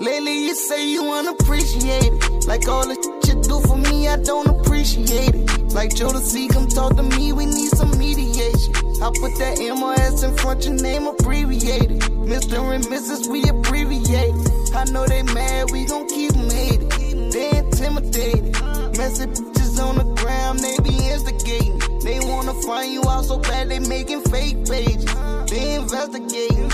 [0.00, 2.46] Lately you say you unappreciate it.
[2.48, 5.74] Like all the shit you do for me, I don't appreciate it.
[5.74, 8.72] Like Jodeci, come talk to me, we need some mediation.
[9.04, 12.00] I put that MOS in front, your name abbreviated.
[12.24, 12.74] Mr.
[12.74, 13.28] and Mrs.
[13.28, 14.32] we abbreviate.
[14.74, 16.90] I know they mad, we gon' keep them hated.
[17.30, 18.56] They intimidated.
[18.96, 21.78] Messages on the ground, they be instigating.
[22.00, 25.04] They wanna find you out so bad, they making fake pages.
[25.50, 26.70] They investigating.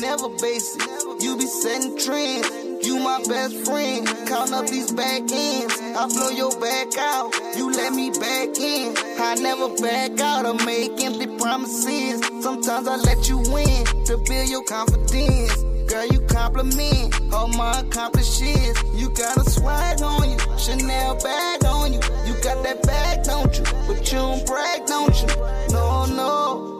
[0.00, 0.82] Never basic.
[1.20, 2.86] You be setting trends.
[2.86, 4.06] You my best friend.
[4.28, 5.80] Count up these back ends.
[5.80, 7.34] I blow your back out.
[7.56, 8.94] You let me back in.
[9.18, 12.20] I never back out or make empty promises.
[12.42, 15.64] Sometimes I let you win to build your confidence.
[15.88, 18.82] Girl, you compliment all my accomplishments.
[18.94, 22.00] You got a swag on you, Chanel bag on you.
[22.26, 23.64] You got that bag, don't you?
[23.86, 25.28] But you don't brag, don't you?
[25.70, 26.75] No, no.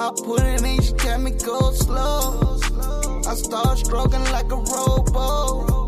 [0.00, 2.58] I put it in, she tell me go slow.
[3.28, 5.86] I start stroking like a robo.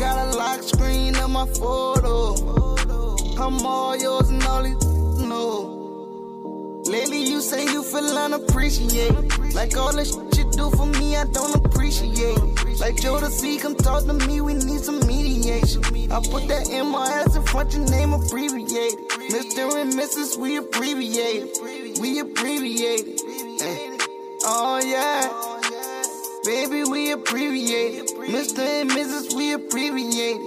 [0.00, 2.34] Got a lock screen on my photo.
[3.40, 4.82] I'm all yours and all these
[5.28, 6.82] know.
[6.86, 9.54] Lately you say you feel unappreciated.
[9.54, 12.38] Like all the shit you do for me, I don't appreciate.
[12.80, 15.84] Like Joe Jodeci, come talk to me, we need some mediation.
[16.10, 19.08] I put that MRS in front, your name abbreviated.
[19.30, 19.80] Mr.
[19.80, 20.36] and Mrs.
[20.36, 21.50] we abbreviated.
[22.00, 23.20] We abbreviated.
[23.60, 23.98] Eh.
[24.44, 25.28] Oh yeah.
[26.44, 28.08] Baby, we abbreviated.
[28.16, 28.60] Mr.
[28.60, 29.36] and Mrs.
[29.36, 30.42] we abbreviated.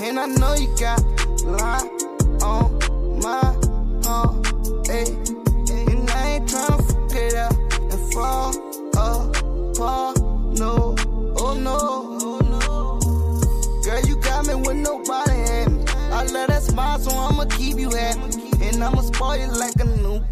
[0.00, 1.00] And I know you got
[1.44, 3.42] a on my
[4.04, 4.46] heart.
[4.86, 5.06] Hey.
[5.90, 7.52] And I ain't tryna fuck it up
[7.92, 8.50] and fall
[8.92, 10.18] apart.
[10.58, 10.94] No,
[11.36, 12.14] oh no.
[13.82, 15.84] Girl, you got me with nobody had me.
[16.10, 18.40] I love that smile, so I'ma keep you happy.
[18.62, 19.84] And I'ma spoil you like a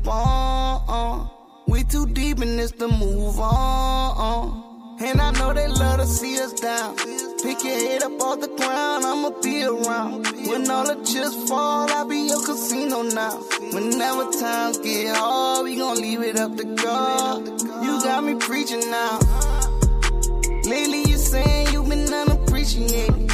[0.03, 1.29] newborn.
[1.67, 4.99] We too deep in this to move on.
[5.01, 6.97] And I know they love to see us down.
[7.43, 10.27] Pick your head up off the ground, I'ma be around.
[10.47, 13.37] When all the chips fall, I'll be your casino now.
[13.73, 17.49] Whenever times get hard, we gon' leave it up to God.
[17.83, 19.19] You got me preaching now.
[20.65, 23.31] Lately you saying you been unappreciated.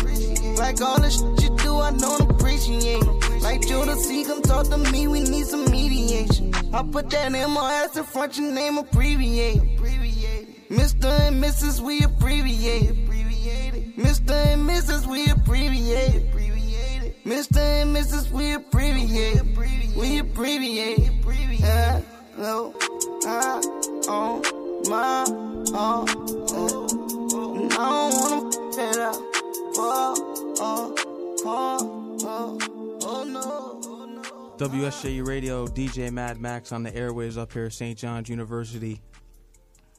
[0.59, 3.18] Like all the shit you do, I don't appreciate.
[3.49, 6.55] Like Jodeci, come talk to me, we need some mediation.
[6.75, 9.63] I put that MOS in front, your name abbreviated.
[10.69, 11.09] Mr.
[11.27, 11.81] and Mrs.
[11.81, 13.09] we abbreviate.
[13.97, 14.35] Mr.
[14.53, 15.07] and Mrs.
[15.07, 16.31] we abbreviate.
[17.25, 17.57] Mr.
[17.57, 18.31] and Mrs.
[18.31, 19.43] we abbreviate.
[19.97, 21.11] We abbreviate.
[21.65, 22.03] Uh,
[22.37, 22.75] no,
[23.25, 23.63] I
[24.11, 24.43] on
[24.91, 25.25] my
[25.73, 26.07] own.
[26.53, 26.85] Uh,
[27.73, 29.17] I don't wanna f it up.
[29.81, 30.95] Oh, oh,
[31.47, 32.78] oh, oh
[33.45, 34.55] no.
[34.59, 37.97] WSJU Radio, DJ Mad Max on the airways up here at St.
[37.99, 39.01] John's University.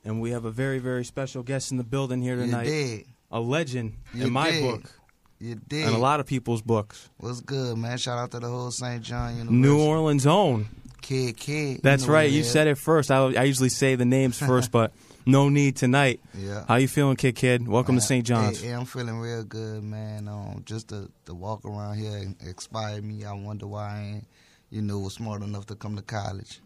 [0.03, 2.65] And we have a very, very special guest in the building here You tonight.
[2.65, 3.05] did.
[3.31, 4.63] A legend You in my did.
[4.63, 4.91] book
[5.39, 5.85] You did.
[5.87, 7.09] and a lot of people's books.
[7.17, 7.97] What's good, man?
[7.97, 9.01] Shout out to the whole St.
[9.03, 9.55] John University.
[9.57, 10.67] New Orleans own.
[11.01, 11.81] Kidd, Kidd.
[11.83, 12.29] That's know right.
[12.29, 13.11] You said it first.
[13.11, 14.91] I, I usually say the names first, but
[15.29, 16.19] no need tonight.
[16.37, 16.65] Yeah.
[16.67, 17.67] How you feeling, Kidd Kidd?
[17.67, 18.25] Welcome to St.
[18.25, 18.61] John's.
[18.61, 20.27] Hey, hey, I'm feeling real good, man.
[20.27, 23.25] Um, just to, to walk around here and inspire me.
[23.25, 24.27] I wonder why I ain't,
[24.69, 26.59] you know, was smart enough to come to college.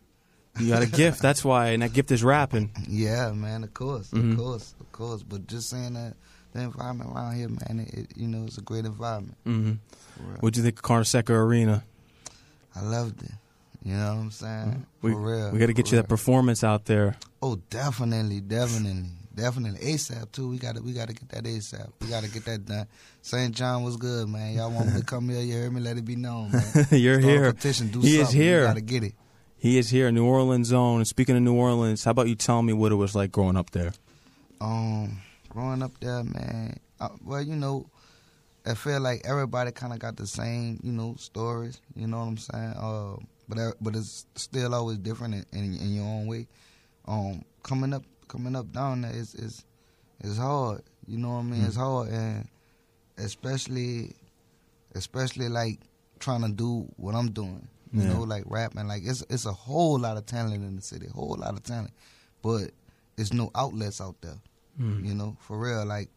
[0.60, 1.22] You got a gift.
[1.22, 1.70] That's why.
[1.70, 2.72] And that gift is rapping.
[2.88, 3.64] Yeah, man.
[3.64, 4.32] Of course, Mhm.
[4.34, 5.24] of course, of course.
[5.24, 6.14] But just saying that
[6.54, 9.38] the environment around here, man, it, it you know, it's a great environment.
[9.44, 9.72] hmm
[10.40, 11.84] What'd you think of Carnesecca Arena?
[12.76, 13.32] I loved it.
[13.84, 14.86] You know what I'm saying?
[15.02, 15.52] We, For real.
[15.52, 17.18] we got to get you that performance out there.
[17.46, 19.78] Oh, definitely, definitely, definitely.
[19.82, 20.48] ASAP too.
[20.48, 21.92] We got to, we got to get that ASAP.
[22.00, 22.88] We got to get that done.
[23.22, 23.54] St.
[23.54, 24.54] John was good, man.
[24.54, 25.42] Y'all want me to come here?
[25.42, 25.82] You heard me?
[25.82, 26.64] Let it be known, man.
[26.92, 27.52] You're Start here.
[27.52, 27.90] Petition.
[27.90, 28.62] Do He is here.
[28.62, 29.16] We got to get it.
[29.58, 31.00] He is here, New Orleans zone.
[31.00, 33.58] And speaking of New Orleans, how about you tell me what it was like growing
[33.58, 33.92] up there?
[34.62, 36.80] Um, growing up there, man.
[37.02, 37.88] Uh, well, you know,
[38.66, 41.82] I feel like everybody kind of got the same, you know, stories.
[41.94, 42.74] You know what I'm saying?
[42.78, 43.16] Uh,
[43.50, 46.48] but but it's still always different in, in, in your own way.
[47.06, 49.66] Um, coming up, coming up down there is is
[50.22, 50.82] is hard.
[51.08, 51.66] You know what I mean?
[51.66, 52.48] It's hard, and
[53.18, 54.16] especially
[54.96, 55.80] especially like
[56.20, 57.68] trying to do what I'm doing.
[57.92, 58.14] You Yeah.
[58.14, 58.88] know, like rapping.
[58.88, 61.92] Like it's it's a whole lot of talent in the city, whole lot of talent,
[62.42, 62.72] but
[63.18, 64.40] it's no outlets out there.
[64.80, 65.06] Mm.
[65.06, 65.86] You know, for real.
[65.86, 66.10] Like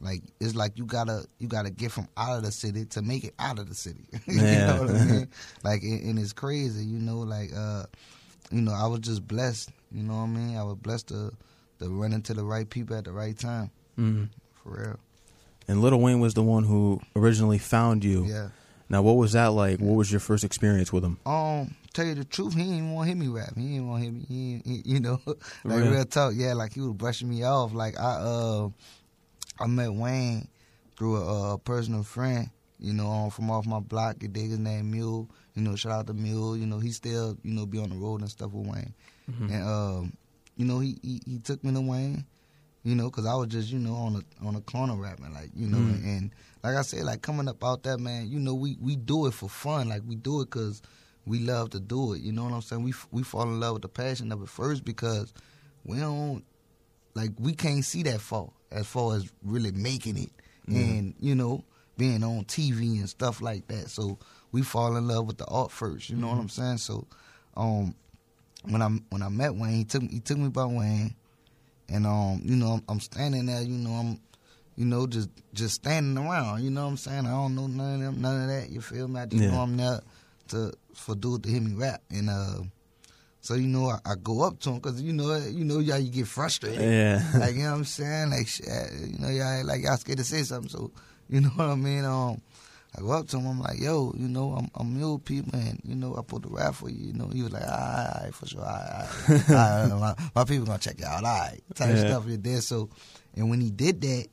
[0.00, 3.24] like it's like you gotta you gotta get from out of the city to make
[3.24, 4.04] it out of the city.
[4.26, 5.28] you know what I mean?
[5.64, 6.84] Like and, and it's crazy.
[6.84, 7.84] You know, like uh,
[8.52, 9.70] you know, I was just blessed.
[9.94, 10.56] You know what I mean?
[10.56, 11.32] I was blessed to
[11.80, 13.70] to run into the right people at the right time.
[13.98, 14.28] Mm.
[14.62, 14.98] For real.
[15.68, 18.24] And Lil Wayne was the one who originally found you.
[18.26, 18.48] Yeah.
[18.88, 19.80] Now, what was that like?
[19.80, 21.18] What was your first experience with him?
[21.24, 23.54] Um, tell you the truth, he didn't want to hear me rap.
[23.56, 24.24] He didn't want to hear me.
[24.28, 25.88] He, he, you know, like Really?
[25.88, 26.34] real talk.
[26.36, 27.72] Yeah, like he was brushing me off.
[27.72, 28.68] Like I, uh,
[29.58, 30.48] I met Wayne
[30.98, 32.50] through a, a personal friend.
[32.78, 35.30] You know, um, from off my block, you dig his name Mule.
[35.54, 36.56] You know, shout out to Mule.
[36.56, 38.92] You know, he still you know be on the road and stuff with Wayne.
[39.30, 39.50] Mhm.
[39.50, 40.12] And um,
[40.56, 42.24] you know, he, he he took me to Wayne.
[42.86, 45.50] You know, cause I was just you know on a on a corner rapping like
[45.56, 46.04] you know, Mhm.
[46.04, 46.30] and,
[46.62, 49.32] like I said, like coming up out that man, you know, we we do it
[49.32, 49.88] for fun.
[49.88, 50.82] Like we do it cause
[51.24, 52.20] we love to do it.
[52.20, 52.82] You know what I'm saying?
[52.82, 55.32] We we fall in love with the passion of it first because
[55.84, 56.44] we don't
[57.14, 60.30] like we can't see that far as far as really making it
[60.68, 60.74] Mhm.
[60.76, 61.64] and you know
[61.96, 63.88] being on TV and stuff like that.
[63.88, 64.18] So
[64.52, 66.10] we fall in love with the art first.
[66.10, 66.78] You know what I'm saying?
[66.78, 67.06] So
[67.56, 67.94] um
[68.68, 71.14] when I when I met Wayne, he took he took me by Wayne,
[71.88, 73.62] and um you know I'm, I'm standing there.
[73.62, 74.20] You know I'm
[74.76, 76.62] you know just just standing around.
[76.64, 77.26] You know what I'm saying?
[77.26, 78.70] I don't know none of them, none of that.
[78.70, 79.20] You feel me?
[79.20, 79.50] I just Yeah.
[79.50, 80.00] know I'm there
[80.48, 82.62] to for dude to hear me rap and uh.
[83.40, 85.98] So you know, I, I go up to him because you know, you know, y'all
[85.98, 87.22] you get frustrated Yeah.
[87.38, 88.30] like you know what I'm saying?
[88.30, 88.66] Like shit,
[89.06, 90.70] you know, y'all like y'all scared to say something.
[90.70, 90.90] So
[91.28, 92.04] you know what I mean?
[92.06, 92.40] Um,
[92.96, 93.46] I go up to him.
[93.46, 96.48] I'm like, yo, you know, I'm I'm mule people, and you know, I put the
[96.48, 97.06] rap for you.
[97.08, 99.50] You know, he was like, all right, all right for sure, all right, all right.
[99.50, 102.06] All right, my, my people gonna check you out, all right, type Yeah.
[102.06, 102.62] stuff you did.
[102.62, 102.88] So,
[103.34, 104.26] and when he did that,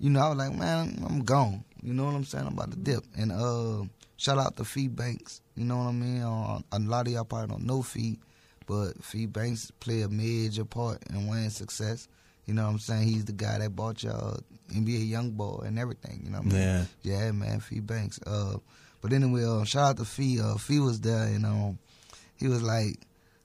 [0.00, 1.64] you know, I was like, man, I'm gone.
[1.82, 2.46] You know what I'm saying?
[2.46, 3.04] I'm about to dip.
[3.16, 3.84] And uh,
[4.16, 5.40] shout out to Fee Banks.
[5.54, 6.22] You know what I mean?
[6.22, 8.18] Uh, a lot of y'all probably don't know Fee,
[8.66, 12.08] but Fee Banks play a major part in Wayne's success.
[12.48, 13.06] You know what I'm saying?
[13.06, 14.40] He's the guy that bought y'all
[14.74, 16.22] NBA Young Boy and everything.
[16.24, 16.58] You know what I mean?
[16.62, 16.84] Yeah.
[17.02, 18.18] Yeah, man, Fee Banks.
[18.26, 18.56] Uh,
[19.02, 20.40] but anyway, uh, shout out to Fee.
[20.40, 21.78] Uh, Fee was there, and um,
[22.36, 22.98] he was like,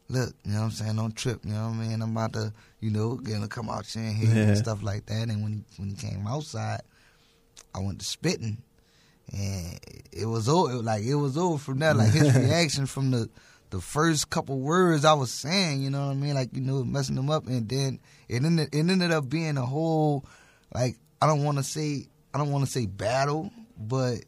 [0.08, 0.96] "Look, you know what I'm saying?
[0.96, 1.44] Don't trip.
[1.44, 2.02] You know what I mean?
[2.02, 4.44] I'm about to, you know, gonna come out here and Yeah.
[4.44, 6.82] and stuff like that." And when he when he came outside,
[7.76, 8.64] I went to spitting,
[9.32, 9.80] and
[10.12, 10.74] it was over.
[10.76, 11.94] Like it was over from there.
[11.94, 13.30] Like his reaction from the
[13.70, 16.36] the first couple words I was saying, you know what I mean?
[16.36, 18.00] Like you know, messing them up, and then
[18.34, 20.26] it ended it ended up being a whole
[20.74, 24.20] like I don't want to say I don't want to say battle, but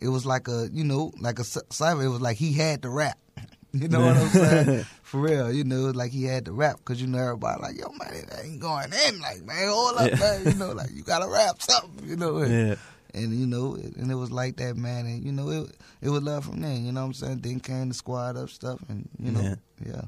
[0.00, 2.02] it was like a you know like a cipher.
[2.02, 3.18] It was like he had to rap.
[3.76, 4.84] You know what I'm saying?
[5.02, 7.88] For real, you know, like he had to rap because you know everybody like, yo
[7.98, 9.20] man, it ain't going in.
[9.20, 10.16] Like man, hold up, Yeah.
[10.20, 10.44] man.
[10.46, 12.08] You know, like you gotta rap something.
[12.08, 12.74] You know, and, Yeah.
[13.14, 15.06] and you know, and it was like that, man.
[15.06, 15.70] And you know, it
[16.02, 16.72] it was love from there.
[16.72, 17.40] You know what I'm saying?
[17.40, 19.54] Then came the squad up stuff, and you know, Yeah.
[19.84, 20.02] yeah.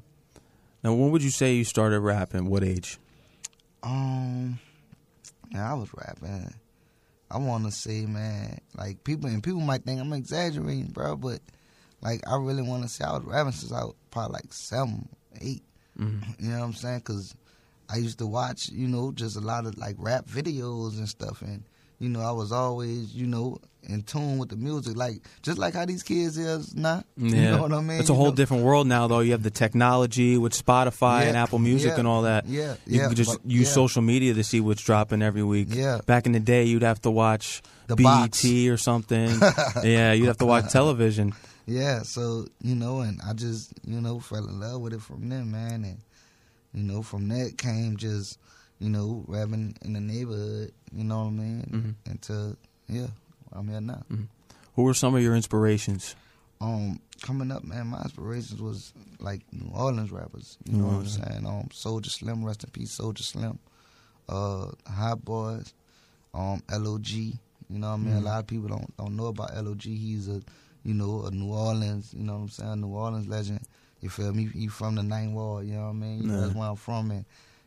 [0.84, 2.48] Now, when would you say you started rapping?
[2.48, 2.98] What age?
[3.86, 4.58] Um,
[5.52, 6.52] yeah, I was rapping.
[7.30, 11.40] I want to say, man, like people and people might think I'm exaggerating, bro, but
[12.02, 15.08] like I really want to say I was rapping since I was probably like seven,
[15.40, 15.62] eight.
[15.98, 16.22] Mhm.
[16.40, 16.98] You know what I'm saying?
[16.98, 17.34] Because
[17.88, 21.42] I used to watch, you know, just a lot of like rap videos and stuff,
[21.42, 21.62] and
[21.98, 23.58] you know, I was always, you know,
[23.88, 27.04] in tune with the music, like just like how these kids is now.
[27.16, 27.36] Yeah.
[27.36, 28.00] You know what I mean?
[28.00, 28.34] It's a You whole know?
[28.34, 29.20] different world now, though.
[29.20, 31.98] You have the technology with Spotify and Apple Music Yeah.
[32.00, 32.46] and all that.
[32.46, 33.72] Yeah, You yeah, can just but- use yeah.
[33.74, 35.68] social media to see what's dropping every week.
[35.70, 36.00] Yeah.
[36.04, 38.44] Back in the day, you'd have to watch The BET box.
[38.44, 39.30] or something.
[39.84, 41.32] yeah, you'd have to watch television.
[41.66, 45.28] Yeah, so you know, and I just you know fell in love with it from
[45.28, 45.98] there, man, and
[46.72, 48.38] you know from that came just
[48.78, 52.10] you know rapping in the neighborhood, you know what I mean, Mhm.
[52.12, 52.56] until
[52.88, 53.08] yeah,
[53.52, 54.02] I'm here now.
[54.74, 56.14] Who were some of your inspirations?
[56.60, 61.18] Um, coming up, man, my inspirations was like New Orleans rappers, you know Orleans.
[61.18, 61.46] what I'm saying?
[61.46, 63.58] Um, Soldier Slim, rest in peace, Soldier Slim,
[64.28, 65.72] uh, Hot Boys,
[66.34, 67.32] um, Log, you
[67.70, 68.14] know what I mean?
[68.16, 69.82] A lot of people don't don't know about Log.
[69.82, 70.42] He's a
[70.84, 73.60] you know, a New Orleans, you know what I'm saying, New Orleans legend.
[74.00, 74.46] You feel me?
[74.54, 76.22] He from the Ninth Ward, you know what I mean?
[76.22, 77.24] You know, that's where I'm from, and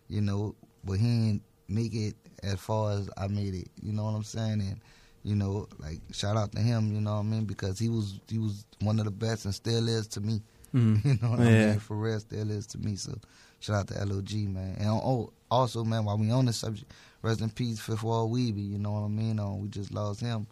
[0.07, 3.67] you know, but he didn't make it as far as I made it.
[3.81, 4.61] You know what I'm saying?
[4.61, 4.79] And
[5.23, 7.45] you know, like shout out to him, you know what I mean?
[7.45, 10.41] Because he was he was one of the best and still is to me.
[10.73, 11.01] Mhm.
[11.05, 11.69] You know what I Yeah.
[11.71, 11.79] mean?
[11.79, 12.95] For real, still is to me.
[12.95, 13.17] So
[13.59, 14.75] shout out to LOG, man.
[14.79, 18.69] And oh, also, man, while we on this subject, rest in peace, Fifth Ward Weebie.
[18.71, 19.39] You know what I mean?
[19.39, 20.47] Um, we just lost him,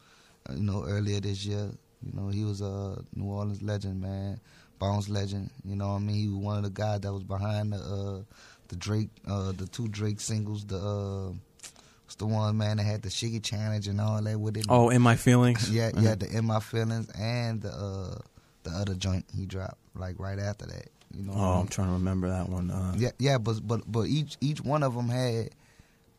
[0.49, 1.69] uh, you know, earlier this year.
[2.03, 4.39] You know, he was a New Orleans legend, man,
[4.79, 5.49] bounce legend.
[5.63, 6.15] You know what I mean?
[6.15, 8.21] He was one of the guys that was behind the uh,
[8.69, 10.65] the Drake, uh, the two Drake singles.
[10.65, 11.31] The uh,
[12.05, 14.65] what's the one man that had the Shiggy challenge and all that with it?
[14.69, 15.69] Oh, in my feelings.
[15.71, 18.17] Yeah, yeah, the In My Feelings and the uh,
[18.63, 20.89] the other joint he dropped like right after that.
[21.15, 21.33] You know.
[21.33, 21.61] I Oh, mean?
[21.61, 22.69] I'm trying to remember that one.
[22.71, 25.51] Uh, Yeah, yeah, but but but each each one of them had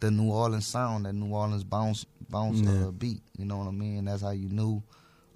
[0.00, 2.86] the New Orleans sound, that New Orleans bounce bounce Yeah.
[2.86, 3.20] uh, beat.
[3.36, 4.04] You know what I mean?
[4.06, 4.82] That's how you knew.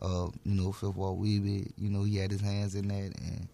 [0.01, 1.71] Uh, you know, Fifth Ward Weebie.
[1.79, 3.49] You know, he had his hands in that, and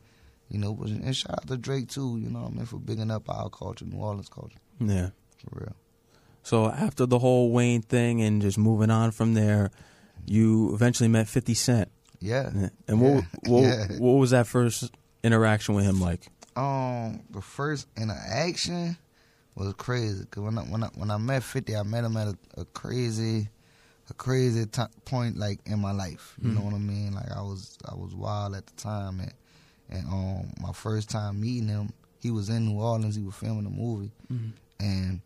[0.50, 2.18] you know, and shout out to Drake too.
[2.20, 5.10] You know what I mean for bigging up our culture, New Orleans culture, yeah.
[5.44, 5.76] for real.
[6.42, 9.70] So after the whole Wayne thing and just moving on from there,
[10.24, 11.88] you eventually met 50 Cent.
[12.20, 12.50] Yeah.
[12.88, 13.22] And what Yeah.
[13.52, 13.86] what, Yeah.
[13.98, 14.90] what was that first
[15.22, 16.26] interaction with him like?
[16.56, 18.96] Um, the first interaction
[19.54, 20.24] was crazy.
[20.30, 22.64] Cause when I when I when I met Fifty, I met him at a, a
[22.64, 23.48] crazy,
[24.10, 26.34] a crazy t- point like in my life.
[26.42, 27.12] You mm know what I mean?
[27.14, 29.32] Like I was I was wild at the time, and
[29.90, 33.16] and um my first time meeting him, he was in New Orleans.
[33.16, 35.20] He was filming a movie, mm and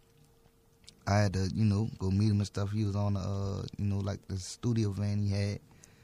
[1.06, 2.72] I had to you know go meet him and stuff.
[2.72, 5.60] He was on the uh, you know like the studio van he had.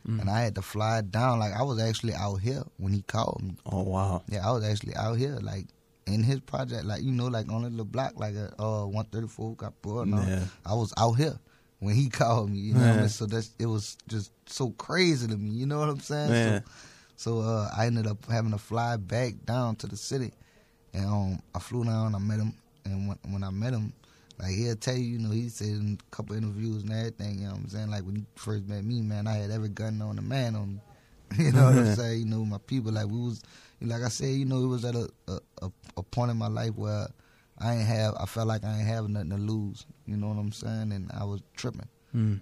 [0.06, 1.38] mm And I had to fly down.
[1.38, 3.56] Like I was actually out here when he called me.
[3.66, 4.22] Oh wow!
[4.28, 5.66] Yeah, I was actually out here, like
[6.06, 9.56] in his project, like you know, like on the little block, like a uh, 134
[9.56, 10.08] got brought.
[10.08, 10.44] Yeah.
[10.64, 11.38] I was out here
[11.80, 12.58] when he called me.
[12.58, 12.94] You know, yeah.
[12.94, 13.08] I mean?
[13.08, 15.50] so that's it was just so crazy to me.
[15.50, 16.30] You know what I'm saying?
[16.30, 16.58] Yeah.
[16.58, 16.64] So,
[17.18, 20.30] so uh, I ended up having to fly back down to the city,
[20.94, 22.14] and um, I flew down.
[22.14, 23.92] I met him, and when, when I met him,
[24.38, 27.40] like he'll tell you, you know, he said in a couple interviews and everything.
[27.40, 27.90] You know what I'm saying?
[27.90, 30.74] Like when he first met me, man, I had every gun on the man on
[30.74, 30.80] me.
[31.44, 32.20] you know what I'm saying?
[32.20, 33.42] You know, my people, like we was,
[33.82, 36.76] like I said, you know, it was at a a, a point in my life
[36.76, 37.08] where
[37.58, 38.14] I ain't have.
[38.14, 39.86] I felt like I ain't have nothing to lose.
[40.06, 40.92] You know what I'm saying?
[40.92, 41.88] And I was tripping.
[42.16, 42.40] Mm.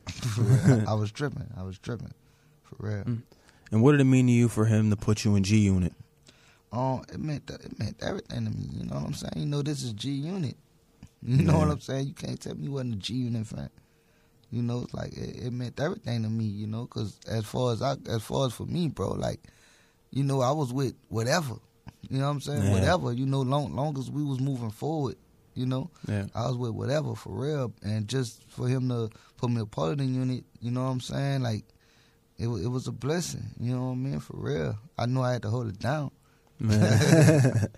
[0.87, 1.49] I was tripping.
[1.57, 2.15] I was tripping,
[2.63, 3.03] for real.
[3.03, 3.23] Mm.
[3.73, 5.93] And what did it mean to you for him to put you in G Unit?
[6.73, 8.69] Um, it meant it meant everything to me.
[8.73, 9.33] You know what I'm saying?
[9.37, 10.57] You know, this is G Unit.
[11.23, 12.07] You know what I'm saying?
[12.07, 13.71] You can't tell me you wasn't a G Unit fan.
[14.51, 16.45] You know, it's like it, it meant everything to me.
[16.45, 19.41] You know, because as far as I, as far as for me, bro, like,
[20.11, 21.55] you know, I was with whatever.
[22.09, 22.63] You know what I'm saying?
[22.63, 22.73] Yeah.
[22.73, 23.13] Whatever.
[23.13, 25.17] You know, long long as we was moving forward,
[25.55, 26.27] you know, yeah.
[26.35, 27.73] I was with whatever for real.
[27.83, 30.91] And just for him to put me a part of the unit, you know what
[30.91, 31.43] I'm saying?
[31.43, 31.65] Like,
[32.39, 33.45] it it was a blessing.
[33.59, 34.21] You know what I mean?
[34.21, 34.79] For real.
[34.99, 36.11] I knew I had to hold it down.
[36.61, 37.69] for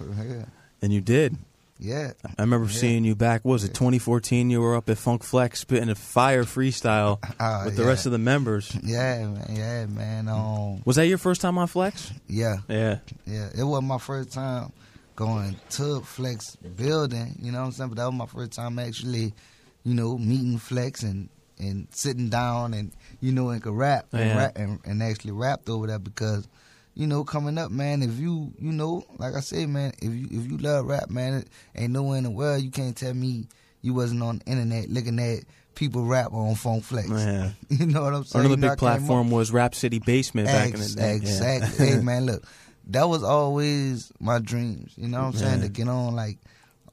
[0.00, 0.46] real.
[0.80, 1.36] And you did.
[1.82, 2.12] Yeah.
[2.38, 2.78] I remember yeah.
[2.78, 4.50] seeing you back, was it 2014?
[4.50, 8.12] You were up at Funk Flex spitting a fire freestyle uh, with the rest of
[8.12, 8.72] the members.
[8.84, 9.46] Yeah, man.
[9.50, 10.28] Yeah, man.
[10.28, 12.12] Um, was that your first time on Flex?
[12.28, 12.58] Yeah.
[12.68, 12.98] Yeah.
[13.26, 13.48] Yeah.
[13.56, 14.72] It was my first time
[15.16, 17.90] going to Flex building, you know what I'm saying?
[17.90, 19.34] But that was my first time actually,
[19.82, 21.28] you know, meeting Flex and,
[21.58, 22.92] and sitting down and,
[23.22, 24.36] you know, and could rap, and, yeah.
[24.36, 26.46] rap and, and actually rapped over that because–
[26.94, 30.26] you know, coming up, man, if you, you know, like I say, man, if you
[30.30, 33.46] if you love rap, man, it ain't nowhere in the world you can't tell me
[33.80, 37.08] you wasn't on the internet looking at people rap on Funk Flex.
[37.08, 37.50] Yeah.
[37.68, 38.44] you know what I'm saying?
[38.44, 41.16] Another big platform was Rap City Basement back Ex- in the day.
[41.16, 41.86] Exactly.
[41.86, 41.94] Yeah.
[41.94, 42.46] hey man, look,
[42.88, 44.92] that was always my dreams.
[44.96, 45.60] You know what I'm saying?
[45.62, 46.38] To get on like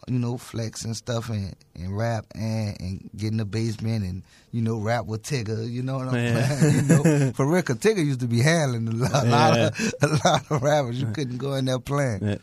[0.10, 4.24] you know, flex and stuff and, and rap and, and get in the basement and,
[4.52, 6.76] you know, rap with Tigger, you know what I'm saying?
[6.76, 9.32] you know, for real, Tigger used to be handling a lot, yeah.
[9.32, 11.00] lot, of, a lot of rappers.
[11.00, 12.24] You couldn't go in there playing.
[12.24, 12.38] Yeah.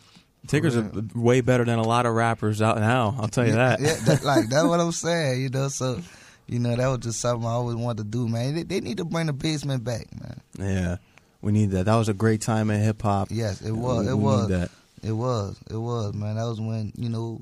[0.46, 3.16] Tigger's are way better than a lot of rappers out now.
[3.18, 3.80] I'll tell you that.
[3.80, 5.42] Yeah, that, like that's what I'm saying.
[5.42, 6.00] You know, so
[6.46, 8.54] you know that was just something I always wanted to do, man.
[8.54, 10.40] They, they need to bring the basement back, man.
[10.56, 10.96] Yeah,
[11.42, 11.86] we need that.
[11.86, 13.28] That was a great time in hip hop.
[13.30, 14.06] Yes, it was.
[14.06, 14.70] We, it we was.
[15.02, 15.58] It was.
[15.68, 16.36] It was, man.
[16.36, 17.40] That was when you know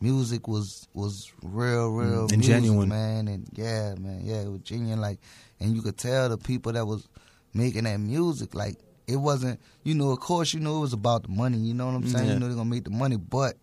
[0.00, 3.28] music was was real, real mm, and music, genuine, man.
[3.28, 5.00] And yeah, man, yeah, it was genuine.
[5.00, 5.18] Like,
[5.60, 7.06] and you could tell the people that was
[7.54, 8.76] making that music, like,
[9.06, 9.60] it wasn't.
[9.84, 11.58] You know, of course, you know it was about the money.
[11.58, 12.26] You know what I'm saying?
[12.26, 12.34] Yeah.
[12.34, 13.56] You know they're gonna make the money, but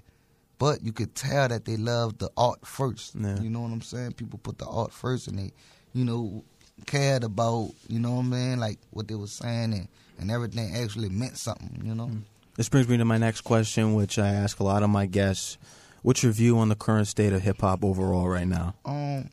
[0.60, 3.16] but you could tell that they loved the art first.
[3.16, 3.40] Yeah.
[3.40, 4.14] You know what I'm saying?
[4.14, 5.52] People put the art first, and they,
[5.94, 6.44] you know,
[6.86, 9.88] cared about, you know what I mean, like what they were saying, and
[10.20, 11.82] and everything actually meant something.
[11.84, 12.08] You know.
[12.08, 12.22] Mm.
[12.56, 15.60] This brings me to my next question, which I ask a lot of my guests.
[16.08, 18.76] What's your view on the current state of hip hop overall right now?
[18.86, 19.30] Um,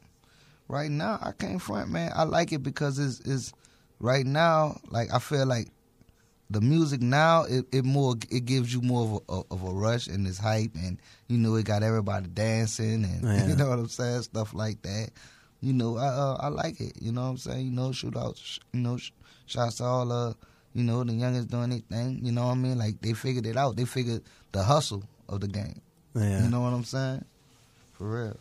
[0.66, 2.10] right now I can't front, man.
[2.12, 3.52] I like it because it's, it's
[4.00, 4.80] right now.
[4.90, 5.68] Like I feel like
[6.50, 10.08] the music now it, it more it gives you more of a, of a rush
[10.08, 13.46] and it's hype and you know it got everybody dancing and yeah.
[13.46, 15.10] you know what I'm saying stuff like that.
[15.60, 16.94] You know I uh, I like it.
[17.00, 17.66] You know what I'm saying.
[17.66, 18.58] You know shootouts.
[18.72, 19.12] You know sh-
[19.46, 20.32] shouts to all uh
[20.72, 22.18] you know the youngest doing their thing.
[22.24, 22.78] You know what I mean.
[22.78, 23.76] Like they figured it out.
[23.76, 25.80] They figured the hustle of the game.
[26.14, 26.44] Yeah.
[26.44, 27.24] You know what I'm saying?
[27.94, 28.36] For real.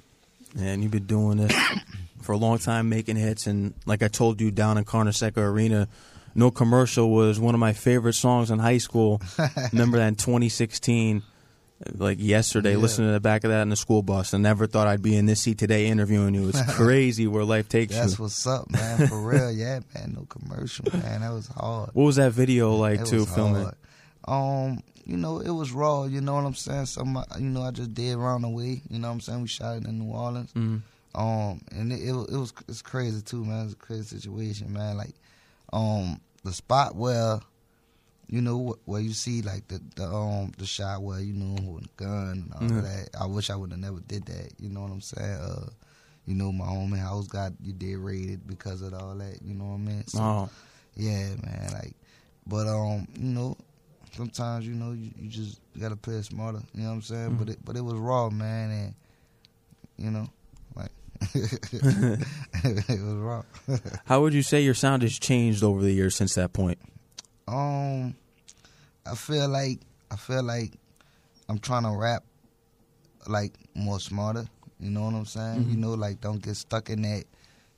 [0.56, 1.56] Yeah, and you've been doing this
[2.22, 3.48] for a long time, making hits.
[3.48, 5.88] And like I told you, down in Carnesecca Arena,
[6.36, 9.22] No Commercial was one of my favorite songs in high school.
[9.72, 11.24] Remember that in 2016,
[11.98, 12.78] like yesterday, yeah.
[12.78, 14.34] listening to the back of that in the school bus.
[14.34, 16.50] I never thought I'd be in this seat today interviewing you.
[16.50, 18.10] It's crazy where life takes That's you.
[18.10, 19.08] That's what's up, man.
[19.08, 19.52] For real.
[19.52, 20.14] Yeah, man.
[20.16, 21.22] No Commercial, man.
[21.22, 21.90] That was hard.
[21.94, 23.72] What was that video like, it too, filming?
[24.26, 26.06] Um, you know, it was raw.
[26.06, 26.88] You know what I'm saying?
[26.88, 28.82] Some, you know, I just did round the way.
[28.90, 29.42] You know what I'm saying?
[29.42, 30.52] We shot it in New Orleans.
[30.54, 30.78] Mm-hmm.
[31.16, 33.66] Um, and it, it, it was it's crazy too, man.
[33.66, 34.98] It's a crazy situation, man.
[34.98, 35.14] Like,
[35.72, 37.40] um, the spot where,
[38.28, 41.84] you know, where you see like the the um the shot where you know with
[41.84, 42.82] the gun and all mm-hmm.
[42.82, 43.10] that.
[43.20, 44.54] I wish I would have never did that.
[44.60, 45.40] You know what I'm saying?
[45.40, 45.70] Uh,
[46.26, 49.40] you know, my homie house got you did raided because of all that.
[49.44, 50.08] You know what I mean?
[50.08, 50.50] So, oh.
[50.96, 51.70] yeah, man.
[51.74, 51.96] Like,
[52.48, 53.58] but um, you know,
[54.16, 56.62] sometimes you know you, you just gotta play it smarter.
[56.74, 57.30] You know what I'm saying?
[57.30, 57.38] Mm-hmm.
[57.38, 58.96] But it but it was raw, man, and
[59.98, 60.30] you know,
[60.76, 60.92] like
[61.34, 63.46] it was wrong.
[64.06, 66.80] How would you say your sound has changed over the years since that point?
[67.48, 68.16] Um,
[69.06, 69.80] I feel like
[70.12, 70.74] I feel like
[71.50, 72.24] I'm trying to rap
[73.28, 74.46] like more smarter.
[74.80, 75.62] You know what I'm saying?
[75.62, 75.72] Mm-hmm.
[75.72, 77.26] You know, like don't get stuck in that.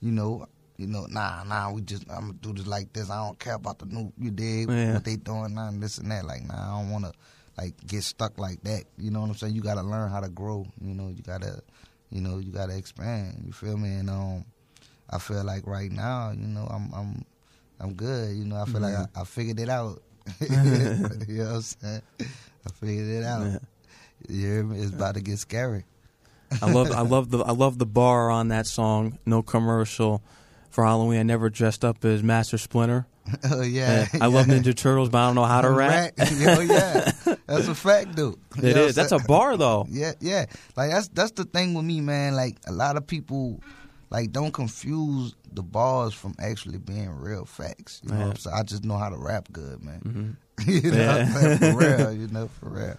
[0.02, 1.72] You know, you know, nah, nah.
[1.72, 3.10] We just I'm gonna do this like this.
[3.10, 4.12] I don't care about the new.
[4.18, 4.94] You dig Yeah.
[4.94, 6.26] what they doing now and this and that.
[6.26, 7.12] Like, nah, I don't wanna
[7.58, 8.84] like get stuck like that.
[8.98, 9.56] You know what I'm saying?
[9.56, 10.68] You gotta learn how to grow.
[10.82, 11.62] You know, you gotta,
[12.10, 13.44] you know, you gotta expand.
[13.46, 13.90] You feel me?
[13.96, 14.46] And um,
[15.10, 17.26] I feel like right now, you know, I'm I'm
[17.80, 18.36] I'm good.
[18.36, 20.02] You know, I feel like I, I figured it out.
[20.42, 22.02] you know what I'm saying?
[22.20, 23.46] I figured it out.
[23.46, 23.58] Yeah.
[24.28, 24.80] You hear me?
[24.80, 25.86] It's about to get scary.
[26.62, 29.20] I love I love the I love the bar on that song.
[29.26, 30.22] No commercial
[30.76, 31.20] for Halloween.
[31.20, 33.08] I never dressed up as Master Splinter.
[33.52, 34.08] oh yeah.
[34.22, 36.14] I love Ninja Turtles, but I don't know how to rap.
[36.20, 37.12] oh yeah.
[37.48, 38.36] That's a fact, dude.
[38.62, 38.94] You It is.
[38.96, 39.88] That's a bar though.
[39.90, 40.46] Yeah, yeah.
[40.76, 42.36] Like that's that's the thing with me, man.
[42.36, 43.62] Like a lot of people
[44.12, 48.02] like don't confuse the bars from actually being real facts.
[48.04, 48.34] You know Yeah.
[48.52, 48.54] I'm?
[48.60, 50.02] I just know how to rap good, man.
[50.06, 50.36] Mhm.
[50.66, 51.58] you know I'm?
[51.58, 52.98] For real, you know, for real.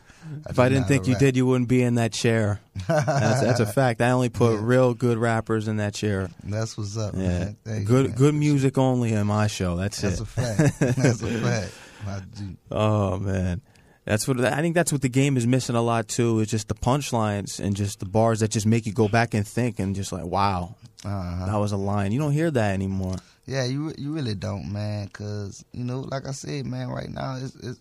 [0.51, 2.61] If I didn't think you did, you wouldn't be in that chair.
[2.89, 4.01] That's, that's a fact.
[4.03, 4.61] I only put Yeah.
[4.63, 6.29] real good rappers in that chair.
[6.43, 7.57] That's what's up, Yeah, man.
[7.65, 9.77] Thank you, good good music only in my show.
[9.77, 10.27] That's, That's it.
[10.27, 10.97] That's a fact.
[10.97, 11.71] That's a
[12.05, 12.43] fact.
[12.71, 13.61] Oh man,
[14.05, 14.75] that's what I think.
[14.75, 16.41] That's what the game is missing a lot too.
[16.41, 19.47] Is just the punchlines and just the bars that just make you go back and
[19.47, 21.47] think and just like, wow, Uh-huh.
[21.47, 22.13] that was a line.
[22.13, 23.17] You don't hear that anymore.
[23.47, 25.09] Yeah, you you really don't, man.
[25.09, 27.79] Cause you know, like I said, man, right now it's, it's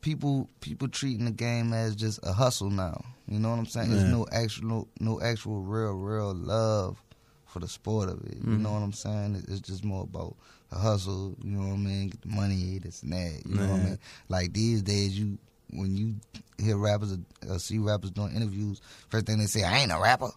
[0.00, 3.04] people people treating the game as just a hustle now.
[3.28, 3.90] You know what I'm saying?
[3.90, 7.00] There's no actual no actual real real love
[7.46, 8.34] for the sport of it.
[8.36, 8.60] You Mhm.
[8.62, 9.44] know what I'm saying?
[9.48, 10.34] It's just more about
[10.70, 11.36] the hustle.
[11.44, 12.08] You know what I mean?
[12.08, 13.42] Get the money, this and that.
[13.46, 13.98] You know what I mean?
[14.28, 15.38] Like these days, you
[15.70, 16.16] when you
[16.58, 17.18] hear rappers or,
[17.54, 20.30] or see rappers doing interviews, first thing they say, "I ain't a rapper."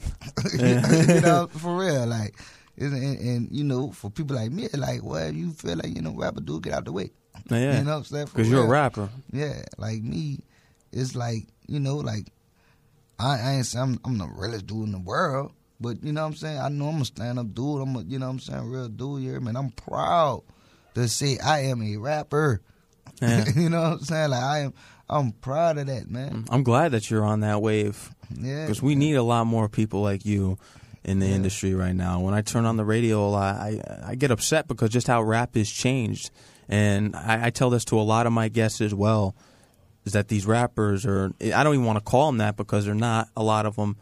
[0.54, 2.34] you know, for real, like.
[2.78, 6.02] And, and, and you know, for people like me, like, well, you feel like you
[6.02, 7.10] know, rapper dude, get out the way.
[7.50, 8.26] Yeah, You know what I'm saying?
[8.26, 9.08] Because you're a rapper.
[9.32, 10.40] Yeah, like me,
[10.92, 12.28] it's like you know, like
[13.18, 16.22] I, I ain't saying I'm, I'm the realest dude in the world, but you know
[16.22, 16.58] what I'm saying.
[16.58, 17.82] I know I'm a stand up dude.
[17.82, 19.56] I'm a you know what I'm saying real dude here, man.
[19.56, 20.42] I'm proud
[20.94, 22.62] to say I am a rapper.
[23.20, 23.44] Yeah.
[23.56, 24.30] you know what I'm saying?
[24.30, 24.74] Like I am,
[25.08, 26.46] I'm proud of that, man.
[26.50, 30.02] I'm glad that you're on that wave Yeah, because we need a lot more people
[30.02, 30.58] like you
[31.04, 31.34] in the Yeah.
[31.34, 32.20] industry right now.
[32.20, 35.22] When I turn on the radio a lot, I I get upset because just how
[35.22, 36.30] rap has changed,
[36.68, 39.34] and I, I tell this to a lot of my guests as well,
[40.04, 42.94] is that these rappers are I don't even want to call them that because they're
[42.94, 43.28] not.
[43.36, 43.96] A lot of them,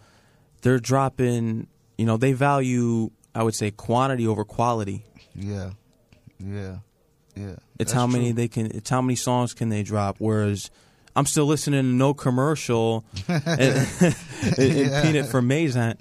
[0.63, 1.67] they're dropping.
[1.99, 5.05] You know, they value I would say quantity over quality.
[5.35, 5.71] yeah,
[6.39, 6.77] yeah,
[7.37, 7.51] yeah.
[7.51, 8.33] It's That's how many true.
[8.35, 8.67] they can.
[8.67, 10.17] It's how many songs can they drop.
[10.19, 10.71] Whereas
[11.17, 13.41] I'm still listening to no commercial and,
[14.01, 14.15] and,
[14.59, 15.03] Yeah.
[15.03, 15.97] Peanut for Mazant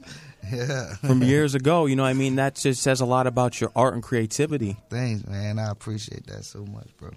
[0.52, 0.96] Yeah.
[0.96, 1.86] from years ago.
[1.86, 4.78] You know, what I mean, that just says a lot about your art and creativity.
[4.90, 5.60] Thanks, man.
[5.60, 7.12] I appreciate that so much, bro.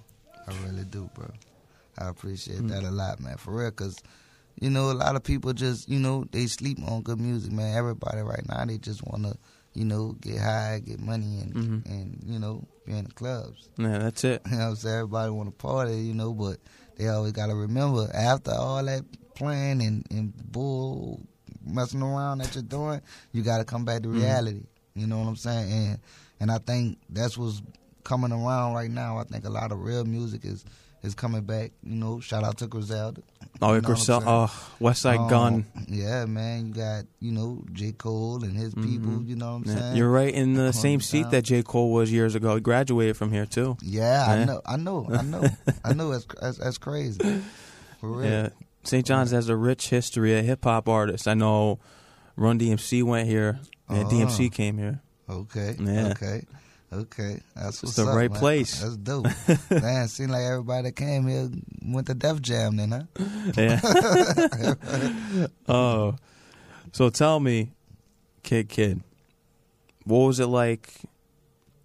[0.46, 1.30] I really do, bro.
[1.98, 2.70] I appreciate Mm.
[2.70, 3.36] that a lot, man.
[3.36, 3.96] For real, cause
[4.60, 7.76] you know a lot of people just you know they sleep on good music, man.
[7.76, 9.34] Everybody right now they just wanna
[9.74, 11.86] you know get high, get money, and Mhm.
[11.86, 13.68] and you know be in the clubs.
[13.78, 14.42] Yeah, that's it.
[14.50, 14.96] You know what I'm saying?
[14.96, 16.58] Everybody want to party, you know, but
[16.96, 21.20] they always got to remember after all that playing and, and bull
[21.64, 23.00] messing around that you're doing,
[23.32, 24.14] you got to come back to Mhm.
[24.20, 24.62] reality.
[24.94, 25.72] You know what I'm saying?
[25.72, 25.98] And
[26.40, 27.62] and I think that's what's
[28.04, 29.18] coming around right now.
[29.18, 30.64] I think a lot of real music is
[31.02, 31.72] is coming back.
[31.82, 33.22] You know, shout out to Griselda.
[33.60, 34.22] Oh, You know what I'm Grisel, saying?
[34.26, 35.66] oh, West Side Um, Gun.
[35.88, 36.68] Yeah, man.
[36.68, 37.90] You got, you know, J.
[37.90, 39.26] Cole and his people, Mhm.
[39.28, 39.96] you know what I'm Yeah, saying?
[39.96, 41.30] You're right in the same seat down.
[41.32, 41.62] that J.
[41.64, 42.54] Cole was years ago.
[42.54, 43.76] He graduated from here too.
[43.82, 44.32] Yeah, Yeah.
[44.42, 45.48] I know, I know, I know,
[45.84, 46.10] I know.
[46.12, 47.18] That's that's, that's crazy.
[48.00, 48.30] For real.
[48.30, 48.48] Yeah,
[48.84, 49.06] St.
[49.06, 51.26] John's has a rich history of hip hop artists.
[51.26, 51.78] I know
[52.36, 53.60] Run DMC went here.
[53.88, 54.10] and Uh-huh.
[54.10, 55.00] DMC came here.
[55.28, 55.76] Okay.
[55.78, 56.08] Yeah.
[56.08, 56.44] Okay.
[56.92, 57.40] Okay.
[57.54, 58.38] That's what's the up, right man.
[58.40, 58.80] place.
[58.82, 59.26] That's dope.
[59.70, 61.48] man, seemed like everybody that came here
[61.82, 63.02] went to Def Jam then, huh?
[63.56, 63.80] Yeah.
[65.68, 66.16] oh,
[66.92, 67.70] so tell me,
[68.42, 69.02] Kidd, Kidd,
[70.04, 70.92] what was it like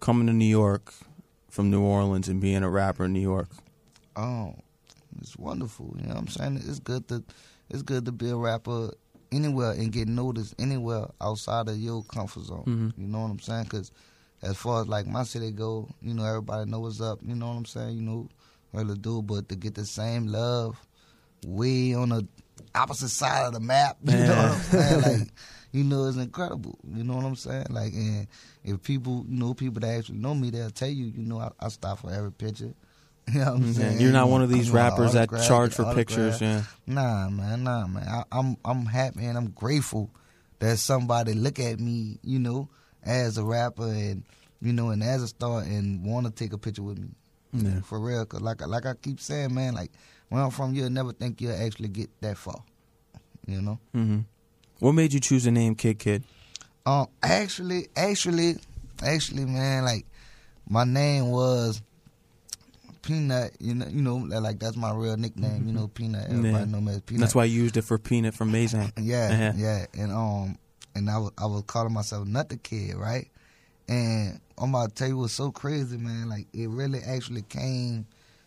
[0.00, 0.92] coming to New York
[1.48, 3.48] from New Orleans and being a rapper in New York?
[4.16, 4.56] Oh,
[5.20, 5.94] it's wonderful.
[5.98, 6.56] You know what I'm saying?
[6.66, 7.22] It's good to
[7.70, 8.90] it's good to be a rapper
[9.30, 12.64] anywhere and get noticed anywhere outside of your comfort zone.
[12.66, 13.00] Mhm.
[13.00, 13.64] You know what I'm saying?
[13.64, 13.90] Because
[14.42, 17.18] as far as like my city go, you know everybody know what's up.
[17.22, 17.96] You know what I'm saying?
[17.96, 18.28] You know
[18.70, 20.78] what to do, but to get the same love
[21.46, 22.26] way on the
[22.74, 23.98] opposite side of the map.
[24.04, 25.02] You know what I'm saying?
[25.20, 25.28] Like
[25.72, 26.78] you know it's incredible.
[26.88, 27.66] You know what I'm saying?
[27.70, 28.26] Like and
[28.64, 31.06] if people you know people that actually know me, they'll tell you.
[31.06, 32.72] You know I, I stop for every picture.
[33.32, 34.00] You know I'm Yeah, saying?
[34.00, 36.40] You're not one of these rappers that charge for pictures.
[36.40, 36.62] Yeah.
[36.86, 38.06] Nah, man, nah, man.
[38.08, 40.10] I, I'm I'm happy and I'm grateful
[40.60, 42.68] that somebody look at me, you know,
[43.02, 44.24] as a rapper and
[44.60, 47.08] you know, and as a star and want to take a picture with me.
[47.52, 47.80] Yeah.
[47.80, 49.90] For real, cause like like I keep saying, man, like
[50.28, 52.62] where I'm from, you'll never think you'll actually get that far.
[53.46, 53.78] You know.
[53.92, 54.20] hmm
[54.80, 56.24] What made you choose the name Kidd Kidd?
[56.84, 58.56] Um, actually, actually,
[59.02, 60.06] actually, man, like
[60.68, 61.80] my name was
[63.02, 63.52] Peanut.
[63.60, 65.66] You know, you know, like that's my real nickname.
[65.66, 66.26] You know, Peanut.
[66.28, 66.64] Everybody Yeah.
[66.64, 67.20] know me as Peanut.
[67.20, 68.92] That's why I used it for Peanut from Maison.
[69.00, 69.52] Yeah, Uh-huh.
[69.56, 70.58] yeah, and um,
[70.94, 73.28] and I was I was calling myself Nut the Kid, right?
[73.88, 76.28] And I'm about to tell you what's so crazy, man.
[76.28, 78.06] Like it really actually came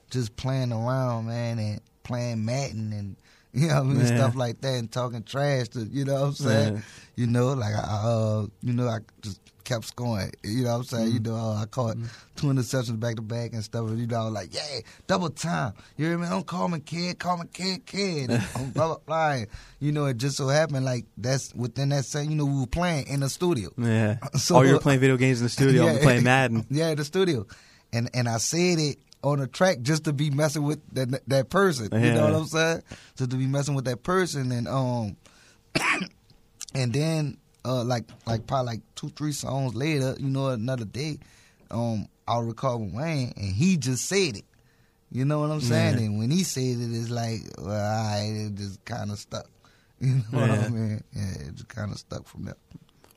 [0.10, 3.16] just playing around, man, and playing Madden and
[3.54, 6.34] you know I mean stuff like that, and talking trash to you know what I'm
[6.34, 6.76] saying.
[6.76, 6.82] Yeah.
[7.16, 9.40] You know, like I uh, you know, I just
[9.72, 10.32] kept scoring.
[10.44, 11.08] You know what I'm saying?
[11.14, 11.32] You Mm-hmm.
[11.34, 11.98] know, uh, I caught
[12.36, 13.88] two interceptions back to back and stuff.
[13.90, 15.74] And, you know, I was like, yeah, double time.
[15.98, 16.28] You hear me?
[16.28, 18.32] Don't call me kid, call me kid, kid.
[18.56, 19.44] I'm blah, blah, blah.
[19.80, 22.68] You know, it just so happened like that's within that same, you know, we were
[22.68, 23.70] playing in the studio.
[23.78, 24.18] Yeah.
[24.38, 25.88] So- oh, you were playing video games in the studio.
[25.90, 26.66] I'm playing Madden.
[26.70, 27.46] Yeah, in the studio.
[27.94, 31.50] And and I said it on the track just to be messing with that that
[31.50, 31.90] person.
[31.94, 32.82] You know what I'm saying?
[33.18, 35.16] Just to be messing with that person and um
[36.74, 41.20] and then uh like like probably like two, three songs later, you know, another day,
[41.70, 44.46] um, I'll recall with Wayne and he just said it.
[45.12, 45.98] You know what I'm saying?
[45.98, 46.04] Yeah.
[46.06, 49.46] And when he said it, it's like, well, it just kind of stuck.
[50.00, 50.66] You know what Yeah.
[50.66, 51.04] I mean?
[51.14, 52.56] Yeah, it just kind of stuck from there.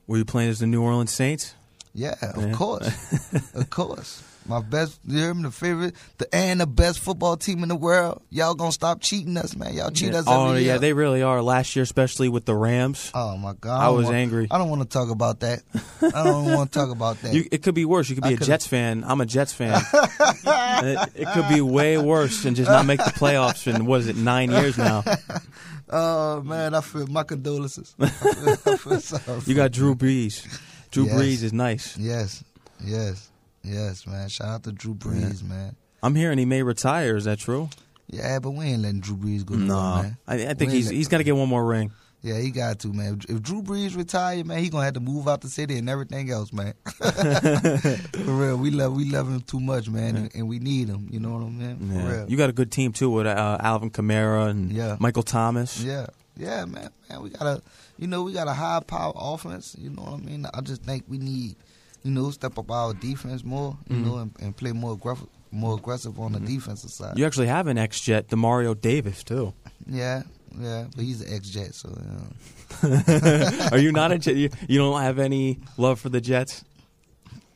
[0.07, 1.55] Were you playing as the New Orleans Saints?
[1.95, 2.53] Yeah, of Yeah.
[2.53, 2.91] course,
[3.55, 4.23] of course.
[4.47, 5.45] My best, you hear me?
[5.45, 8.23] The favorite, the and the best football team in the world.
[8.29, 9.73] Y'all gonna stop cheating us, man?
[9.73, 10.61] Y'all cheat us every oh, year.
[10.75, 11.41] yeah, they really are.
[11.41, 13.11] Last year, especially with the Rams.
[13.15, 13.81] Oh my god!
[13.81, 14.49] I don't was want- angry.
[14.51, 15.63] I don't want to talk about that.
[16.03, 17.33] I don't want to talk about that.
[17.35, 18.09] You, it could be worse.
[18.11, 19.03] You could be I a could've- Jets fan.
[19.07, 19.81] I'm a Jets fan.
[19.95, 24.09] it, it could be way worse and just not make the playoffs in what is
[24.09, 25.05] it nine years now.
[25.89, 27.95] oh man, I feel my condolences.
[27.99, 30.47] I feel, I feel You got Drew Brees.
[30.91, 31.15] Drew Yes.
[31.15, 31.97] Brees is nice.
[31.97, 32.45] Yes,
[32.85, 33.31] yes,
[33.64, 34.29] yes, man.
[34.29, 35.77] Shout out to Drew Brees, man.
[36.03, 37.16] I'm hearing he may retire.
[37.16, 37.70] Is that true?
[38.09, 39.55] Yeah, but we ain't letting Drew Brees go.
[39.55, 40.16] No, man.
[40.29, 41.90] I, I think he's he's got to get one more ring.
[42.20, 43.20] Yeah, he got to, man.
[43.29, 46.31] If Drew Brees retire, man, he gonna have to move out the city and everything
[46.31, 46.72] else, man.
[46.85, 51.09] For real, we love we love him too much, man, and, and we need him.
[51.11, 51.77] You know what I mean?
[51.77, 52.11] For Yeah.
[52.18, 52.31] real.
[52.31, 54.96] You got a good team too with uh, Alvin Kamara and Yeah.
[55.00, 55.81] Michael Thomas.
[55.83, 57.22] yeah, yeah, man, man.
[57.22, 57.62] We got a,
[57.98, 59.77] you know, we got a high power offense.
[59.79, 60.46] You know what I mean?
[60.53, 61.57] I just think we need,
[62.05, 64.05] you know, step up our defense more, you Mhm.
[64.05, 67.19] know, and, and play more aggressive, more aggressive on the defensive side.
[67.19, 69.53] You actually have an ex Jet, Demario Davis too.
[69.87, 70.23] Yeah,
[70.59, 71.88] yeah, but he's an ex Jet, so.
[71.90, 73.69] You know.
[73.73, 74.37] Are you not a Jet?
[74.37, 76.64] You, you don't have any love for the Jets?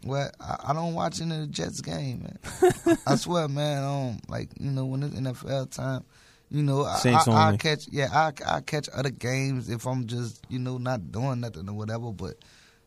[0.04, 2.98] Well, I, I don't watch any of the Jets game, man.
[3.06, 3.82] I swear, man.
[3.84, 6.04] Um, like you know, when it's NFL time,
[6.50, 10.06] you know, I, Saints I, I catch, yeah, I I catch other games if I'm
[10.06, 12.12] just you know not doing nothing or whatever.
[12.12, 12.36] But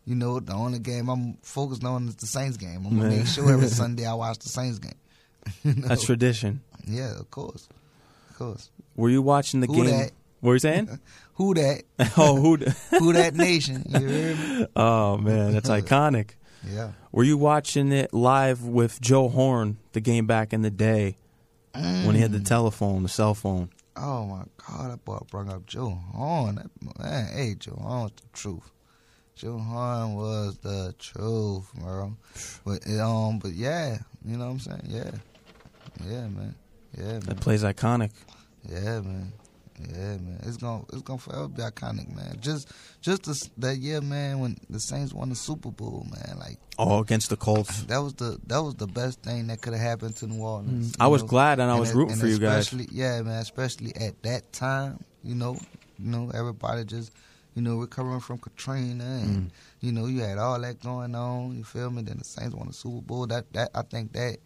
[0.06, 2.86] you know, the only game I'm focused on is the Saints game.
[2.86, 3.18] I'm gonna Man.
[3.20, 4.94] make sure every Sunday I watch the Saints game.
[5.64, 5.88] You know?
[5.88, 6.62] That's tradition.
[6.86, 7.68] yeah, of course,
[8.30, 8.70] of course.
[8.96, 9.86] Were you watching the Who game?
[10.00, 10.12] dat?
[10.40, 11.00] What were you saying?
[11.36, 11.84] Who that?
[12.18, 12.58] oh, who?
[13.00, 13.84] Who that nation?
[13.90, 14.68] You hear me?
[14.76, 16.32] oh man, that's iconic.
[16.64, 16.92] Yeah.
[17.12, 21.16] Were you watching it live with Joe Horn, the game back in the day
[21.74, 22.46] when he had the Mm.
[22.46, 23.70] telephone, the cell phone?
[23.96, 26.56] Oh my God, that boy brought up Joe Horn.
[26.56, 28.70] That, man, hey, Joe Horn's the truth.
[29.36, 32.15] Joe Horn was the truth, bro.
[32.65, 34.82] But it, um, but yeah, you know what I'm saying?
[34.88, 35.12] Yeah,
[36.06, 36.56] yeah, man,
[36.98, 38.12] yeah, man, That plays iconic.
[38.70, 39.34] yeah, man,
[39.80, 40.39] yeah, man.
[40.44, 42.38] It's gonna, it's gonna forever be iconic, man.
[42.39, 46.58] Just, just this, that year, man, when the Saints won the Super Bowl, man, like
[46.78, 47.84] Oh, against the Colts.
[47.86, 50.94] that was the, that was the best thing that could have happened to New Orleans.
[51.00, 51.30] I was know?
[51.30, 52.72] glad and I was it- rooting and for you guys.
[52.91, 55.58] Yeah, man, especially at that time, you know,
[55.98, 57.12] you know, everybody just,
[57.56, 59.52] you know, recovering from Katrina, and Mm.
[59.82, 61.56] you know, you had all that going on.
[61.58, 62.02] You feel me?
[62.02, 63.28] Then the Saints won the Super Bowl.
[63.28, 64.38] That that I think that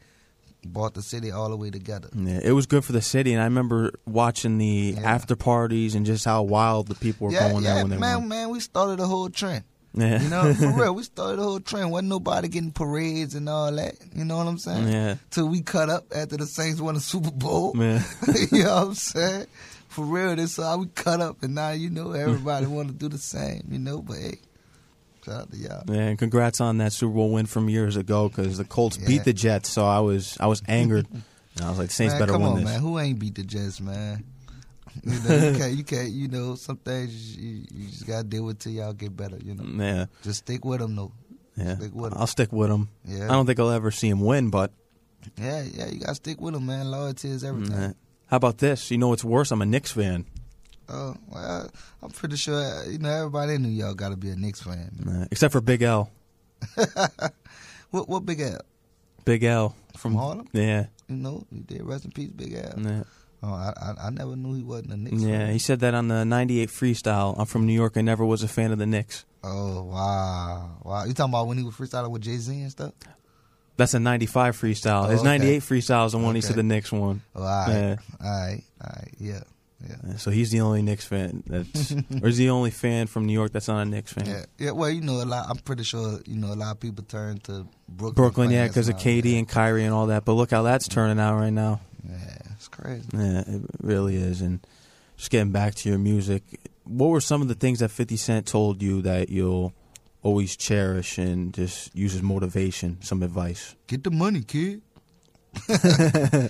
[0.66, 2.10] brought the city all the way together.
[2.16, 5.02] Yeah, it was good for the city, and I remember watching the Yeah.
[5.02, 7.98] after parties and just how wild the people were yeah, going yeah, there when they
[7.98, 8.28] man, won.
[8.30, 9.64] man, we started a whole trend.
[9.94, 10.22] Yeah.
[10.22, 11.92] You know, for real, we started a whole trend.
[11.92, 13.94] Wasn't nobody getting parades and all that.
[14.14, 14.88] You know what I'm saying?
[14.90, 15.16] Yeah.
[15.30, 17.74] Till we cut up after the Saints won the Super Bowl.
[17.76, 18.04] Man.
[18.52, 19.46] you know what I'm saying?
[19.96, 23.08] For real, this how we cut up, and now you know everybody want to do
[23.10, 23.68] the same.
[23.72, 24.40] You know, but hey,
[25.26, 25.84] shout out to y'all.
[25.88, 29.08] Yeah, and congrats on that Super Bowl win from years ago because the Colts Yeah.
[29.08, 31.08] beat the Jets, so I was I was angered.
[31.12, 31.24] and
[31.66, 32.66] I was like, Saints man, better come win on, this.
[32.66, 32.80] man.
[32.82, 34.24] Who ain't beat the Jets, man?
[35.04, 35.74] You know, you can't.
[35.78, 36.10] You can't.
[36.12, 39.38] You know, some things you, you just gotta deal with till y'all get better.
[39.44, 41.12] You know, Yeah, just stick with them though.
[41.58, 41.76] yeah.
[41.76, 42.18] Stick with 'em.
[42.20, 42.88] I'll stick with him.
[43.06, 43.26] Yeah.
[43.26, 44.72] I don't think I'll ever see him win, but
[45.38, 45.88] Yeah, yeah.
[45.90, 46.92] You gotta stick with them, man.
[46.92, 47.74] Loyalty is everything.
[47.76, 47.94] uh,
[48.28, 48.92] how about this?
[48.92, 49.52] You know what's worse?
[49.52, 50.26] I'm a Knicks fan.
[50.88, 51.70] Oh well,
[52.04, 54.92] I'm pretty sure you know everybody in New York got to be a Knicks fan.
[55.04, 56.12] Nah, except for Big L.
[57.92, 58.60] What what Big L
[59.24, 60.48] Big L from Harlem?
[60.52, 62.74] Yeah, You know, he did rest in peace, Big L.
[62.78, 63.04] yeah,
[63.42, 65.22] Oh, I, I I never knew he wasn't a Knicks.
[65.22, 65.30] Fan.
[65.32, 65.38] Yeah.
[65.46, 65.54] fan.
[65.54, 67.36] He said that on the '98 freestyle.
[67.40, 67.94] I'm from New York.
[67.96, 69.24] I never was a fan of the Knicks.
[69.44, 71.06] Oh wow, wow!
[71.06, 72.94] You talking about when he was freestyling with Jay Z and stuff?
[73.78, 75.06] That's a '95 freestyle.
[75.06, 75.30] Oh, His okay.
[75.38, 76.48] '98 freestyle is the one he Okay.
[76.48, 77.22] said the Knicks won.
[77.36, 77.96] Oh, all right, Yeah.
[78.24, 79.42] all right, all right, yeah,
[79.86, 79.96] yeah.
[80.08, 83.34] Yeah, So he's the only Knicks fan that's, or is the only fan from New
[83.34, 84.26] York that's not a Knicks fan.
[84.26, 84.72] Yeah, yeah.
[84.72, 85.48] Well, you know, a lot.
[85.50, 88.14] I'm pretty sure you know a lot of people turn to Brooklyn.
[88.16, 89.02] Brooklyn, yeah, because of now.
[89.02, 90.24] KD and Kyrie and all that.
[90.26, 91.82] But look how that's turning out right now.
[92.08, 93.06] Yeah, it's crazy.
[93.14, 94.42] Yeah, it really is.
[94.42, 94.66] And
[95.18, 96.44] just getting back to your music,
[96.86, 99.74] what were some of the things that 50 Cent told you that you'll
[100.26, 103.76] always cherish and just use as motivation, some advice?
[103.86, 104.82] Get the money, kid.
[105.68, 106.50] get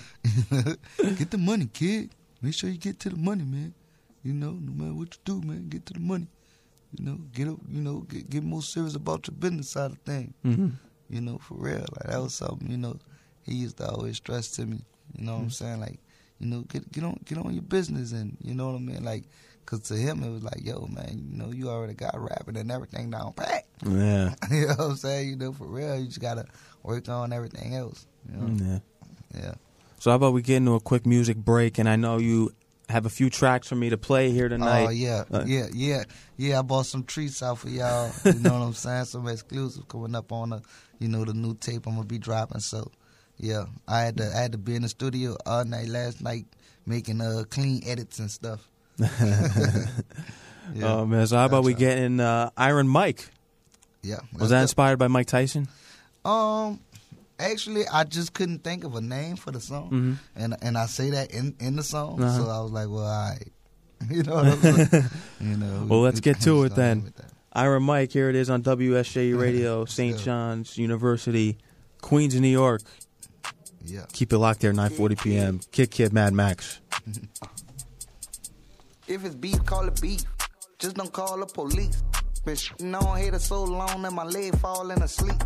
[1.30, 2.10] the money, kid.
[2.40, 3.74] Make sure you get to the money, man.
[4.22, 6.26] You know, no matter what you do, man, get to the money.
[6.98, 7.58] You know, get up.
[7.68, 10.32] You know, get get more serious about your business side of things.
[10.44, 10.68] Mm-hmm.
[11.10, 11.84] You know, for real.
[11.96, 12.70] Like that was something.
[12.70, 12.98] You know,
[13.44, 14.80] he used to always stress to me.
[15.16, 15.80] You know what I'm saying?
[15.80, 15.98] Like,
[16.40, 19.04] you know, get get on get on your business, and you know what I mean.
[19.04, 19.24] Like,
[19.66, 22.70] cause to him it was like, yo, man, you know, you already got rapping and
[22.70, 23.64] everything down pat.
[23.84, 24.34] Yeah.
[24.50, 25.28] you know what I'm saying?
[25.28, 26.46] You know, for real, you just gotta
[26.82, 28.06] work on everything else.
[28.30, 28.64] You know?
[28.64, 28.78] yeah.
[29.42, 29.54] Yeah.
[29.98, 31.78] So how about we get into a quick music break?
[31.78, 32.52] And I know you
[32.88, 34.86] have a few tracks for me to play here tonight.
[34.86, 36.04] Oh yeah, Uh, yeah, yeah,
[36.36, 36.58] yeah.
[36.60, 38.12] I bought some treats out for y'all.
[38.24, 39.06] You know what I'm saying?
[39.06, 40.62] Some exclusive coming up on the,
[41.00, 42.60] you know, the new tape I'm gonna be dropping.
[42.60, 42.90] So,
[43.38, 46.46] yeah, I had to, I had to be in the studio all night last night
[46.86, 48.70] making uh clean edits and stuff.
[50.74, 50.92] Yeah.
[50.94, 53.30] Oh man, so how about we get in uh, Iron Mike?
[54.02, 54.16] yeah.
[54.38, 55.68] Was that inspired by Mike Tyson?
[56.24, 56.80] Um,
[57.38, 60.12] actually, I just couldn't think of a name for the song, Mm-hmm.
[60.34, 62.36] and and I say that in in the song, Uh-huh.
[62.44, 63.48] so I was like, well, all right.
[64.10, 65.04] You know what I'm saying?
[65.40, 65.86] you know.
[65.88, 67.12] Well, let's get to it then.
[67.52, 70.18] Iron Mike, here it is on WSJ Radio, St.
[70.18, 71.56] John's University,
[72.02, 72.82] Queens, New York.
[73.84, 74.04] Yeah.
[74.12, 75.60] Keep it locked there, 9:40 p.m.
[75.70, 76.80] Kidd Kidd Mad Max.
[79.08, 80.24] If it's beef, call it beef.
[80.78, 82.02] Just don't call the police.
[82.44, 85.42] Been shitting on haters so long that my leg falling asleep.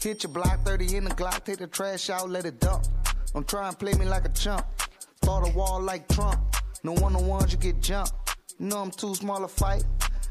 [0.00, 2.84] Hit your block 30 in the Glock, take the trash out, let it dump.
[3.32, 4.66] Don't try and play me like a chump.
[5.20, 6.40] Thought a wall like Trump.
[6.84, 8.12] No one on ones you get jumped.
[8.58, 9.84] You know I'm too small to fight.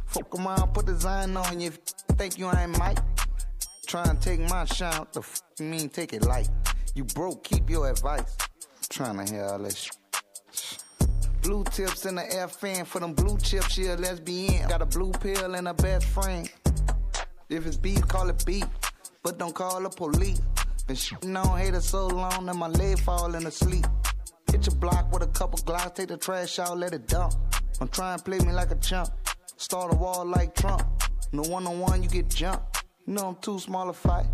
[0.08, 1.80] Fuck around, put the sign on you if
[2.10, 3.00] you think you ain't Mike.
[3.88, 6.50] Try and take my shine, what the f mean take it light?
[6.96, 8.38] You broke, keep your advice.
[8.90, 10.01] Trying to hear all this shit.
[11.42, 14.68] Blue tips in the air fan for them blue chips, she a lesbian.
[14.68, 16.50] Got a blue pill and a best friend.
[17.50, 18.66] If it's beef, call it beef,
[19.24, 20.42] but don't call the police.
[20.88, 23.86] Been shooting on haters so long that my leg falling asleep.
[24.52, 27.34] Hit your block with a couple glocks, take the trash out, let it dump.
[27.80, 29.10] I'm try to play me like a chump.
[29.58, 30.84] Start a wall like Trump.
[31.32, 32.84] No one on one, you get jumped.
[33.08, 34.26] You know I'm too small to fight.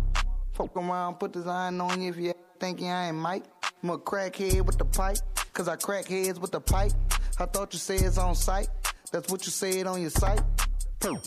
[0.52, 3.44] Fuck around, put the sign on you if you think you ain't Mike.
[3.82, 5.18] I'm a crackhead with the pipe,
[5.58, 6.92] cause I crack heads with the pipe.
[7.40, 8.68] I thought you said it's on site.
[9.10, 10.40] That's what you said on your site.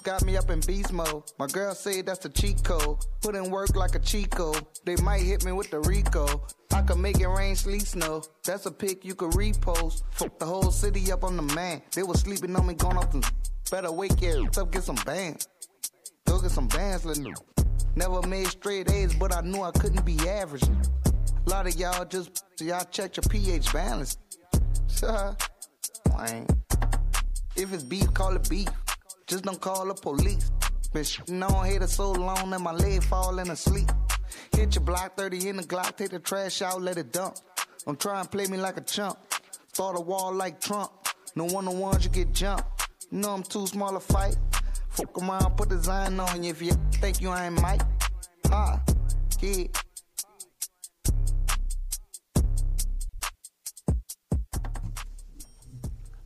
[0.03, 1.23] Got me up in beast mode.
[1.37, 2.97] My girl said that's the cheat code.
[3.21, 4.53] Put in work like a Chico.
[4.85, 6.45] They might hit me with the Rico.
[6.73, 8.23] I could make it rain, sleet, snow.
[8.45, 10.03] That's a pic you could repost.
[10.11, 11.81] Fuck the whole city up on the man.
[11.93, 13.23] They was sleeping on me, going off them.
[13.69, 15.49] Better wake your up, get some bands.
[16.25, 17.33] Go get some bands, little.
[17.95, 20.63] Never made straight A's, but I knew I couldn't be average.
[21.45, 24.17] A lot of y'all just, y'all checked your pH balance.
[26.17, 26.47] Lame.
[27.55, 28.69] If it's beef, call it beef.
[29.27, 30.51] Just don't call the police.
[30.93, 33.89] Been shitting on haters so long that my leg falling asleep.
[34.53, 37.37] Hit your block 30 in the Glock, take the trash out, let it dump.
[37.85, 39.17] Don't try and play me like a chump.
[39.73, 40.91] Thought a wall like Trump.
[41.35, 42.65] No one on ones you get jumped.
[43.09, 44.35] You know I'm too small to fight.
[44.89, 47.81] Fuck around, put the sign on you if you think you ain't Mike.
[48.51, 48.81] Ah,
[49.39, 49.67] yeah.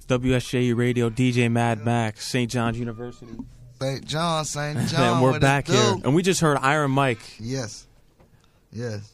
[0.07, 2.49] WSJ Radio, DJ Mad Max, St.
[2.49, 3.31] John's University.
[3.81, 4.05] St.
[4.05, 4.79] John, St.
[4.89, 5.13] John.
[5.15, 5.95] and we're back here.
[6.03, 7.19] And we just heard Iron Mike.
[7.39, 7.87] Yes.
[8.71, 9.11] Yes.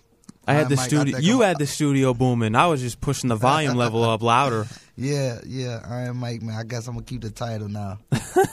[0.47, 1.17] I had Iron the Mike, studio.
[1.19, 2.55] You I'm- had the studio booming.
[2.55, 4.65] I was just pushing the volume level up louder.
[4.97, 5.79] Yeah, yeah.
[5.89, 6.55] Iron Mike, man.
[6.55, 7.97] I guess I'm gonna keep the title now.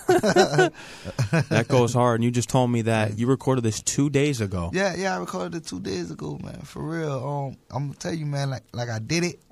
[0.09, 2.15] That goes hard.
[2.21, 4.71] And you just told me that you recorded this two days ago.
[4.73, 5.15] Yeah, yeah.
[5.15, 6.61] I recorded it two days ago, man.
[6.63, 7.13] For real.
[7.13, 8.49] Um, I'm gonna tell you, man.
[8.49, 9.43] Like, like I did it,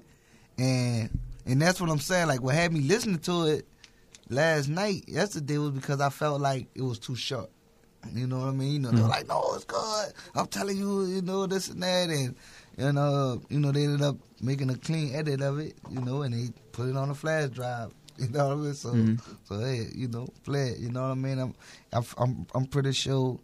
[0.57, 2.27] and and that's what I'm saying.
[2.29, 3.67] Like, what had me listening to it
[4.29, 7.51] last night, yesterday, was because I felt like it was too short.
[8.13, 8.73] You know what I mean?
[8.75, 11.83] You know, they were like, "No, it's good." I'm telling you, you know this and
[11.83, 12.37] that, and
[12.79, 16.23] and uh, you know, they ended up making a clean edit of it, you know,
[16.23, 17.93] and they put it on a flash drive.
[18.19, 18.75] You know what I mean?
[18.75, 19.21] So, Mhm.
[19.45, 20.79] so hey, you know, play it.
[20.79, 21.39] You know what I mean?
[21.39, 21.55] I'm,
[21.93, 23.39] I'm, I'm, I'm pretty sure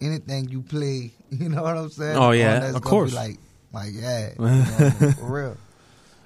[0.00, 2.16] anything you play, you know what I'm saying?
[2.16, 3.10] Oh, yeah, that's of course.
[3.10, 3.38] Be like,
[3.72, 5.12] like yeah, you know what I mean?
[5.12, 5.56] for real,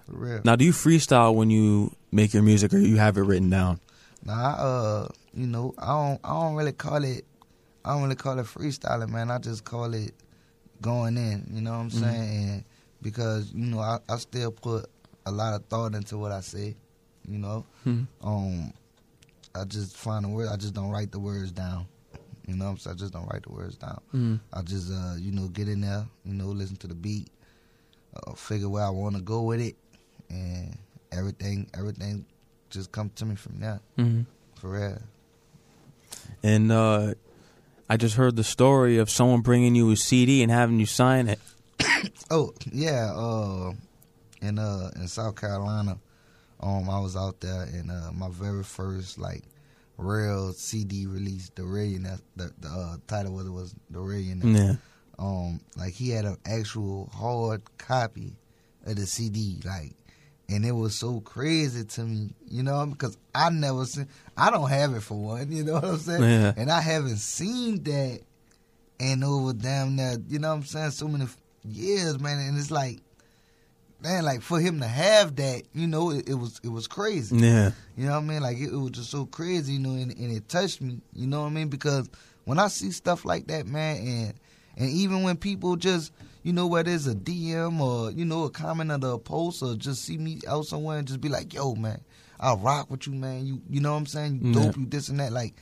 [0.08, 0.40] real.
[0.44, 3.80] Now, do you freestyle when you make your music, or you have it written down?
[4.24, 7.24] Nah, I, uh, you know, I don't, I don't really call it,
[7.84, 9.30] I don't really call it freestyling, man.
[9.30, 10.12] I just call it
[10.80, 11.46] going in.
[11.52, 12.00] You know what I'm Mhm.
[12.00, 12.48] saying?
[12.50, 12.64] And
[13.02, 14.86] because you know, I, I still put
[15.26, 16.76] a lot of thought into what I say.
[17.26, 18.06] You know, Mhm.
[18.22, 18.72] um,
[19.54, 20.48] I just find the word.
[20.48, 21.86] I just don't write the words down.
[22.46, 22.96] You know what I'm saying?
[22.96, 24.00] I just don't write the words down.
[24.14, 24.40] Mhm.
[24.52, 26.06] I just, uh, you know, get in there.
[26.24, 27.28] You know, listen to the beat,
[28.14, 29.76] uh, figure where I want to go with it,
[30.28, 30.78] and
[31.12, 32.26] everything, everything
[32.70, 33.80] just come to me from there.
[33.98, 34.26] Mhm.
[34.56, 35.02] For real.
[36.42, 37.14] And uh,
[37.88, 41.28] I just heard the story of someone bringing you a CD and having you sign
[41.28, 41.40] it.
[42.30, 43.72] Oh yeah, uh,
[44.40, 45.98] in uh in South Carolina,
[46.60, 49.42] um, I was out there and uh, my very first like
[49.96, 52.18] real CD release, the Rillionaire.
[52.36, 54.48] The, the uh, title of it was the Rillionaire.
[54.62, 54.74] Yeah.
[55.18, 58.32] Um, like he had an actual hard copy
[58.84, 59.92] of the CD, like,
[60.48, 64.08] and it was so crazy to me, you know, because I never seen.
[64.36, 66.22] I don't have it for one, you know what I'm saying?
[66.22, 66.52] Yeah.
[66.56, 68.20] And I haven't seen that
[69.00, 71.26] and over damn near, you know what I'm saying, so many
[71.64, 72.38] years, man.
[72.38, 73.00] And it's like,
[74.00, 77.36] man, like for him to have that, you know, it, it was it was crazy.
[77.36, 77.70] Yeah.
[77.96, 78.42] You know what I mean?
[78.42, 81.00] Like it, it was just so crazy, you know, and, and it touched me.
[81.14, 81.68] You know what I mean?
[81.68, 82.08] Because
[82.44, 84.34] when I see stuff like that, man, and
[84.76, 86.12] and even when people just,
[86.44, 89.74] you know, whether it's a DM or you know a comment under a post or
[89.74, 92.00] just see me out somewhere and just be like, "Yo, man,
[92.38, 93.46] I rock with you, man.
[93.46, 94.40] You, you know what I'm saying?
[94.42, 94.66] You Yeah.
[94.66, 95.54] dope, you this and that." Like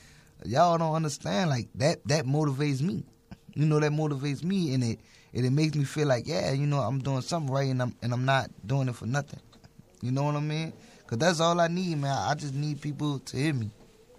[0.45, 1.49] y'all don't understand.
[1.49, 3.05] Like that that motivates me.
[3.55, 4.99] You know that motivates me, and it
[5.35, 7.95] and it makes me feel like, yeah, you know, I'm doing something right, and I'm
[8.03, 9.41] and I'm not doing it for nothing.
[10.03, 10.73] You know what I mean?
[11.07, 12.11] Cause that's all I need, man.
[12.11, 13.71] I just need people to hear me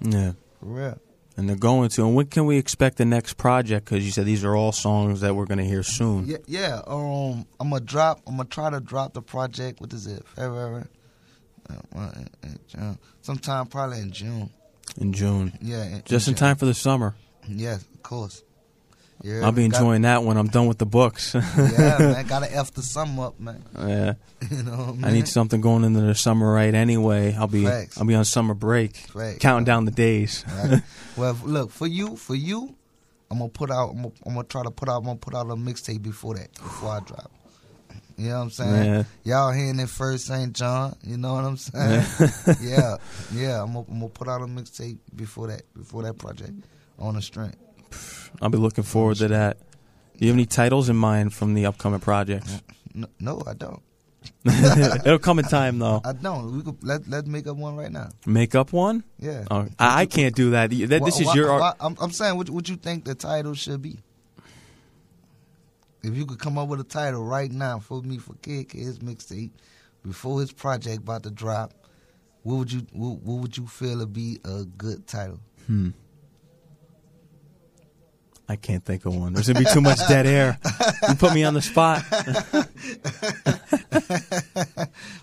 [0.02, 0.32] Yeah.
[0.60, 0.97] for real.
[1.36, 2.06] And they're going to.
[2.06, 3.86] And when can we expect the next project?
[3.86, 6.28] Because you said these are all songs that we're going to hear soon.
[6.28, 6.82] Yeah, yeah.
[6.86, 8.22] Um, I'm gonna drop.
[8.28, 9.82] I'm gonna try to drop the project.
[9.82, 10.24] What is it?
[10.36, 10.86] February.
[11.69, 12.12] Uh, uh,
[12.80, 12.93] uh.
[13.22, 14.50] Sometime probably in June.
[14.98, 15.58] In June.
[15.62, 15.84] Yeah.
[15.86, 16.39] in- Just in June.
[16.39, 17.15] time for the summer.
[17.48, 18.43] Yes, of course.
[19.21, 21.34] Yeah, I'll be enjoying that when I'm done with the books.
[21.34, 21.41] yeah,
[21.99, 22.28] man.
[22.28, 23.63] Gotta f the sum up, man.
[23.78, 24.13] yeah.
[24.52, 24.95] You know.
[24.97, 27.34] What I need something going into the summer right anyway.
[27.34, 27.97] I'll be Facts.
[27.97, 29.39] I'll be on summer break, Facts.
[29.39, 30.43] counting down the days.
[30.47, 30.82] Right.
[31.17, 32.76] well, look for you, for you,
[33.32, 33.91] I'm gonna put out.
[33.91, 34.97] I'm gonna, I'm gonna try to put out.
[34.97, 37.32] I'm gonna put out a mixtape before that, before I drop.
[38.17, 38.93] You know what I'm saying?
[38.93, 39.04] Yeah.
[39.23, 40.54] Y'all hearing it first, St.
[40.54, 40.95] John.
[41.04, 42.04] You know what I'm saying?
[42.62, 42.97] yeah,
[43.34, 43.62] yeah.
[43.63, 46.52] I'm gonna, I'm gonna put out a mixtape before that, before that project
[46.99, 47.58] on the strength.
[48.41, 49.58] I'll be looking forward to that.
[50.17, 52.62] Do you have any titles in mind from the upcoming projects?
[52.93, 53.82] No, no, I don't.
[55.06, 56.01] It'll come in time though.
[56.06, 56.56] I don't.
[56.56, 58.10] We could let let's make up one right now.
[58.25, 59.03] Make up one?
[59.19, 59.43] Yeah.
[59.51, 60.69] Oh, I, I can't do that.
[60.69, 63.15] That- This Why- is why- your why- I'm, I'm saying, what, what you think the
[63.15, 63.97] title should be?
[66.03, 68.99] If you could come up with a title right now for me for Kidd Kidd's
[68.99, 69.51] mixtape
[70.06, 71.73] before his project about to drop,
[72.43, 75.39] what would you what, what would you feel would be a good title?
[75.67, 75.89] Hmm.
[78.49, 79.34] I can't think of one.
[79.34, 80.60] There's gonna be too much dead air.
[81.08, 82.03] You put me on the spot.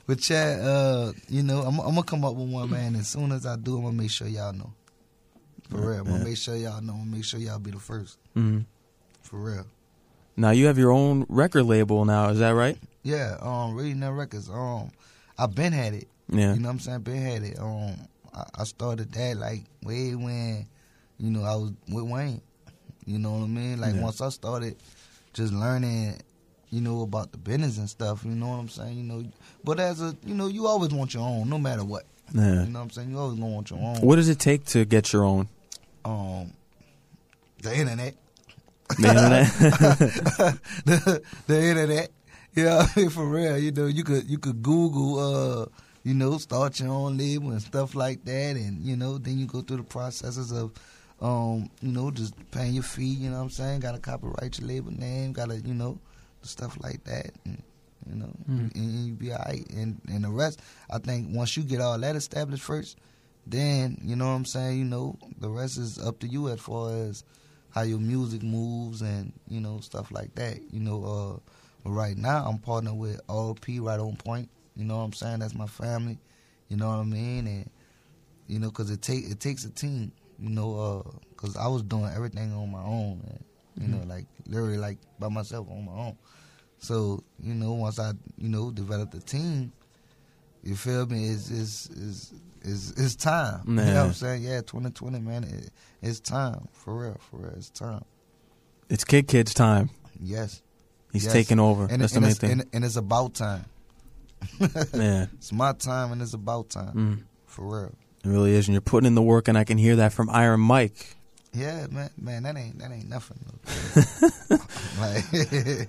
[0.07, 2.97] but Chad, uh, you know, I'm, I'm gonna come up with one, man.
[2.97, 4.73] As soon as I do, I'm gonna make sure y'all know.
[5.69, 6.95] For real, I'm gonna make sure y'all know.
[6.95, 8.19] I'm gonna make sure y'all be the first.
[8.37, 8.65] Mhm.
[9.23, 9.67] For real.
[10.37, 12.31] Now you have your own record label now.
[12.31, 12.79] Is that right?
[13.03, 14.49] Yeah, um, reading that records.
[14.49, 14.91] Um,
[15.39, 16.09] I've been had it.
[16.29, 16.55] Yeah.
[16.55, 17.01] You know what I'm saying?
[17.01, 17.59] Been had it.
[17.59, 17.97] Um,
[18.35, 20.67] I, I started that like way when,
[21.19, 22.41] you know, I was with Wayne.
[23.11, 23.81] You know what I mean?
[23.81, 24.03] Like Yeah.
[24.03, 24.77] once I started
[25.33, 26.21] just learning,
[26.71, 28.25] you know, about the business and stuff.
[28.25, 28.97] You know what I'm saying?
[28.97, 29.25] You know,
[29.65, 32.05] but as a, you know, you always want your own, no matter what.
[32.33, 32.65] Yeah.
[32.65, 33.11] You know what I'm saying?
[33.11, 33.97] You always gonna want your own.
[34.03, 35.49] What does it take to get your own?
[36.05, 36.53] Um,
[37.63, 38.15] the internet.
[38.99, 39.47] The internet?
[40.85, 42.11] the, the internet.
[42.55, 43.59] Yeah, I mean, for real.
[43.59, 45.67] You know, you could you could Google, uh,
[46.03, 49.47] you know, start your own label and stuff like that, and you know, then you
[49.47, 50.73] go through the processes of,
[51.21, 53.05] um, you know, just paying your fee.
[53.05, 53.81] You know what I'm saying?
[53.81, 55.33] Got to copyright your label name.
[55.33, 55.99] Got to, you know,
[56.43, 57.31] stuff like that.
[57.45, 57.63] And,
[58.09, 58.75] you know, Mhm.
[58.75, 59.69] and you be alright.
[59.71, 62.97] And and the rest, I think, once you get all that established first,
[63.47, 64.79] then you know what I'm saying.
[64.79, 67.25] You know, the rest is up to you as far as
[67.71, 70.61] how your music moves and you know stuff like that.
[70.73, 71.39] You know, uh,
[71.85, 74.49] but right now I'm partnered with RP right on point.
[74.77, 75.41] You know what I'm saying?
[75.41, 76.19] That's my family.
[76.69, 77.47] You know what I mean?
[77.47, 77.71] And
[78.49, 80.13] you know, cause it take it takes a team.
[80.41, 83.21] You know, uh, cause I was doing everything on my own.
[83.25, 83.45] Man.
[83.81, 86.17] You know, like literally like by myself on my own.
[86.79, 89.73] So you know, once I you know developed a team,
[90.63, 91.29] You feel me?
[91.29, 92.33] It's it's it's
[92.63, 93.63] it's, it's time.
[93.67, 94.43] You know what I'm saying?
[94.43, 95.45] Yeah, 2020, man.
[95.45, 95.71] It,
[96.03, 97.53] it's time for real, for real.
[97.57, 98.05] It's time.
[98.91, 99.89] It's Kidd Kidd's time.
[100.21, 100.63] Yes.
[101.13, 101.33] He's Yes.
[101.33, 101.87] taking over.
[101.91, 102.51] And, That's and the main it's, thing.
[102.53, 103.65] And, and it's about time.
[104.95, 106.95] yeah, It's my time and it's about time.
[106.95, 107.95] mm, For real.
[108.25, 108.69] It really is.
[108.69, 111.17] And you're putting in the work, and I can hear that from Iron Mike.
[111.53, 113.39] Yeah, man, man, that ain't that ain't nothing.
[115.01, 115.25] like,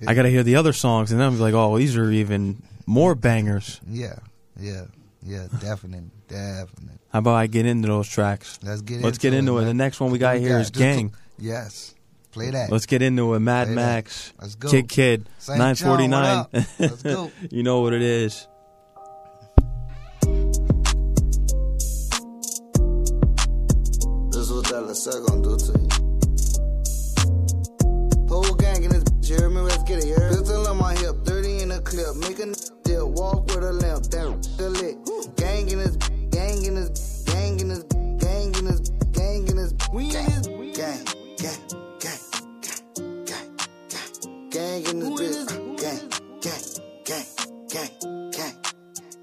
[0.08, 2.62] I got to hear the other songs, and then I'm like, oh, these are even
[2.86, 3.80] more bangers.
[3.88, 4.16] yeah,
[4.58, 4.86] yeah,
[5.22, 6.98] yeah, definitely, definitely.
[7.12, 8.58] How about I get into those tracks?
[8.62, 9.66] Let's get Let's get into it.
[9.66, 10.62] The next one we got What we here got?
[10.62, 11.10] is Gang.
[11.10, 11.94] to- yes,
[12.32, 12.72] play that.
[12.72, 13.38] Let's get into it.
[13.40, 13.74] Mad Play.
[13.76, 14.68] Max, Let's go.
[14.68, 16.46] Kidd Kidd, nine forty nine.
[16.78, 17.30] Let's go.
[17.50, 18.48] you know what it is.
[25.04, 25.88] That gonna do to you.
[28.28, 29.60] Whole gang in this bitch, hear me?
[29.62, 30.28] Let's get it, me?
[30.28, 34.08] Pistol on my hip, 30 in a clip, make a deal, walk with a limp,
[34.10, 34.96] damn, the lit.
[35.36, 35.96] Gang in this,
[36.30, 37.82] gang in this, gang in this,
[38.22, 40.46] gang in this, gang in this, we in this,
[40.78, 41.04] gang,
[41.36, 41.58] gang,
[41.98, 42.20] gang,
[42.62, 42.82] gang,
[43.26, 43.50] gang,
[43.90, 44.10] gang,
[44.50, 46.00] gang in this bitch, uh, gang,
[46.40, 47.26] gang,
[47.68, 47.90] gang,
[48.30, 48.56] gang, gang,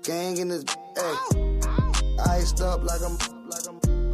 [0.03, 0.65] gang in this,
[0.97, 1.15] hey.
[2.27, 3.38] Iced up like I'm.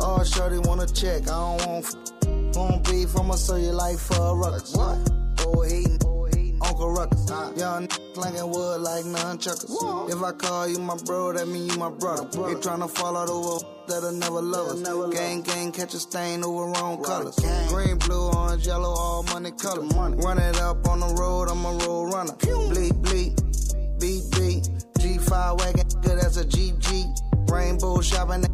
[0.08, 1.24] Oh, shorty wanna check.
[1.24, 3.18] I don't want f- beef.
[3.18, 4.76] I'ma serve you like for a ruckus.
[4.76, 4.98] What?
[5.46, 7.28] Old hating, Uncle Ruckus.
[7.58, 10.10] Young n- slanging wood like nunchuckers.
[10.14, 12.26] If I call you my bro, that mean you my brother.
[12.26, 15.14] They tryna fall out over that'll never love us.
[15.14, 17.36] Gang, gang, catch a stain over wrong colors.
[17.38, 17.68] Gang.
[17.70, 19.92] Green, blue, orange, yellow, all money colors.
[19.94, 22.34] Run it up on the road, I'm a road runner.
[22.34, 24.70] Bleep, bleep, beat, beat.
[25.00, 27.06] G5 wagon, good as a GG.
[27.50, 28.46] Rainbow shopping,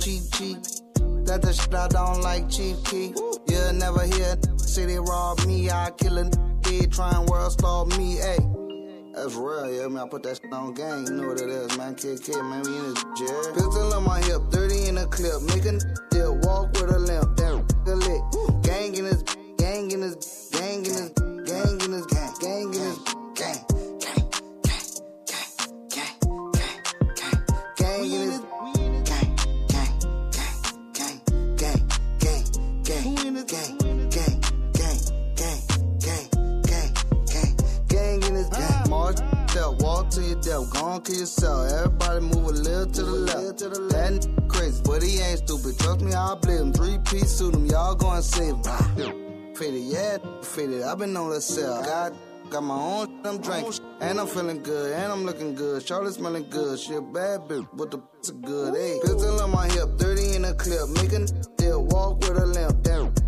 [0.00, 0.58] cheap, cheap.
[1.30, 3.14] That's the shit I don't like, cheap key.
[3.46, 5.70] You'll never hear city rob me.
[5.70, 9.14] I kill a dead trying world star me, ayy.
[9.14, 10.02] That's real, yeah, man.
[10.02, 11.06] I put that shit on gang.
[11.06, 11.94] You know what it is, man.
[11.94, 12.62] KK, man.
[12.66, 13.54] We in this jail.
[13.54, 15.34] Pistol on my hip, 30 in a clip.
[15.38, 15.78] A
[16.10, 17.36] deal, walk with a limp.
[17.36, 18.64] That the lit.
[18.64, 19.22] Gang in his,
[19.56, 21.10] gang in his, gang in his,
[21.46, 22.98] gang in his, gang, gang in his,
[23.36, 23.54] gang.
[23.56, 23.69] Gang,
[33.46, 33.78] this gang,
[34.10, 34.40] gang,
[34.72, 34.98] gang,
[35.34, 35.60] gang,
[36.00, 36.28] gang,
[36.62, 36.94] gang,
[37.26, 37.56] gang,
[37.88, 38.90] gang in this gang.
[38.90, 39.16] March
[39.48, 41.72] step, walk to your death, Gone on kill yourself.
[41.72, 43.58] Everybody move a little to the left.
[43.58, 45.78] That n- crazy, but he ain't stupid.
[45.78, 46.72] Trust me, I'll blip him.
[46.72, 48.62] Three piece suit him, y'all go and see him.
[49.54, 50.82] Faded, yeah, faded.
[50.82, 51.82] I've been on the cell.
[51.84, 52.16] God.
[52.50, 53.84] Got my own shit, I'm drinking.
[54.00, 55.86] And I'm feeling good, and I'm looking good.
[55.86, 56.80] Charlotte smelling good.
[56.80, 59.00] She a bad bitch, but the p***s are good, ayy.
[59.02, 60.88] Pistol on my hip, 30 in a clip.
[60.88, 61.28] Make a n-
[61.90, 62.82] walk with a limp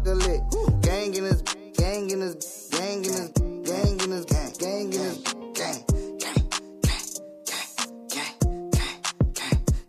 [0.05, 0.40] the lit.
[0.82, 1.42] Gang in his,
[1.76, 3.30] gang in his, gang in his,
[3.64, 5.18] gang in his, gang, gang in his,
[5.55, 5.84] gang.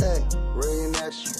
[0.00, 0.20] hey,
[0.54, 1.32] Ray in action.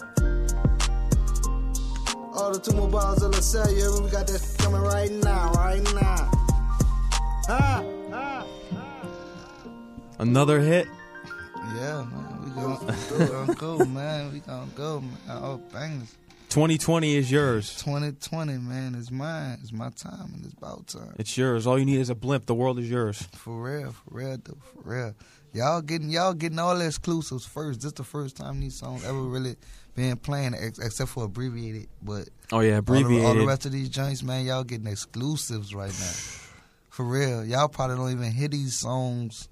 [2.35, 6.32] All the two mobiles of LaSalle, we got that coming right now, right now.
[10.19, 10.87] Another hit.
[11.77, 14.33] Yeah, man, we gonna, go, man.
[14.33, 15.19] We gonna go, man.
[15.29, 16.15] All bangers.
[16.51, 17.75] 2020 is yours.
[17.83, 19.59] 2020, man, is mine.
[19.63, 21.15] It's my time, and it's about time.
[21.19, 21.67] It's yours.
[21.67, 22.47] All you need is a blimp.
[22.47, 23.23] The world is yours.
[23.33, 25.15] For real, for real, though, for real.
[25.55, 27.81] Y'all getting y'all getting all the exclusives first.
[27.81, 29.57] This the first time these songs ever really
[29.95, 31.89] been playing, ex- except for abbreviated.
[32.03, 33.27] But Oh yeah, all the, abbreviated.
[33.27, 36.13] all the rest of these joints, man, y'all getting exclusives right now.
[36.93, 39.49] For real, y'all probably don't even hear these songs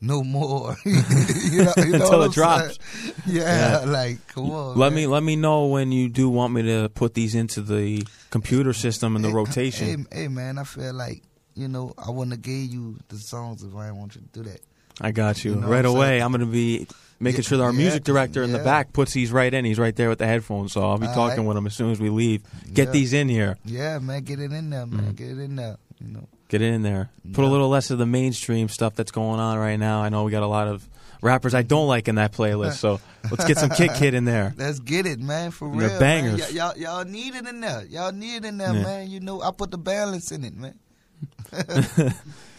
[0.00, 0.76] no more.
[0.84, 0.92] you
[1.64, 2.78] know, you know Until it drops.
[3.26, 3.90] Yeah, Yeah.
[3.90, 4.76] like come on.
[4.76, 4.96] let man.
[4.96, 8.72] me let me know when you do want me to put these into the computer
[8.72, 10.06] system and the Hey, rotation.
[10.10, 11.22] Hey, hey, man, I feel like
[11.54, 14.42] you know I wouldn't have gave you the songs if I didn't want you to
[14.42, 14.60] do that.
[15.00, 15.54] I got you.
[15.54, 16.22] You know right I'm away, saying?
[16.24, 16.88] I'm going to be
[17.20, 19.64] making Yeah, sure that our yeah, music director in the back puts these right in.
[19.64, 21.46] He's right there with the headphones, so I'll be All talking right.
[21.46, 22.42] with him as soon as we leave.
[22.74, 23.56] Get these in here.
[23.64, 25.10] Yeah, man, get it in there, man, Mm-hmm.
[25.12, 25.76] get it in there.
[26.00, 27.08] You know, Get it in there.
[27.32, 30.02] Put a little less of the mainstream stuff that's going on right now.
[30.02, 30.86] I know we got a lot of
[31.22, 34.52] rappers I don't like in that playlist, so let's get some Kidd Kidd in there.
[34.58, 35.98] let's get it, man, for they're real.
[36.00, 36.38] bangers.
[36.40, 36.48] Man.
[36.50, 37.84] Y- y'all, y'all need it in there.
[37.88, 38.82] Y'all need it in there, Yeah.
[38.82, 39.10] man.
[39.10, 40.74] You know, I put the balance in it, man.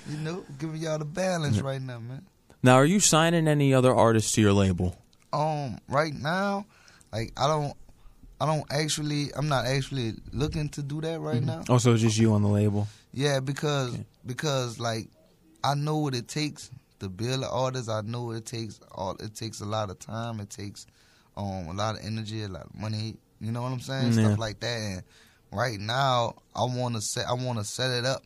[0.09, 2.25] you know, giving y'all the balance right now, man.
[2.63, 4.95] Now, are you signing any other artists to your label?
[5.33, 6.65] um right now
[7.13, 7.73] like i don't
[8.41, 12.17] i don't actually i'm not actually looking to do that right now Oh, Also, just
[12.17, 12.89] you on the label.
[13.14, 15.07] Yeah because because like
[15.64, 19.34] i know what it takes to build an artist i know it takes all it
[19.36, 20.86] takes a lot of time it takes
[21.38, 23.16] um, a lot of energy, a lot of money.
[23.39, 24.12] You know what I'm saying?
[24.18, 24.26] Yeah.
[24.28, 24.68] Stuff like that.
[24.78, 25.03] And
[25.49, 28.22] right now, I want to set I want to set it up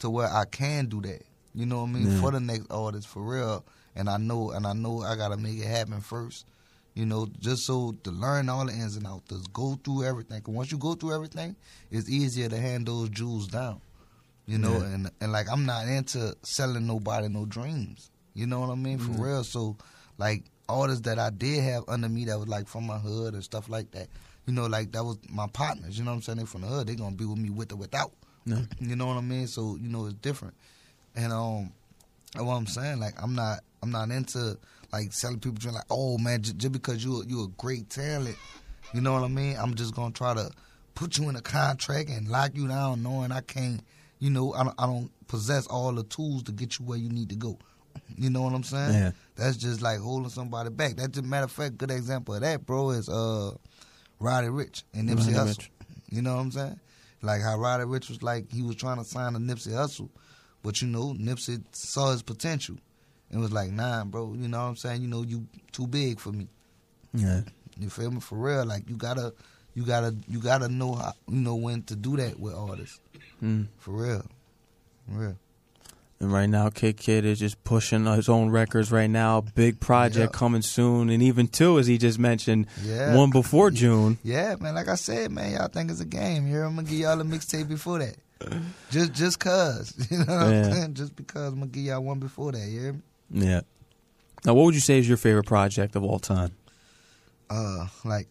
[0.00, 1.20] to where I can do that.
[1.54, 2.10] You know what I mean?
[2.12, 2.20] Yeah.
[2.20, 3.62] For the next artist, for real.
[3.94, 6.46] And I know, and I know I gotta make it happen first.
[6.94, 10.40] You know, just so to learn all the ins and outs, to go through everything.
[10.40, 11.56] 'Cause once you go through everything,
[11.90, 13.82] it's easier to hand those jewels down.
[14.46, 14.86] You know, Yeah.
[14.94, 18.10] and and like I'm not into selling nobody no dreams.
[18.34, 18.98] You know what I mean?
[18.98, 19.20] For Mhm.
[19.20, 19.44] real.
[19.44, 19.76] So
[20.18, 23.42] like artists that I did have under me that was like from my hood and
[23.42, 24.08] stuff like that.
[24.46, 25.98] You know, like that was my partners.
[25.98, 26.38] You know what I'm saying?
[26.38, 26.86] They from the hood.
[26.86, 28.12] They gonna be with me with or without.
[28.78, 29.48] You know what I mean?
[29.48, 30.54] So you know it's different.
[31.16, 31.72] And um,
[32.36, 33.00] what I'm saying.
[33.00, 34.56] Like I'm not I'm not into
[34.92, 35.74] like selling people dreams.
[35.74, 38.36] Like oh man, just, just because you you a great talent,
[38.94, 39.56] you know what I mean?
[39.58, 40.50] I'm just gonna try to
[40.94, 43.80] put you in a contract and lock you down, knowing I can't.
[44.18, 47.08] You know, I don't, I don't possess all the tools to get you where you
[47.10, 47.58] need to go.
[48.16, 48.92] You know what I'm saying?
[48.92, 49.10] Yeah.
[49.36, 50.96] That's just like holding somebody back.
[50.96, 53.52] That's a matter of fact, good example of that, bro, is uh
[54.20, 55.46] Roddy Ricch and Nipsey Roddy Hussle.
[55.58, 55.70] Rich.
[56.10, 56.80] You know what I'm saying?
[57.22, 60.08] Like how Roddy Ricch was like he was trying to sign a Nipsey Hussle,
[60.62, 62.76] but you know Nipsey saw his potential
[63.30, 64.34] and was like, nah, bro.
[64.34, 65.02] You know what I'm saying?
[65.02, 66.48] You know you too big for me.
[67.12, 67.40] Yeah.
[67.78, 68.20] You feel me?
[68.20, 69.34] For real, like you gotta,
[69.74, 73.00] you gotta, you gotta know how, you know when to do that with artists.
[73.42, 73.66] Mm.
[73.78, 74.24] For real,
[75.08, 75.36] for real.
[76.18, 79.42] And right now, Kidd Kidd is just pushing his own records right now.
[79.42, 83.14] Big project coming soon, and even two, as he just mentioned, Yeah.
[83.14, 84.16] one before June.
[84.24, 84.74] Yeah, man.
[84.74, 86.46] Like I said, man, y'all think it's a game.
[86.46, 88.16] Here, I'm gonna give y'all a mixtape before that.
[88.90, 90.66] Just, just cause, you know what Yeah.
[90.66, 90.94] I'm saying?
[90.94, 92.66] Just because I'm gonna give y'all one before that.
[92.66, 93.00] You hear me?
[93.30, 93.60] Yeah.
[94.46, 96.52] Now, what would you say is your favorite project of all time?
[97.50, 98.26] uh like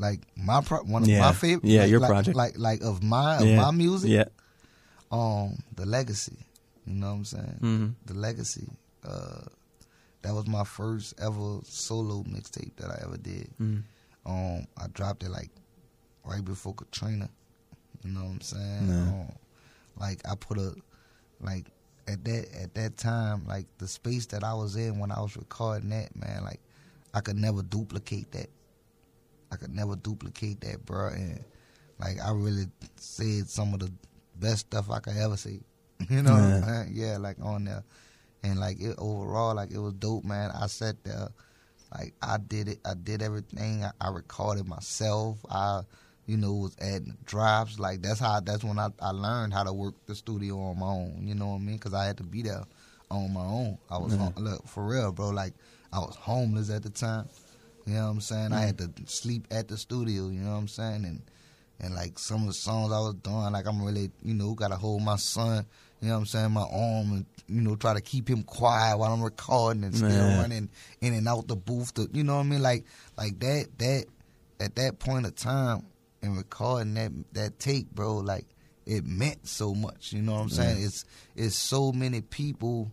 [0.00, 1.20] like my pro- one of Yeah.
[1.20, 2.36] my favorite Yeah, like, your like, project.
[2.36, 3.56] like like of my of yeah.
[3.56, 4.24] my music Yeah.
[5.12, 6.38] um the legacy
[6.86, 8.66] you know what i'm saying hmm the legacy
[9.04, 9.42] uh
[10.22, 13.82] that was my first ever solo mixtape that i ever did mm
[14.26, 15.50] um i dropped it like
[16.24, 17.28] right before katrina
[18.04, 19.02] you know what i'm saying Yeah.
[19.12, 19.32] um,
[19.98, 20.74] like i put a
[21.40, 21.66] like
[22.06, 25.36] at that at that time like the space that i was in when i was
[25.36, 26.60] recording that man like
[27.14, 28.48] i could never duplicate that
[29.52, 31.42] i could never duplicate that bro and
[31.98, 33.90] like i really said some of the
[34.36, 35.60] best stuff i could ever say
[36.08, 37.10] you know what I'm Yeah.
[37.12, 37.82] yeah like on there
[38.42, 41.28] and like it overall like it was dope man i sat there
[41.92, 42.78] like I did it.
[42.84, 43.82] I did everything.
[43.82, 45.38] I, I recorded myself.
[45.50, 45.80] I,
[46.24, 47.80] you know, was adding drops.
[47.80, 48.38] Like that's how.
[48.38, 51.22] That's when I, I learned how to work the studio on my own.
[51.26, 51.78] You know what I mean?
[51.78, 52.62] Because I had to be there
[53.10, 53.76] on my own.
[53.90, 54.18] I was Yeah.
[54.20, 55.30] home, look for real, bro.
[55.30, 55.52] Like
[55.92, 57.26] I was homeless at the time.
[57.90, 58.52] You know what I'm saying?
[58.52, 59.04] I had mm-hmm.
[59.04, 60.28] to sleep at the studio.
[60.28, 61.04] You know what I'm saying?
[61.04, 61.22] And
[61.80, 64.76] and like some of the songs I was doing, like I'm really, you know, gotta
[64.76, 65.66] hold my son.
[66.00, 66.50] You know what I'm saying?
[66.52, 70.08] My arm and you know try to keep him quiet while I'm recording and still
[70.08, 70.40] Yeah.
[70.40, 70.68] running
[71.00, 71.94] in and out the booth.
[71.94, 72.62] To, you know what I mean?
[72.62, 72.84] Like
[73.18, 74.04] like that that
[74.60, 75.86] at that point of time
[76.22, 78.18] and recording that that tape, bro.
[78.18, 78.46] Like
[78.86, 80.12] it meant so much.
[80.12, 80.84] You know what I'm saying?
[80.84, 82.92] It's it's so many people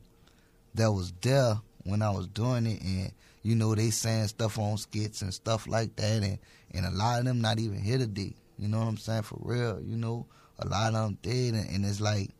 [0.75, 3.11] that was there when I was doing it, and
[3.43, 6.39] you know they saying stuff on skits and stuff like that, and
[6.71, 8.33] and a lot of them not even here today.
[8.57, 9.23] You know what I'm saying?
[9.23, 10.25] For real, you know,
[10.59, 12.31] a lot of them dead, and, and it's like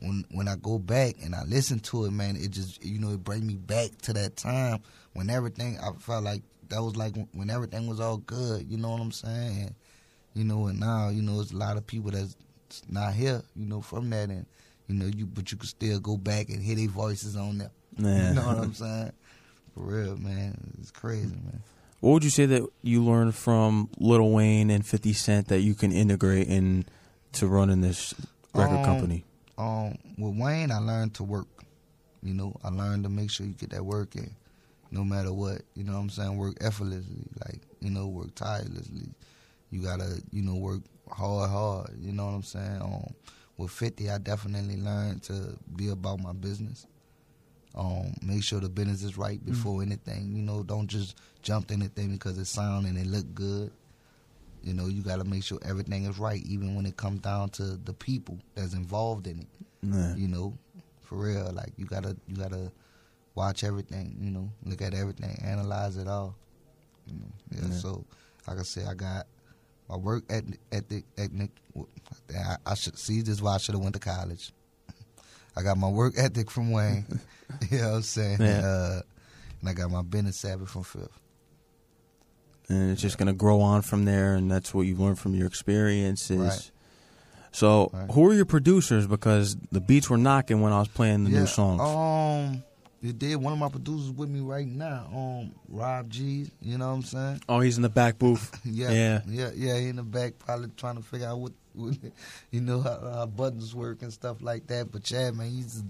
[0.00, 3.10] when when I go back and I listen to it, man, it just you know
[3.10, 4.80] it brings me back to that time
[5.14, 8.70] when everything I felt like that was like when everything was all good.
[8.70, 9.60] You know what I'm saying?
[9.62, 9.74] And,
[10.34, 12.36] you know, and now you know it's a lot of people that's
[12.88, 13.42] not here.
[13.54, 14.46] You know from that, and
[14.88, 17.70] you know you but you can still go back and hear their voices on there.
[17.96, 18.28] Yeah.
[18.28, 19.12] You know what I'm saying?
[19.76, 21.62] For real, man, it's crazy, man.
[22.00, 25.74] What would you say that you learned from Lil Wayne and 50 Cent that you
[25.74, 26.86] can integrate in
[27.32, 28.14] to running this
[28.54, 29.24] record Um, company?
[29.58, 31.46] um, with Wayne, I learned to work.
[32.22, 34.34] You know, I learned to make sure you get that work in,
[34.90, 35.60] no matter what.
[35.74, 36.36] You know what I'm saying?
[36.38, 39.10] Work effortlessly, like you know, work tirelessly.
[39.70, 41.90] You gotta, you know, work hard, hard.
[42.00, 42.80] You know what I'm saying?
[42.80, 43.14] Um,
[43.58, 46.86] with 50, I definitely learned to be about my business.
[47.76, 50.32] Um, make sure the business is right before anything.
[50.34, 53.70] You know, don't just jump to anything because it sound and it look good.
[54.62, 57.50] You know, you got to make sure everything is right, even when it comes down
[57.50, 59.46] to the people that's involved in it.
[59.82, 60.16] Yeah.
[60.16, 60.58] You know,
[61.02, 61.52] for real.
[61.52, 62.72] Like you gotta, you gotta
[63.34, 64.16] watch everything.
[64.20, 66.34] You know, look at everything, analyze it all.
[67.06, 67.68] You know, yeah.
[67.68, 67.74] Yeah.
[67.74, 68.04] So,
[68.48, 69.26] like I said, I got
[69.88, 70.58] my work ethic.
[70.72, 71.50] ethic, ethic
[72.34, 73.34] I, I should see this.
[73.34, 74.50] is why I should have went to college.
[75.56, 77.06] I got my work ethic from Wayne.
[77.70, 78.38] you know what I'm saying?
[78.40, 78.60] Yeah.
[78.66, 79.00] Uh,
[79.60, 81.18] and I got my business savvy from Fifth.
[82.68, 85.34] and it's just going to grow on from there and that's what you learned from
[85.34, 86.70] your experiences Right.
[87.52, 88.10] so Right.
[88.10, 91.40] who are your producers because the beats were knocking when i was playing the yeah,
[91.40, 92.62] new songs Um,
[93.02, 93.36] It did.
[93.36, 96.50] One of my producers with me right now, um, Rob G.
[96.60, 97.42] You know what I'm saying?
[97.48, 98.58] Oh, he's in the back booth.
[98.64, 99.20] yeah, Yeah.
[99.28, 99.78] yeah, yeah.
[99.78, 101.94] He in the back, probably trying to figure out what, what
[102.50, 104.90] you know, how, how buttons work and stuff like that.
[104.90, 105.82] But yeah, man, he's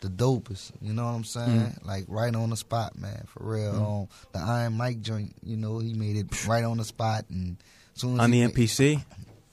[0.00, 0.72] the, dopest.
[0.80, 1.48] You know what I'm saying?
[1.60, 1.86] Mm.
[1.86, 3.72] Like right on the spot, man, for real.
[3.74, 4.02] Mm.
[4.02, 7.56] Um, the Iron Mike joint, you know, he made it right on the spot, and
[7.94, 9.04] soon as On the MPC?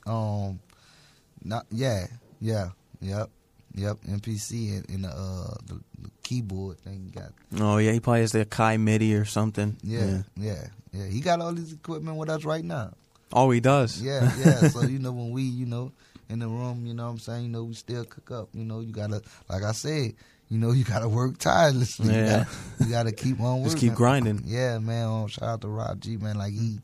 [0.07, 0.59] um,
[1.43, 2.07] not yeah,
[2.41, 2.69] yeah,
[2.99, 3.29] yep,
[3.75, 3.97] yep.
[4.07, 8.31] MPC and, and the, uh, the, the keyboard thing got Oh, yeah, he probably has
[8.31, 9.77] the Kai MIDI or something.
[9.83, 11.05] yeah, yeah, yeah.
[11.07, 12.91] He got all this equipment with us right now.
[13.31, 14.01] Oh, he does?
[14.01, 14.67] Yeah, yeah.
[14.69, 15.91] so you know when we, you know,
[16.29, 18.49] in the room, you know what I'm saying, you know, we still cook up.
[18.53, 20.13] You know, you gotta, like I said,
[20.47, 22.07] you know, you gotta work tirelessly.
[22.07, 22.29] You Yeah.
[22.39, 22.47] gotta,
[22.83, 23.63] you gotta keep on working.
[23.65, 24.41] Just keep grinding.
[24.45, 25.07] Yeah, man.
[25.07, 26.37] Um, shout out to Rob G, man.
[26.37, 26.79] Like he,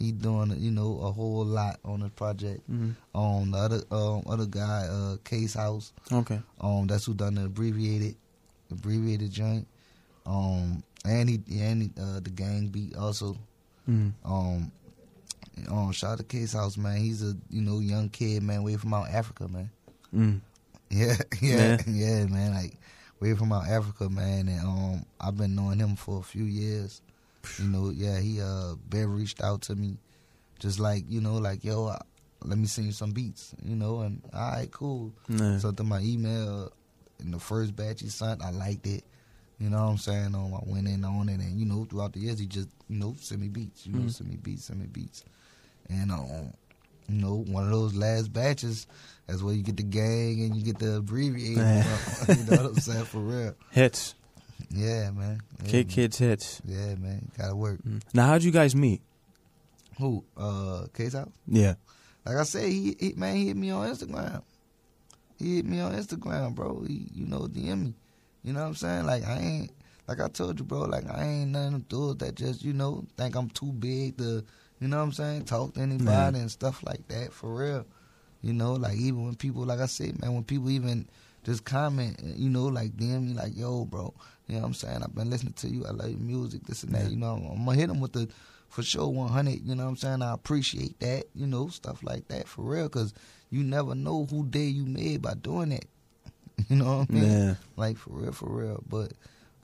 [0.00, 2.68] he doing, you know, a whole lot on this project.
[2.68, 2.96] Mhm.
[3.14, 5.92] Um, the other, um, other guy, uh, Case House.
[6.10, 6.40] Okay.
[6.60, 8.16] Um, that's who done the abbreviated,
[8.72, 9.68] abbreviated joint.
[10.26, 13.36] Um, and he, and he, uh, the gang beat also.
[13.88, 14.12] Mm.
[14.24, 14.72] Um,
[15.70, 16.96] um, shout out to Case House, man.
[16.98, 19.70] He's a you know young kid, man, way from out Africa, man.
[20.14, 20.40] Mm.
[20.92, 21.82] Yeah, yeah, Yeah.
[21.86, 22.52] yeah, man.
[22.54, 22.74] Like
[23.20, 24.48] way from out Africa, man.
[24.48, 27.00] And um, I've been knowing him for a few years.
[27.58, 29.98] You know, yeah, he uh been reached out to me,
[30.58, 31.98] just like you know, like yo, uh,
[32.44, 35.12] let me send you some beats, you know, and all right, cool.
[35.28, 35.58] Nah.
[35.58, 36.72] So to my email,
[37.18, 39.04] in the first batch he sent, I liked it.
[39.58, 40.34] You know what I'm saying?
[40.34, 42.98] Um, I went in on it, and you know, throughout the years, he just you
[42.98, 43.86] know send me beats.
[43.86, 44.10] You know, Mhm.
[44.14, 45.22] send me beats, send me beats,
[45.90, 46.52] and um,
[47.08, 48.86] you know, one of those last batches,
[49.26, 51.56] that's where you get the gang and you get the abbreviated.
[52.28, 53.04] you know what I'm saying?
[53.04, 53.54] For real.
[53.72, 54.14] Hits.
[54.70, 55.40] Yeah, man.
[55.62, 55.94] Yeah, Kid man.
[55.94, 56.62] Kids hits.
[56.64, 57.30] Yeah, man.
[57.38, 57.80] Gotta work.
[57.82, 58.02] Mm.
[58.14, 59.00] Now, how'd you guys meet?
[59.98, 60.24] Who?
[60.36, 61.30] Uh, Case House.
[61.46, 61.74] Yeah.
[62.24, 64.42] Like I said, he, he man, he hit me on Instagram.
[65.38, 66.84] He hit me on Instagram, bro.
[66.86, 67.94] He, you know, DM me.
[68.42, 69.06] You know what I'm saying?
[69.06, 69.70] Like I ain't,
[70.06, 70.80] like I told you, bro.
[70.82, 72.34] Like I ain't nothing to do that.
[72.34, 74.44] Just you know, think I'm too big to,
[74.80, 75.44] you know what I'm saying?
[75.44, 76.34] Talk to anybody Man.
[76.34, 77.32] and stuff like that.
[77.32, 77.86] For real.
[78.42, 81.06] You know, like even when people, like I said, man, when people even
[81.44, 84.14] just comment, you know, like DM me, like, yo, bro.
[84.50, 85.02] You know what I'm saying?
[85.02, 85.86] I've been listening to you.
[85.86, 87.04] I love your music, this and that.
[87.04, 87.08] Yeah.
[87.10, 88.28] You know, I'm, I'm gonna hit them with the
[88.68, 92.28] for sure 100 you know what i'm saying i appreciate that you know stuff like
[92.28, 93.12] that for real because
[93.50, 95.86] you never know who day you made by doing that
[96.68, 97.54] you know what i mean Yeah.
[97.76, 99.12] like for real for real but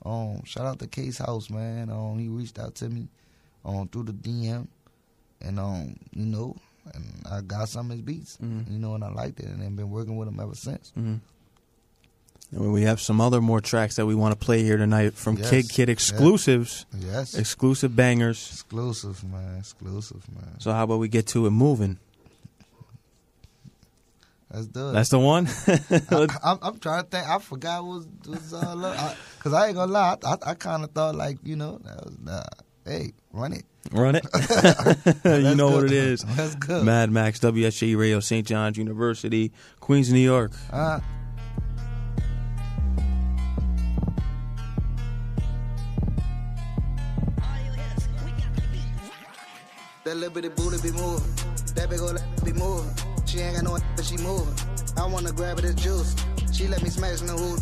[0.05, 3.07] um shout out to case house man um he reached out to me
[3.63, 4.67] um through the dm
[5.39, 6.57] and um you know
[6.93, 8.69] and i got some of his beats Mhm.
[8.69, 11.21] you know and i liked it and i've been working with him ever since Mhm.
[12.51, 15.35] And we have some other more tracks that we want to play here tonight from
[15.37, 15.49] Yes.
[15.49, 18.47] Kidd Kidd exclusives, yes exclusive bangers.
[18.51, 21.99] exclusive man exclusive man So how about we get to it moving?
[24.53, 25.47] let's do it That's the one.
[25.67, 27.27] I, I'm, I'm trying to think.
[27.27, 29.17] I forgot what was, was all up.
[29.39, 30.15] Cause I ain't gonna lie.
[30.23, 32.43] I, I, I kind of thought like you know, that was, nah,
[32.85, 33.63] hey, run it.
[33.91, 34.25] Run it.
[35.25, 35.75] you know go.
[35.75, 36.21] what it is.
[36.23, 36.83] That's good.
[36.85, 38.45] Mad Max, WSJ Radio, St.
[38.47, 40.51] John's University, Queens, New York.
[40.71, 40.99] Uh,
[50.07, 51.35] That little bitty booty be moving.
[51.75, 52.95] That big old be moving.
[53.25, 54.55] She ain't got no but she moving.
[54.95, 56.15] I wanna grab it as juice.
[56.53, 57.59] She let me smash in the hood.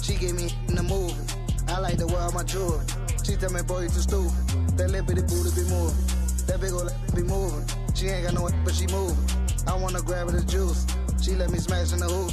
[0.00, 1.18] She gave me in the movie.
[1.66, 2.86] I like wear all my jewelry.
[3.26, 4.30] She tell me, boy, you too stupid.
[4.78, 5.98] That little bitty booty be moving.
[6.46, 7.66] That big old be moving.
[7.96, 9.18] She ain't got no but she moving.
[9.66, 10.86] I wanna grab it as juice.
[11.20, 12.30] She let me smash in the hood.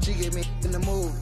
[0.00, 1.12] She gave me in the movie.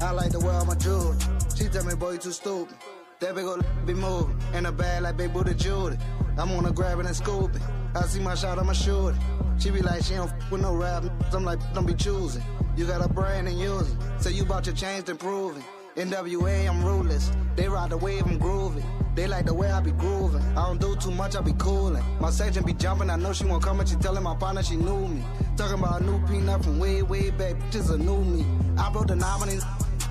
[0.00, 1.18] I like wear all my jewelry.
[1.58, 2.78] She tell me, boy, you too stupid.
[3.20, 4.34] That big old be moving.
[4.54, 5.98] In a bag like big booty Judy.
[6.38, 7.60] I'm gonna grab it and scoop it.
[7.94, 9.16] I see my shot, I'ma shoot it.
[9.58, 11.04] She be like, she don't f with no rap.
[11.34, 12.42] I'm like, don't be choosing.
[12.78, 13.98] You got a brand and use it.
[14.20, 15.64] So you bought your chains to prove it.
[15.96, 17.30] NWA, I'm ruthless.
[17.56, 18.82] They ride the wave, I'm groovy.
[19.14, 20.40] They like the way I be grooving.
[20.56, 22.02] I don't do too much, I be coolin'.
[22.20, 24.76] My section be jumping, I know she won't come and she telling my partner she
[24.76, 25.22] knew me.
[25.58, 28.46] Talking about a new peanut from way, way back, bitches a new me.
[28.78, 29.64] I broke the on these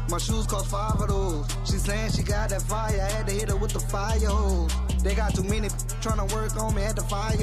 [0.09, 1.45] my shoes cost five of those.
[1.65, 2.99] She saying she got that fire.
[3.01, 4.71] I had to hit her with the fire hose.
[5.03, 5.69] They got too many
[6.01, 6.81] trying to work on me.
[6.81, 7.35] Had to fire.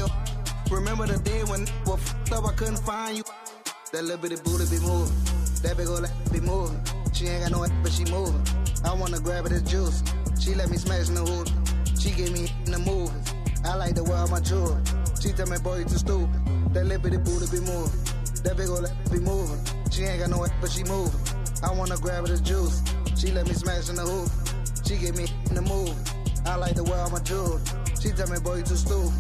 [0.71, 3.25] Remember the day when were f***ed up, I couldn't find you.
[3.93, 5.15] That little bitty booty be moving.
[5.63, 6.81] That big old ass be moving.
[7.13, 8.43] She ain't got no ass, but she moving.
[8.85, 10.03] I wanna grab it as juice.
[10.41, 11.51] She let me smash in the hood.
[11.99, 13.33] She gave me in the movies.
[13.65, 14.83] I like wear all my jewelry.
[15.21, 16.29] She tell me, boy, you too stupid.
[16.75, 17.95] That little bitty booty be moving.
[18.43, 19.61] That big old ass be moving.
[19.91, 21.36] She ain't got no ass, but she moving.
[21.67, 22.81] I wanna grab it as juice.
[23.17, 24.31] She let me smash in the hoop.
[24.87, 25.97] She gave me in the move.
[26.47, 27.61] I like the wear all my jewelry.
[28.01, 29.13] She tell me, boy, you too stupid.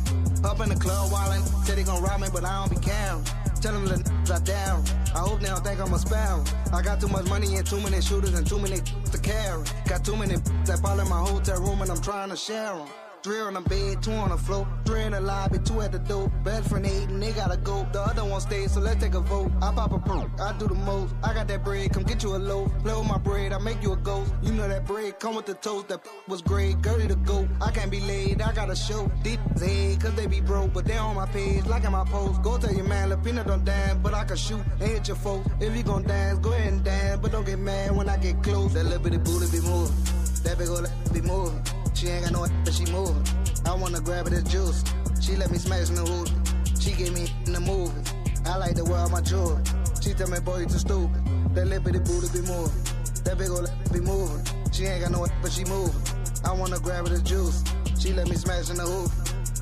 [0.44, 3.24] Up in the club wildin', said he gon' rob me, but I don't be caring.
[3.60, 4.84] Tell them the I down.
[5.14, 6.44] I hope they don't think I'm a sparrow.
[6.72, 8.76] I got too much money and too many shooters and too many
[9.10, 9.64] to carry.
[9.88, 10.36] Got too many
[10.66, 13.05] that fall in my hotel room and I'm trying to share them.
[13.26, 15.98] Three on the bed, two on the floor, three in the lobby, two at the
[15.98, 16.28] door.
[16.44, 17.84] Best friend eating, they gotta go.
[17.92, 19.50] The other one stays, so let's take a vote.
[19.60, 21.12] I pop a perk, I do the most.
[21.24, 22.70] I got that bread, come get you a loaf.
[22.84, 24.32] Play with my bread, I make you a ghost.
[24.44, 25.88] You know that bread come with the toast.
[25.88, 27.48] That was great, girly to go.
[27.60, 29.10] I can't be laid, I got a show.
[29.24, 32.42] Deep head, cause they be broke, but they on my page, like in my post.
[32.42, 35.50] Go tell your man, Lapina don't dance, but I can shoot and hit your folks.
[35.58, 38.40] If you gon' dance, go ahead and dance, but don't get mad when I get
[38.44, 38.72] close.
[38.74, 39.96] That little bitty booty be moving,
[40.44, 41.60] that big ass be moving.
[41.96, 43.24] She ain't got no but she moving.
[43.64, 44.84] I wanna grab it as juice.
[45.20, 46.30] She let me smash in the hood.
[46.78, 48.12] She gave me in the movies.
[48.44, 49.62] I like to wear my jewelry.
[50.02, 51.24] She tell me, boy, you too stupid.
[51.54, 52.84] That lip bitty booty be moving.
[53.24, 54.44] That big old be moving.
[54.72, 56.02] She ain't got no but she moving.
[56.44, 57.64] I wanna grab it as juice.
[57.98, 59.10] She let me smash in the hood.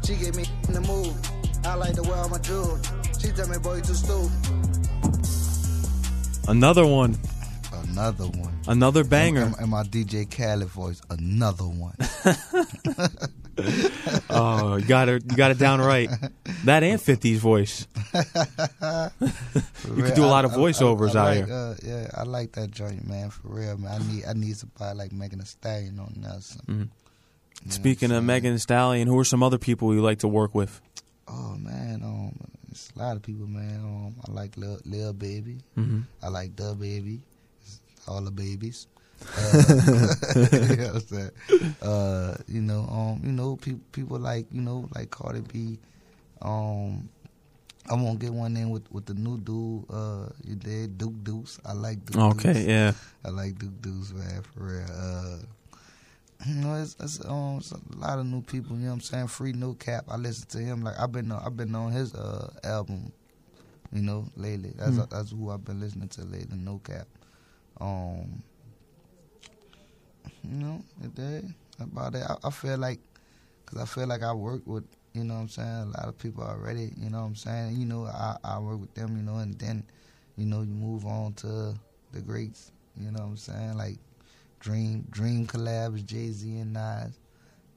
[0.04, 1.14] She gave me in the movie.
[1.64, 2.80] I like to wear my jewelry.
[3.20, 4.32] She tell me, boy, you too stupid.
[6.48, 7.16] Another one.
[7.72, 8.53] Another one.
[8.66, 9.42] Another banger.
[9.42, 11.96] And, and my DJ Khaled voice, another one.
[14.30, 15.22] oh, you got it.
[15.30, 16.10] You got it down right.
[16.64, 17.86] That and 50's voice.
[19.96, 21.54] you could do a lot of voiceovers I, I, I out like, here.
[21.54, 23.30] Uh, yeah, I like that joint, man.
[23.30, 24.00] For real, man.
[24.00, 26.32] I need I need somebody like Megan Thee Stallion on there.
[26.32, 26.74] or something.
[26.74, 26.80] You
[27.66, 30.54] know Speaking of Megan Thee Stallion, who are some other people you like to work
[30.54, 30.80] with?
[31.28, 32.34] Oh man, um,
[32.70, 33.80] it's a lot of people, man.
[33.82, 35.58] Um, I like Lil, Lil Baby.
[35.78, 36.00] Mm-hmm.
[36.22, 37.20] I like the baby,
[38.08, 38.86] all the babies.
[39.38, 39.62] Uh,
[40.36, 41.30] you know what I'm saying?
[41.80, 45.78] Uh, you know, um, you know, people people like you know like Cardi B.
[46.42, 47.08] Um,
[47.88, 49.84] I won't get one in with with the new dude.
[49.90, 51.58] Uh, you did Duke Deuce.
[51.64, 52.66] I like Duke Okay, Deuce.
[52.66, 52.92] yeah.
[53.24, 54.86] I like Duke Deuce, man, for real.
[54.92, 55.38] Uh,
[56.46, 58.76] you know, it's, it's, um, it's a lot of new people.
[58.76, 59.26] You know what I'm saying?
[59.28, 60.04] Free No Cap.
[60.10, 60.82] I listen to him.
[60.82, 63.12] Like I've been, on, I've been on his uh album.
[63.92, 64.72] You know, lately.
[64.76, 65.08] That's Mm.
[65.08, 66.58] that's who I've been listening to lately.
[66.58, 67.06] No Cap.
[67.80, 68.42] Um,
[70.42, 72.22] you know, it did about it.
[72.28, 73.00] I, I feel like,
[73.66, 76.18] cause I feel like I work with, you know what I'm saying, a lot of
[76.18, 76.92] people already.
[76.96, 77.76] You know what I'm saying?
[77.76, 79.16] You know, I I work with them.
[79.16, 79.84] You know, and then,
[80.36, 81.74] you know, you move on to
[82.12, 82.72] the greats.
[82.96, 83.76] You know what I'm saying?
[83.76, 83.98] Like
[84.60, 87.18] Dream Dream collabs, Jay Z and Nas.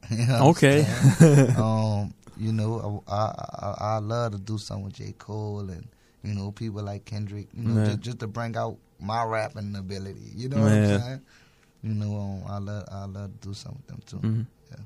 [0.11, 0.85] You know Okay.
[1.57, 5.87] um, you know, I, I I love to do something with J Cole and
[6.23, 7.47] you know people like Kendrick.
[7.53, 10.31] You know, just, just to bring out my rapping ability.
[10.35, 10.65] You know Man.
[10.91, 11.21] what I'm saying?
[11.83, 14.27] You know, um, I love I love to do something with them too.
[14.27, 14.41] hmm
[14.71, 14.83] Yeah.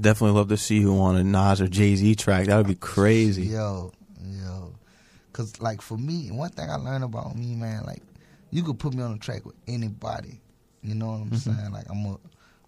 [0.00, 2.46] Definitely love to see who on a Nas or Jay Z track.
[2.46, 3.42] That would be crazy.
[3.44, 3.92] Yo,
[4.24, 4.74] yo.
[5.32, 8.02] Cause like for me, one thing I learned about me, man, like
[8.50, 10.40] you could put me on a track with anybody.
[10.82, 11.36] You know what I'm Mhm.
[11.38, 11.72] saying?
[11.72, 12.18] Like I'm a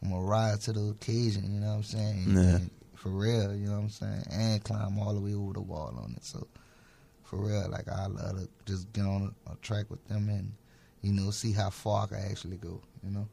[0.03, 2.25] I'm a rise to the occasion, you know what I'm saying?
[2.29, 2.57] Yeah.
[2.57, 4.25] And for real, you know what I'm saying?
[4.31, 6.25] And climb all the way over the wall on it.
[6.25, 6.47] So
[7.25, 10.53] for real, like I love to just get on a, a track with them and,
[11.03, 13.29] you know, see how far I can actually go, you know?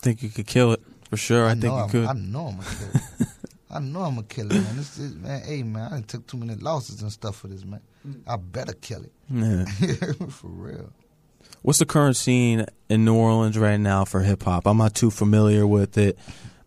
[0.00, 1.46] Think you could kill it for sure.
[1.46, 2.06] I, think you I'm, could.
[2.06, 3.28] I know I'm a killer.
[3.72, 4.76] I know I'm a killer, man.
[4.76, 7.80] This is man, hey man, I took too many losses and stuff for this, man.
[8.26, 9.12] I better kill it.
[9.30, 9.64] yeah.
[10.30, 10.90] for real.
[11.62, 14.66] What's the current scene in New Orleans right now for hip hop?
[14.66, 16.18] I'm not too familiar with it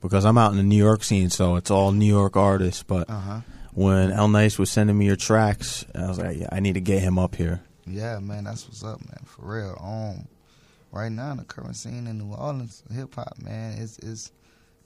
[0.02, 2.84] because I'm out in the New York scene, so it's all New York artists.
[2.84, 3.42] But Uh huh.
[3.74, 6.82] when El Nice was sending me your tracks, I was like, yeah, I need to
[6.82, 7.62] get him up here.
[7.86, 9.20] Yeah, man, that's what's up, man.
[9.26, 9.78] For real.
[9.82, 10.28] Um,
[10.92, 14.32] right now in the current scene in New Orleans, hip hop, man, is is,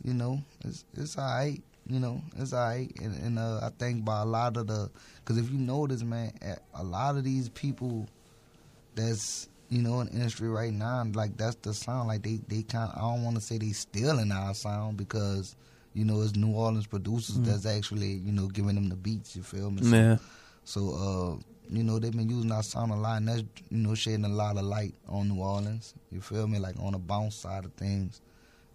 [0.03, 1.61] you know, it's it's alright.
[1.89, 5.37] You know, it's alright, and, and uh, I think by a lot of the, because
[5.37, 6.33] if you notice, man,
[6.73, 8.07] a- lot of these people,
[8.95, 12.07] that's you know in the industry right now, like that's the sound.
[12.07, 15.55] Like they they kind, I don't want to say they stealing our sound because.
[15.93, 17.45] You know, it's New Orleans producers Mhm.
[17.45, 19.35] that's actually, you know, giving them the beats.
[19.35, 19.81] You feel me?
[19.81, 20.17] So- Yeah.
[20.63, 20.91] so,
[21.41, 24.25] uh, you know, they've been using our sound a lot, and that's, you know, shedding
[24.25, 25.93] a lot of light on New Orleans.
[26.11, 26.59] You feel me?
[26.59, 28.21] Like on the bounce side of things.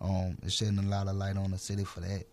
[0.00, 2.24] Um, it's shedding a lot of light on the city for that.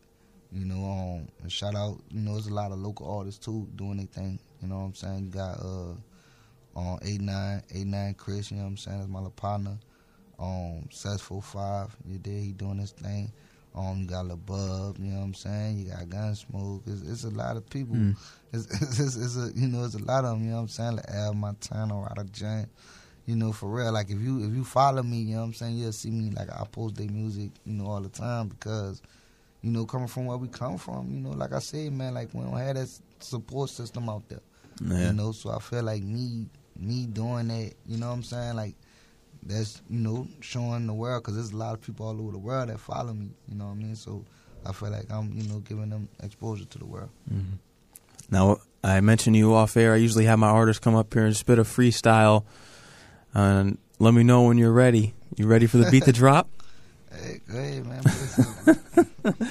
[0.51, 3.68] You know, um, and shout out, you know, there's a lot of local artists too
[3.76, 4.39] doing their thing.
[4.62, 5.26] You know what I'm saying?
[5.26, 5.93] You got uh
[7.20, 8.97] nine, eight nine Chris, you know what I'm saying?
[8.99, 9.78] That's my little partner.
[10.39, 13.32] Um, Seth 45, you did he doing his thing.
[13.76, 15.80] Um, you got Lil you know what I'm saying?
[15.80, 16.82] You got Gunsmoke.
[16.88, 17.95] It's, it's a lot of people.
[17.95, 18.18] Mm.
[18.51, 20.43] It's, it's, it's, it's a you know it's a lot of them.
[20.45, 20.95] You know what I'm saying?
[20.97, 22.69] Like Al Montana, Ryder Giant.
[23.25, 23.91] You know for real.
[23.91, 25.77] Like if you if you follow me, you know what I'm saying.
[25.77, 29.01] You'll see me like I post their music, you know, all the time because,
[29.61, 32.33] you know, coming from where we come from, you know, like I said, man, like
[32.33, 32.89] we don't have that
[33.19, 34.39] support system out there.
[34.83, 35.07] Yeah.
[35.07, 38.55] You know, so I feel like me me doing that, you know what I'm saying,
[38.55, 38.75] like.
[39.41, 42.37] That's you know showing the world because there's a lot of people all over the
[42.37, 43.29] world that follow me.
[43.47, 43.95] You know what I mean?
[43.95, 44.25] So
[44.65, 47.09] I feel like I'm you know giving them exposure to the world.
[47.33, 47.57] Mhm.
[48.32, 49.93] Now, I mentioned you off air.
[49.93, 52.45] I usually have my artists come up here and spit a freestyle.
[53.34, 55.13] And let me know when you're ready.
[55.36, 56.49] You ready for the beat to drop?
[57.11, 57.86] Hey, go ahead,
[59.36, 59.49] man.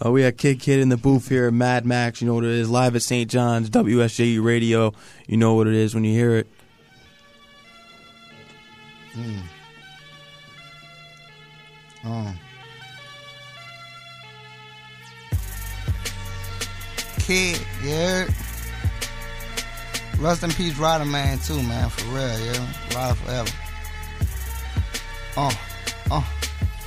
[0.00, 2.20] Oh, we had Kidd Kidd in the booth here at Mad Max.
[2.22, 2.70] You know what it is.
[2.70, 3.28] Live at St.
[3.28, 4.92] John's, WSJU Radio.
[5.26, 6.46] You know what it is when you hear it.
[9.14, 9.42] mm.
[12.04, 12.38] Um.
[17.22, 18.26] Kid, yeah.
[20.18, 21.88] Rest in peace, Rider Man, too, man.
[21.88, 22.66] For real, yeah.
[22.94, 23.50] Rider forever.
[25.36, 25.54] Uh,
[26.10, 26.22] uh,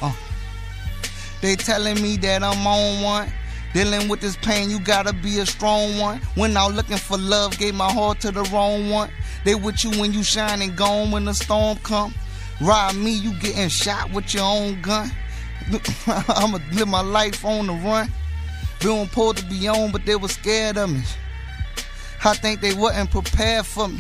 [0.01, 0.13] uh.
[1.41, 3.31] They telling me that I'm on one.
[3.73, 6.19] Dealing with this pain, you gotta be a strong one.
[6.35, 9.09] When out looking for love, gave my heart to the wrong one.
[9.45, 12.13] They with you when you shine and gone when the storm come.
[12.59, 15.11] Ride me, you getting shot with your own gun.
[16.07, 18.11] I'ma live my life on the run.
[18.85, 21.01] Been pulled to be on, but they was scared of me.
[22.23, 23.97] I think they wasn't prepared for me.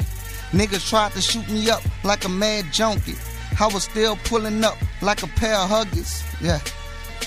[0.51, 3.15] Niggas tried to shoot me up like a mad junkie.
[3.59, 6.23] I was still pulling up like a pair of huggies.
[6.39, 6.59] Yeah.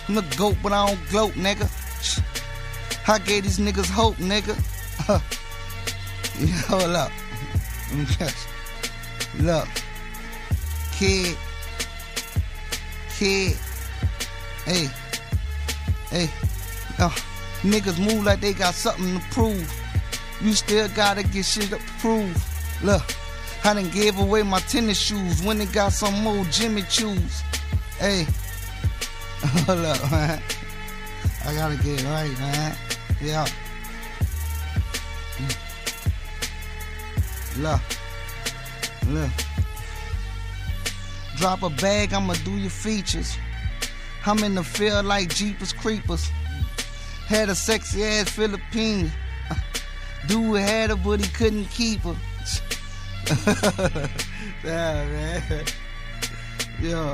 [0.09, 1.67] I'm a goat, but I don't gloat, nigga.
[3.09, 4.55] I gave these niggas hope, nigga.
[6.39, 7.11] yeah, hold up.
[9.41, 9.69] Look.
[10.93, 11.37] Kid.
[13.17, 13.57] Kid.
[14.65, 14.89] Hey.
[16.09, 16.31] Hey.
[17.01, 17.11] Uh,
[17.63, 19.73] niggas move like they got something to prove.
[20.41, 22.41] You still gotta get shit approved.
[22.83, 23.03] Look.
[23.65, 27.43] I done gave away my tennis shoes when they got some more Jimmy Choos.
[27.99, 28.25] Hey.
[29.67, 30.41] Hold up, man.
[31.45, 32.77] I gotta get right, man.
[33.21, 33.47] Yeah.
[35.37, 35.57] Mm.
[37.63, 37.81] Look.
[39.09, 39.31] Look.
[41.37, 43.37] Drop a bag, I'ma do your features.
[44.25, 46.31] I'm in the field like Jeepers Creepers.
[47.29, 49.11] Had a sexy ass Filipino.
[50.29, 52.17] Dude had her, but he couldn't keep her.
[54.65, 55.65] yeah, man.
[56.81, 57.13] Yeah.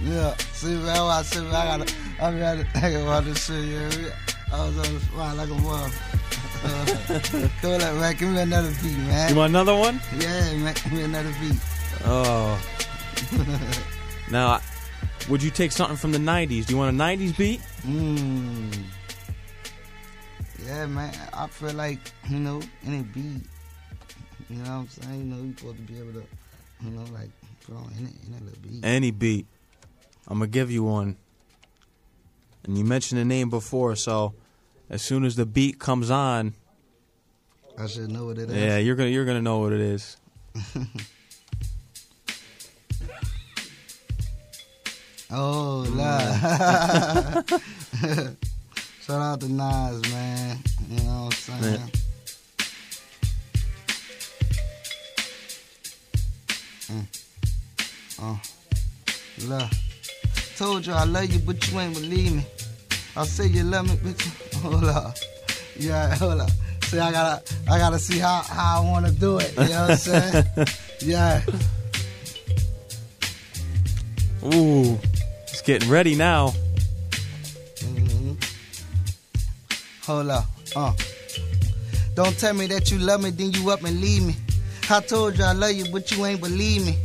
[0.00, 0.36] Yeah.
[0.52, 4.14] See, man, I said, man, I gotta, I gotta, I gotta this shit, yeah.
[4.52, 5.92] I was on the spot like a mother.
[6.62, 9.30] Uh, come on, man, give me another beat, man.
[9.30, 10.00] You want another one?
[10.20, 11.58] Yeah, man, give me another beat.
[12.04, 12.60] Oh.
[14.30, 14.60] now,
[15.28, 16.66] would you take something from the 90s?
[16.66, 17.60] Do you want a 90s beat?
[17.82, 18.74] Mmm.
[20.66, 21.98] Yeah, man, I feel like,
[22.28, 23.42] you know, any beat,
[24.48, 25.18] you know what I'm saying?
[25.18, 26.26] You know, you're supposed to be able to,
[26.82, 27.28] you know, like,
[27.66, 28.84] put on any, any little beat.
[28.84, 29.46] Any beat.
[30.26, 31.16] I'm going to give you one.
[32.64, 34.32] And you mentioned the name before, so
[34.88, 36.54] as soon as the beat comes on,
[37.78, 38.56] I should know what it is.
[38.56, 40.16] yeah, you're gonna you're gonna know what it is.
[45.36, 46.30] Oh, Lord.
[49.02, 50.58] Shout out to Nas, man.
[50.88, 51.90] You know what I'm saying?
[56.86, 57.06] Mm.
[58.22, 58.40] Oh,
[59.48, 59.72] love.
[60.56, 62.46] Told you I love you, but you ain't believe me.
[63.16, 64.30] I say you love me, but you...
[64.60, 65.16] hold up.
[65.76, 66.50] Yeah, hold up.
[66.84, 69.52] See, I gotta, I gotta see how, how I wanna do it.
[69.56, 70.44] You know what I'm saying?
[71.00, 71.42] yeah.
[74.54, 74.98] Ooh,
[75.64, 76.52] getting ready now.
[77.80, 78.36] Mhm.
[80.06, 80.46] Hold up.
[80.76, 80.92] Uh.
[82.14, 84.36] Don't tell me that you love me, then you up and leave me.
[84.88, 86.96] I told you I love you, but you ain't believe me.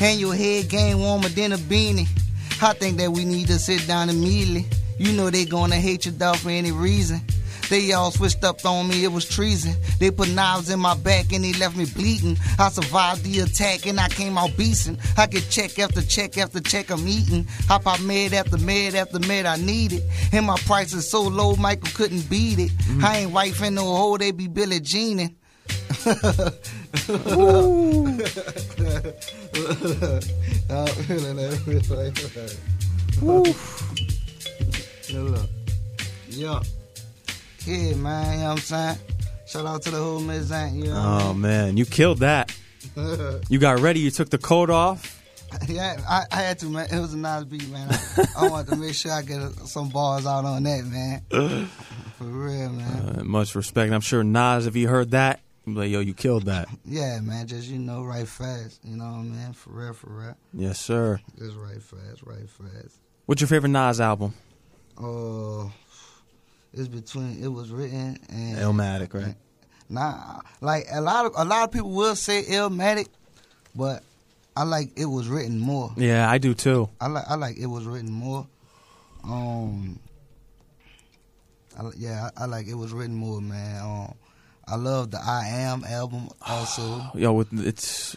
[0.00, 2.06] And your head game warmer than a beanie.
[2.62, 4.66] I think that we need to sit down immediately.
[4.98, 7.20] You know they gonna hate you dog for any reason.
[7.72, 9.74] They all switched up on me, it was treason.
[9.98, 12.36] They put knives in my back and they left me bleeding.
[12.58, 14.98] I survived the attack and I came out beasting.
[15.16, 17.46] I get check after check after check I'm eating.
[17.70, 20.02] I pop med after med after med I need it.
[20.34, 22.72] And my price is so low, Michael couldn't beat it.
[23.02, 25.34] I ain't wifein' no hole, they be Billie Jeaning.
[36.34, 36.62] Yeah.
[37.64, 38.98] Kid, man, you know what I'm saying?
[39.46, 42.54] Shout out to the whole Miss Aunt, you know Oh man, you killed that.
[43.48, 44.00] You got ready.
[44.00, 45.22] You took the coat off.
[45.68, 46.88] yeah, I, I had to, man.
[46.92, 47.88] It was a nice beat, man.
[47.90, 51.22] I, I wanted to make sure I get some bars out on that, man.
[52.18, 53.18] For real, man.
[53.20, 53.92] Uh, much respect.
[53.92, 56.68] I'm sure Nas, if he heard that, he'd be like, yo, you killed that.
[56.84, 57.46] Yeah, man.
[57.46, 58.80] Just, you know, right fast.
[58.82, 59.52] You know what I mean?
[59.52, 60.36] For real, for real.
[60.52, 61.20] Yes, sir.
[61.38, 62.96] Just right fast, right fast.
[63.26, 64.34] What's your favorite Nas album?
[64.98, 65.70] Oh,
[66.72, 68.58] it's between, it was written and.
[68.58, 69.34] Illmatic, right?
[69.88, 73.08] Nah, like a lot of a lot of people will say Illmatic,
[73.74, 74.02] but
[74.56, 75.92] I like it was written more.
[75.96, 76.88] Yeah, I do too.
[76.98, 78.46] I like I like it was written more.
[79.22, 79.98] Um,
[81.78, 83.82] I, yeah, I, I like it was written more, man.
[83.82, 84.14] Um,
[84.66, 87.02] I love the I Am album also.
[87.14, 88.16] Yo, with it's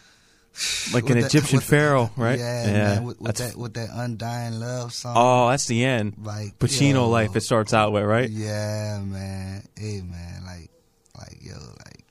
[0.94, 2.40] like an the- Egyptian with the- pharaoh, right?
[2.40, 3.04] Yeah, man.
[3.04, 5.14] With, with that with that undying love song.
[5.18, 6.16] oh, that's the end.
[6.24, 7.36] like Pacino yo, life.
[7.36, 8.30] It starts out with right.
[8.30, 9.64] Yeah, man.
[9.78, 10.44] Hey, man.
[10.46, 10.70] Like,
[11.18, 12.04] like yo, like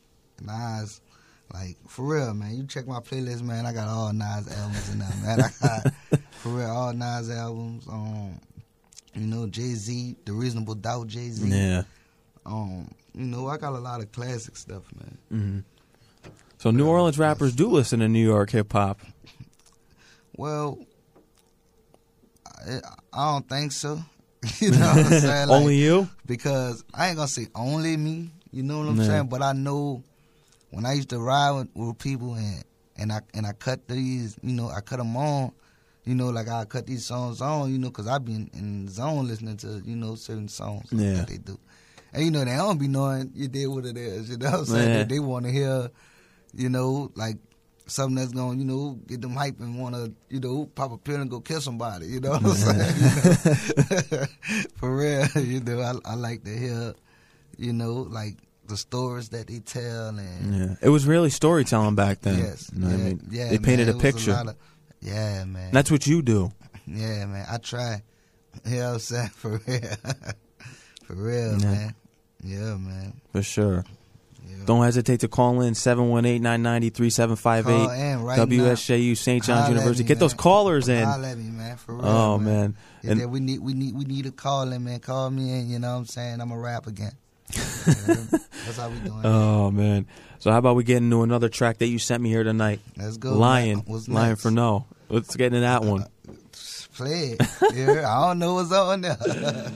[0.42, 1.01] Nas.
[1.53, 2.57] Like for real, man.
[2.57, 3.64] You check my playlist, man.
[3.66, 5.40] I got all Nas albums in there, man.
[5.40, 7.86] I got for real all Nas albums.
[7.88, 8.40] Um,
[9.14, 11.49] you know Jay Z, The Reasonable Doubt, Jay Z.
[11.49, 11.82] Yeah.
[12.45, 15.18] Um, you know I got a lot of classic stuff, man.
[15.30, 15.59] hmm
[16.64, 18.98] So New Orleans rappers do listen to New York hip hop.
[20.34, 20.78] Well,
[22.46, 22.78] I,
[23.12, 24.02] I don't think so.
[24.60, 25.48] you know what I'm saying?
[25.48, 26.08] Like, Only you?
[26.24, 28.30] because I ain't gonna say only me.
[28.50, 29.02] You know what I'm Yeah.
[29.08, 29.26] saying?
[29.28, 30.04] But I know
[30.70, 32.64] when I used to ride with, with people and
[32.96, 35.52] and I and I cut these, you know, I cut them on.
[36.06, 39.28] You know, like I cut these songs on, you know, because I've been in zone
[39.28, 41.16] listening to, you know, certain songs Yeah.
[41.18, 41.58] that they do.
[42.14, 44.60] And, you know, they don't be knowing you did what it is, you know what
[44.60, 44.92] I'm saying?
[44.92, 45.04] Yeah.
[45.04, 45.90] They, they want to hear,
[46.57, 47.36] you know, like
[47.86, 50.92] something that's going to, you know, get them hype and want to, you know, pop
[50.92, 52.96] a pill and go kill somebody, you know what I'm saying?
[52.96, 54.24] You know?
[54.76, 56.94] For real, you know, I, I like to hear,
[57.59, 58.36] you know, like
[58.66, 60.74] the stories that they tell and Yeah.
[60.80, 62.38] It was really storytelling back then.
[62.38, 63.28] yes, You know yeah, I mean?
[63.30, 64.32] yeah, they painted man, a picture.
[64.32, 64.57] lot of-
[65.02, 65.70] yeah, man.
[65.72, 66.50] That's what you do.
[66.86, 67.46] yeah, man.
[67.50, 68.02] I try.
[68.64, 69.28] You know what I'm saying?
[69.34, 69.96] For real.
[71.07, 71.66] For real, Yeah.
[71.70, 71.94] man.
[72.42, 73.20] Yeah, man.
[73.32, 73.84] For sure.
[74.47, 74.57] Yeah.
[74.66, 78.24] Don't hesitate to call in 718-990-3758.
[78.24, 79.45] Right WSJU St.
[79.45, 80.05] John's University.
[80.05, 81.09] me, Get those callers in.
[81.20, 81.76] Me, man.
[81.76, 82.07] For real.
[82.07, 82.76] Oh man.
[83.03, 83.20] man.
[83.20, 85.01] And we need we need we need a call in, man.
[85.01, 86.40] Call me in, you know what I'm saying?
[86.40, 87.12] I'm a rap again.
[87.55, 89.20] That's how we doing.
[89.24, 90.07] oh man.
[90.38, 92.80] So how about we get into another track that you sent me here tonight?
[92.97, 93.34] Let's go.
[93.34, 93.82] Lion.
[93.86, 94.03] man.
[94.09, 94.86] Lion for no.
[95.09, 96.03] Let's get into that one.
[96.03, 96.32] Uh,
[96.95, 97.42] play it.
[97.74, 99.16] Yeah, I don't know what's on there.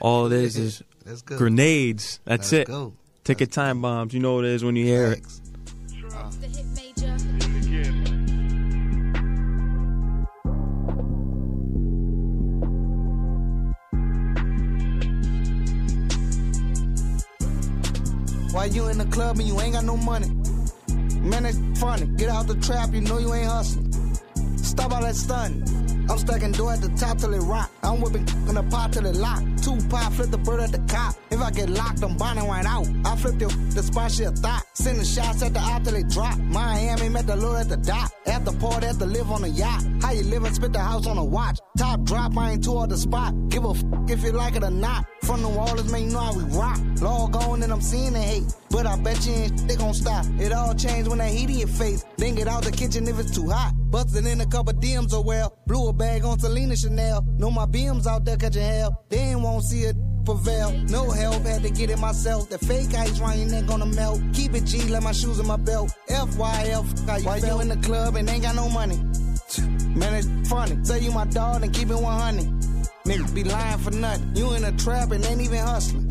[0.00, 0.56] All it is
[1.06, 2.20] is grenades.
[2.24, 2.66] That's Let's it.
[2.66, 2.94] Go.
[3.24, 4.14] Ticket time bombs.
[4.14, 5.20] You know what it is when you hear it.
[5.20, 5.40] Thanks.
[6.40, 7.16] The hit major.
[18.52, 20.28] Why you in the club and you ain't got no money?
[21.20, 22.06] Man, that's funny.
[22.16, 23.92] Get out the trap, you know you ain't hustling.
[24.56, 25.62] Stop all that stunning.
[26.10, 27.70] I'm stacking door at the top till it rock.
[27.84, 29.44] I'm whipping in the pot till it lock.
[29.62, 31.14] Two pop, flip the bird at the cop.
[31.30, 32.88] If I get locked, I'm bonding right out.
[33.04, 34.64] I flip the, the spot she a thought.
[34.72, 36.36] Sending shots at the eye till it drop.
[36.38, 38.10] Miami met the Lord at the dock.
[38.26, 39.84] At the port, at the live on the yacht.
[40.02, 41.60] How you live and spit the house on a watch.
[41.78, 43.32] Top drop, I ain't toward the spot.
[43.48, 45.04] Give a f if you like it or not.
[45.22, 46.78] From the Orleans, man, you know how we rock.
[47.00, 48.52] Log on and I'm seeing the hate.
[48.70, 50.24] But I bet you ain't they gon' stop.
[50.38, 52.04] It all changed when that heat in your face.
[52.16, 53.72] Then get out the kitchen if it's too hot.
[53.90, 55.58] Bustin' in a couple DMs or well.
[55.66, 57.22] Blew a bag on Selena Chanel.
[57.38, 59.04] Know my BMs out there catching hell.
[59.08, 60.70] They ain't won't see it prevail.
[60.88, 62.48] No help, had to get it myself.
[62.48, 64.20] The fake ice round your neck gonna melt.
[64.34, 65.92] Keep it G, let my shoes in my belt.
[66.08, 68.96] FYF, how you Why you in the club and ain't got no money?
[69.96, 70.78] Man, it's funny.
[70.84, 72.46] Say you my dog and keep it 100.
[73.04, 74.36] Niggas be lying for nothing.
[74.36, 76.09] You in a trap and ain't even hustling.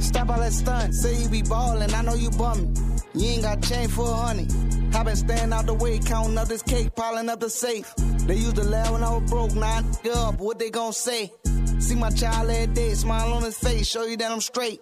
[0.00, 0.94] Stop all that stunt.
[0.94, 2.74] Say you be ballin', I know you bummin'.
[3.14, 4.46] You ain't got change for a honey.
[4.94, 7.94] I been staying out the way, counting up this cake, piling up the safe.
[8.26, 10.38] They used to laugh when I was broke, now I up.
[10.38, 11.32] What they gon' say?
[11.78, 14.80] See my child every day, smile on his face, show you that I'm straight.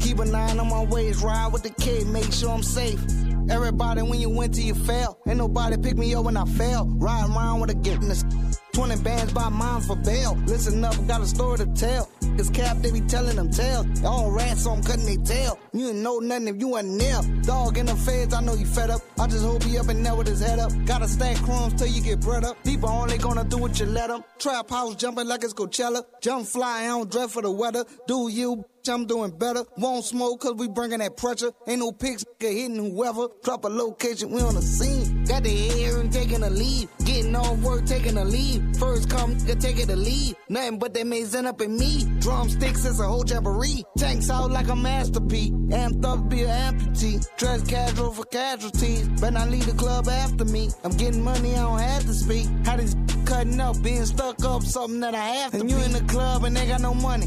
[0.00, 3.00] Keep a nine on my waist, ride with the kid, make sure I'm safe.
[3.48, 5.18] Everybody, when you went to you fail.
[5.26, 6.86] Ain't nobody pick me up when I fail.
[6.86, 10.36] Ride around with a get in the 20 bands by mine for bail.
[10.44, 12.10] Listen up, got a story to tell.
[12.36, 14.04] This cap, they be telling them tales.
[14.04, 15.58] All rats, so I'm cutting their tail.
[15.72, 17.22] You ain't know nothing if you ain't there.
[17.40, 19.00] Dog in the feds, I know you fed up.
[19.18, 20.70] I just hope he up and there with his head up.
[20.84, 22.62] Gotta stack crumbs till you get bread up.
[22.64, 24.22] People only gonna do what you let them.
[24.38, 26.04] Trap house jumping like it's Coachella.
[26.20, 27.86] Jump fly, I don't dread for the weather.
[28.06, 29.64] Do you, I'm doing better.
[29.78, 31.50] Won't smoke cause we bringing that pressure.
[31.66, 33.28] Ain't no pics hitting whoever.
[33.42, 35.15] Drop a location, we on the scene.
[35.28, 36.88] Got the hair and taking a leave.
[37.04, 38.62] Getting off work, taking a leave.
[38.78, 40.36] First come, nigga, take it to leave.
[40.48, 42.04] Nothing but they may end up in me.
[42.20, 43.84] Drumsticks is a whole jamboree.
[43.98, 45.50] Tanks out like a masterpiece.
[45.50, 47.26] Amped up, be an amputee.
[47.38, 49.08] Dress casual for casualties.
[49.20, 50.70] Better not leave the club after me.
[50.84, 52.46] I'm getting money, I don't have to speak.
[52.64, 55.92] How this cutting up, being stuck up, something that I have to And you in
[55.92, 57.26] the club and they got no money.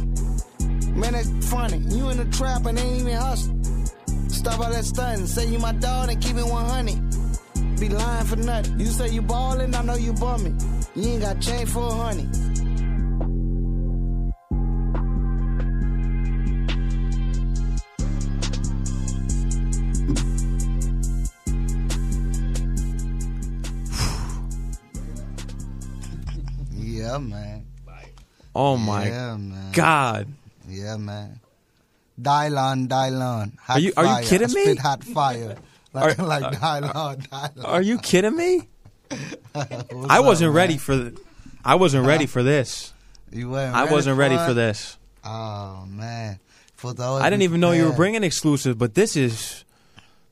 [0.91, 1.79] Man, that's funny.
[1.89, 3.85] You in the trap and ain't even hustling.
[4.29, 5.27] Stop all that stunting.
[5.27, 7.18] Say you my dog and keep it 100.
[7.79, 8.79] Be lying for nothing.
[8.79, 10.59] You say you ballin', I know you bumming.
[10.95, 12.27] You ain't got change for a honey.
[26.75, 27.65] Yeah, man.
[28.55, 29.71] Oh my Yeah, man.
[29.73, 30.27] God.
[30.67, 31.39] Yeah, man.
[32.19, 33.57] Dylon, Dylon.
[33.59, 34.23] Hot Are you- are you fire.
[34.23, 34.63] kidding I me?
[34.63, 35.55] Spit hot fire.
[35.93, 37.65] Like, Are- like Dylon, Dylon.
[37.65, 38.67] Are you kidding me?
[39.55, 40.55] I wasn't man?
[40.55, 40.95] ready for.
[40.95, 41.17] th-
[41.65, 42.93] I wasn't ready for this.
[43.31, 44.45] You wasn't I wasn't ready it?
[44.45, 44.97] for this.
[45.23, 46.39] Oh man,
[46.75, 49.65] for those I didn't even know you were bringing exclusive, but this is.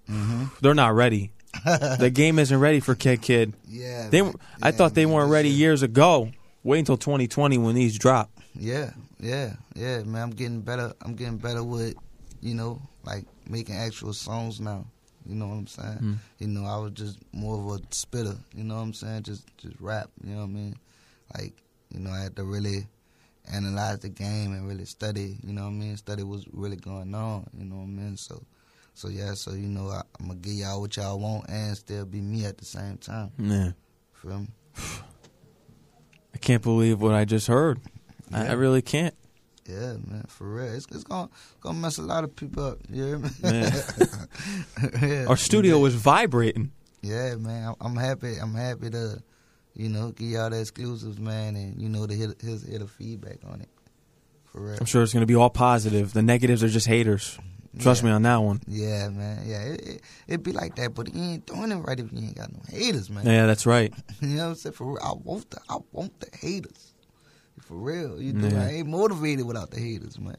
[0.10, 0.46] Mm-hmm.
[0.62, 1.32] They're not ready.
[1.66, 3.54] the game isn't ready for Kidd Kidd.
[3.68, 4.34] Yeah, They, man.
[4.62, 6.32] I thought they man, weren't ready shit- years ago.
[6.64, 8.30] Wait until 2020 when these drop.
[8.56, 10.22] Yeah, yeah, yeah, man.
[10.24, 10.94] I'm getting better.
[11.02, 11.96] I'm getting better with,
[12.42, 14.86] you know, like making actual songs now.
[15.28, 15.98] You know what I'm saying?
[16.02, 16.18] Mm.
[16.40, 18.36] You know, I was just more of a spitter.
[18.56, 19.24] You know what I'm saying?
[19.24, 20.10] Just, just rap.
[20.24, 20.76] You know what I mean?
[21.36, 21.54] Like,
[21.94, 22.88] you know, I had to really
[23.52, 25.38] analyze the game and really study.
[25.44, 25.98] You know what I mean?
[25.98, 27.48] Study what's really going on.
[27.58, 28.18] You know what I mean?
[28.18, 28.42] So,
[28.94, 29.34] so yeah.
[29.34, 32.46] So you know, I, I'm gonna give y'all what y'all want and still be me
[32.46, 33.32] at the same time.
[33.38, 33.72] Yeah.
[34.22, 34.48] Feel me?
[36.34, 37.80] I can't believe what I just heard.
[38.32, 39.16] I, I really can't.
[39.68, 40.74] Yeah, man, for real.
[40.74, 41.30] It's, it's gonna
[41.62, 42.78] gonna mess a lot of people up.
[42.90, 43.30] You hear me?
[43.44, 43.72] Yeah.
[45.02, 45.26] Yeah.
[45.28, 46.72] Our studio was vibrating.
[47.02, 47.70] Yeah, man.
[47.70, 48.38] I'm, I'm happy.
[48.38, 49.22] I'm happy to,
[49.76, 52.88] you know, give y'all the exclusives, man, and you know to hit his hit a
[52.88, 53.70] feedback on it.
[54.46, 54.78] For real.
[54.80, 56.14] I'm sure it's going to be all positive.
[56.14, 57.38] The negatives are just haters.
[57.80, 58.10] Trust Yeah.
[58.10, 58.62] me on that one.
[58.68, 59.44] Yeah, man.
[59.46, 62.20] Yeah, it, it it be like that, but you ain't doing it right if you
[62.20, 63.26] ain't got no haters, man.
[63.26, 63.94] Yeah, that's right.
[64.22, 64.74] you know what I'm saying?
[64.74, 66.87] For real, I want the I want the haters.
[67.68, 68.66] For real, you know, Yeah.
[68.66, 70.38] I ain't motivated without the haters, man.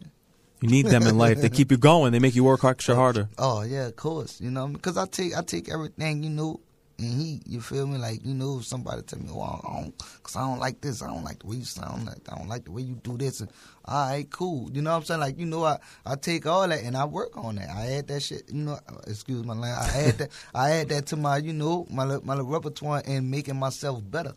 [0.62, 1.40] You need them in life.
[1.40, 2.12] They keep you going.
[2.12, 3.28] They make you work extra harder.
[3.36, 4.40] Oh yeah, of course.
[4.40, 6.60] You know, because I take I take everything you know,
[6.98, 7.98] and he, you feel me?
[7.98, 11.00] Like you know, if somebody tell me, well, I don't, cause I don't like this.
[11.02, 12.06] I don't like the way you sound.
[12.06, 13.40] Like I don't like the way you do this.
[13.40, 13.50] And
[13.84, 14.70] all right, cool.
[14.72, 15.20] You know what I'm saying?
[15.20, 17.68] Like you know, I I take all that and I work on that.
[17.68, 18.44] I add that shit.
[18.48, 19.90] You know, uh, excuse my language.
[19.94, 20.30] I add that.
[20.54, 24.32] I add that to my you know my my repertoire and making myself better.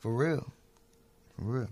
[0.00, 0.52] For real.
[1.36, 1.68] For real.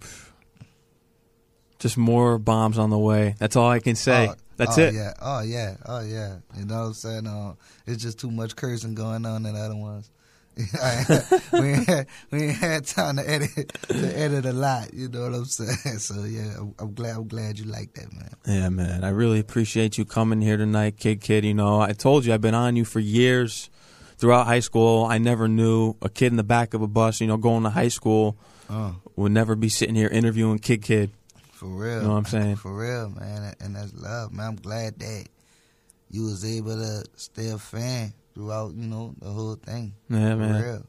[1.82, 3.34] Just more bombs on the way.
[3.40, 4.28] That's all I can say.
[4.30, 4.94] Oh, That's oh, it.
[4.94, 5.14] Yeah.
[5.20, 5.74] Oh yeah.
[5.84, 6.36] Oh yeah.
[6.56, 7.26] You know what I'm saying?
[7.26, 7.54] Uh,
[7.88, 10.08] it's just too much cursing going on in the other ones.
[11.52, 14.94] we, ain't had, we ain't had time to edit to edit a lot.
[14.94, 15.98] You know what I'm saying?
[15.98, 18.30] So yeah, I'm, I'm glad I'm glad you like that, man.
[18.46, 19.02] Yeah, man.
[19.02, 21.44] I really appreciate you coming here tonight, Kidd Kidd.
[21.44, 23.70] You know, I told you I've been on you for years.
[24.18, 27.26] Throughout high school, I never knew a kid in the back of a bus, you
[27.26, 28.36] know, going to high school
[28.70, 31.10] Uh, would never be sitting here interviewing Kidd Kidd.
[31.62, 31.96] For real.
[31.98, 32.56] You Know what I'm saying?
[32.56, 33.54] For real, man.
[33.60, 34.48] And that's love, man.
[34.48, 35.26] I'm glad that
[36.10, 39.94] you was able to stay a fan throughout, you know, the whole thing.
[40.10, 40.62] Yeah, For man.
[40.62, 40.86] real.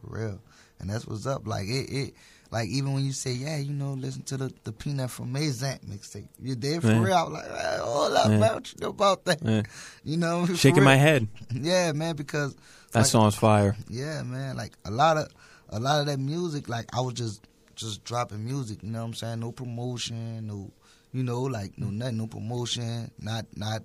[0.00, 0.40] For real.
[0.80, 1.46] And that's what's up.
[1.46, 2.14] Like it, it
[2.50, 5.84] like even when you say, Yeah, you know, listen to the, the peanut from Mazant
[5.86, 6.28] mixtape.
[6.42, 7.04] You did for Yeah.
[7.04, 7.16] real.
[7.16, 8.38] I'm like, hey, hold up, Yeah.
[8.38, 9.38] man, what you know about that?
[9.42, 9.62] Yeah.
[10.04, 11.28] You know, for Shaking my head.
[11.54, 12.54] Yeah, man, because
[12.92, 13.76] That like, song's fire.
[13.88, 14.56] yeah, man.
[14.56, 15.28] Like a lot of
[15.70, 17.46] a lot of that music, like I was just
[17.78, 18.82] just dropping music.
[18.82, 19.40] You know what I'm saying?
[19.40, 20.70] No promotion, no,
[21.12, 23.82] you know, like no nothing, no promotion, not not,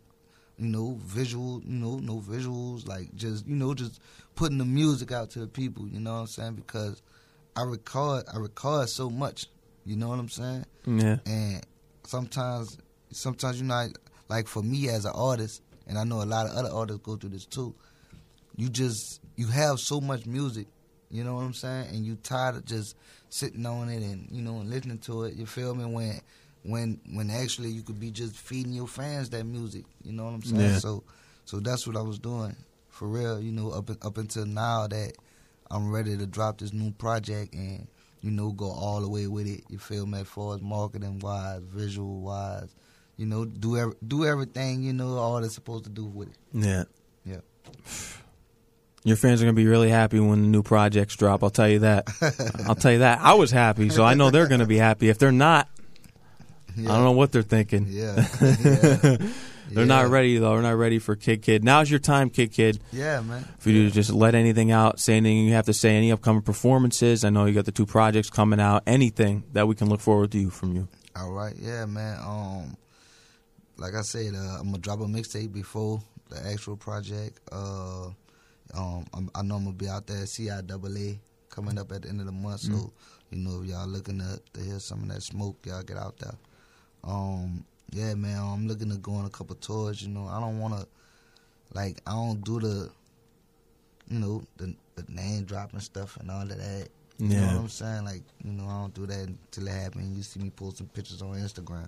[0.57, 3.99] you know, visual, you know, no visuals, like just you know, just
[4.35, 5.87] putting the music out to the people.
[5.87, 6.55] You know what I'm saying?
[6.55, 7.01] Because
[7.55, 9.45] I record, I record so much.
[9.85, 10.65] You know what I'm saying?
[10.85, 11.17] Yeah.
[11.25, 11.65] and
[12.05, 12.77] sometimes
[13.11, 13.87] sometimes you know
[14.29, 17.15] like for me as an artist and i know a lot of other artists go
[17.15, 17.73] through this too
[18.57, 20.67] you just you have so much music
[21.09, 22.95] you know what i'm saying and you tired of just
[23.33, 26.21] sitting on it and you know and listening to it you feel me when
[26.63, 30.33] when when actually you could be just feeding your fans that music you know what
[30.33, 30.77] i'm saying Yeah.
[30.77, 31.03] so
[31.45, 32.55] so that's what i was doing
[32.89, 35.13] for real you know up up until now that
[35.71, 37.87] i'm ready to drop this new project and
[38.25, 39.65] you know, go all the way with it.
[39.67, 40.21] You feel me?
[40.21, 42.69] As far as marketing wise, visual wise,
[43.17, 46.37] you know, do ev- do everything you know all that's supposed to do with it.
[46.53, 46.83] Yeah.
[47.25, 47.41] Yeah.
[49.05, 51.43] Your fans are gonna be really happy when the new projects drop.
[51.43, 52.07] I'll tell you that.
[52.67, 53.19] I'll tell you that.
[53.19, 55.09] I was happy, so I know they're gonna be happy.
[55.09, 55.67] If they're not,
[56.77, 57.87] I don't know what they're thinking.
[57.89, 59.17] Yeah, yeah,
[59.69, 60.53] They're not ready though.
[60.53, 61.63] They're not ready for Kidd Kidd.
[61.63, 62.79] Now's your time, Kidd Kidd.
[62.91, 63.45] Yeah, man.
[63.59, 66.41] For you to just let anything out, say anything you have to say, any upcoming
[66.41, 67.23] performances.
[67.23, 68.83] I know you got the two projects coming out.
[68.87, 70.87] Anything that we can look forward to from you.
[71.15, 72.19] All right, yeah, man.
[72.21, 72.77] Um,
[73.77, 77.39] like I said, uh, I'm gonna drop a mixtape before the actual project.
[77.51, 78.09] Uh,
[78.75, 81.19] um, I'm, I know I'm gonna be out there at CIAA
[81.49, 82.61] coming up at the end of the month.
[82.61, 82.91] So
[83.31, 86.17] you know, if y'all looking to, to hear some of that smoke, y'all get out
[86.17, 86.35] there.
[87.03, 88.39] Um, yeah, man.
[88.39, 90.01] I'm looking to go on a couple tours.
[90.01, 90.85] You know, I don't wanna
[91.73, 92.89] like I don't do the
[94.09, 96.87] you know the, the name dropping stuff and all of that.
[97.19, 98.05] You know what I'm saying?
[98.05, 100.17] Like, you know, I don't do that until it happens.
[100.17, 101.87] You see me posting pictures on Instagram.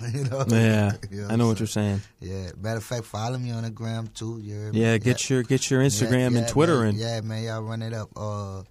[0.12, 0.44] you know?
[0.48, 2.00] Yeah, You I know what you're saying.
[2.20, 2.50] Yeah.
[2.60, 4.40] Matter of fact, follow me on the gram too.
[4.42, 6.88] Yeah, get your get your Instagram Yeah, and Twitter man.
[6.90, 6.96] in.
[6.96, 8.08] Yeah, man, y'all run it up.
[8.16, 8.62] Uh,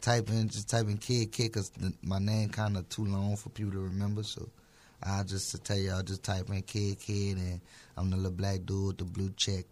[0.00, 1.70] type in, just type in Kidd Kidd, cause
[2.02, 4.22] my name kind of too long for people to remember.
[4.22, 4.48] So
[5.02, 7.60] I just to tell y'all, just type in Kidd Kidd, and
[7.96, 9.64] I'm the little black dude with the blue check.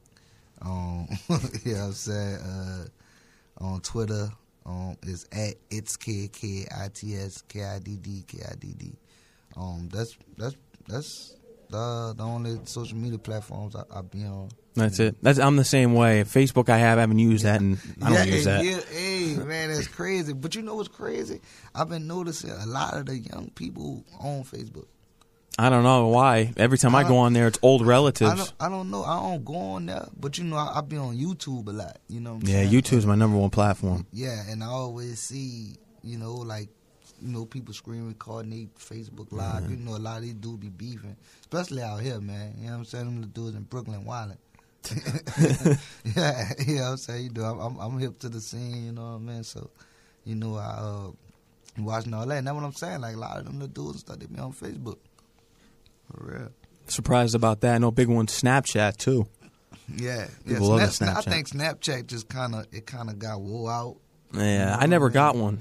[0.63, 1.07] Um,
[1.65, 2.37] you know what I'm saying?
[2.37, 2.85] Uh,
[3.61, 4.31] on Twitter,
[4.67, 8.55] um, it's at it's Kidd Kidd I T S K I D D K I
[8.55, 8.93] D D.
[9.57, 10.55] Um, that's that's
[10.89, 11.37] that's
[11.71, 14.51] the the only social media platforms I, I be on.
[14.75, 15.17] That's it.
[15.23, 16.23] That's I'm the same way.
[16.23, 18.65] Facebook, I have, I haven't used that, and I don't yeah, use that.
[18.65, 20.33] Yeah, hey, man, that's crazy.
[20.33, 21.41] But you know what's crazy?
[21.75, 24.87] I've been noticing a lot of the young people on Facebook.
[25.59, 26.53] I don't know why.
[26.57, 28.37] Every time I go on there, it's old I relatives.
[28.37, 29.03] don't, I don't know.
[29.03, 31.99] I don't go on there, but you know, I, I be on YouTube a lot.
[32.07, 32.65] You know, what I'm Yeah?
[32.65, 34.07] YouTube's my number one platform.
[34.13, 35.75] Yeah, and I always see,
[36.05, 36.69] you know, like,
[37.21, 39.71] you know, people screaming, coordinate Facebook Live.
[39.71, 42.55] You know, a lot of these dudes be beefing, especially out here, man.
[42.59, 43.05] You know what I'm saying?
[43.05, 44.39] Them the dudes in Brooklyn wilding.
[46.17, 47.25] yeah, you know what I'm saying?
[47.25, 49.45] You know, I'm, I'm, I'm hip to the scene, you know what I mean?
[49.45, 49.71] So,
[50.25, 51.11] you know, I uh,
[51.79, 52.39] watching all that.
[52.39, 53.01] And that's what I'm saying.
[53.01, 54.99] Like, a lot of them the dudes they be on Facebook.
[56.11, 56.49] For real.
[56.87, 57.81] Surprised about that.
[57.81, 58.27] No big one.
[58.27, 59.27] Snapchat too.
[59.95, 60.55] Yeah, yeah.
[60.55, 63.71] People love the Snap- I think Snapchat just kind of it kind of got wore
[63.71, 63.97] out.
[64.35, 65.61] Yeah, I never got one.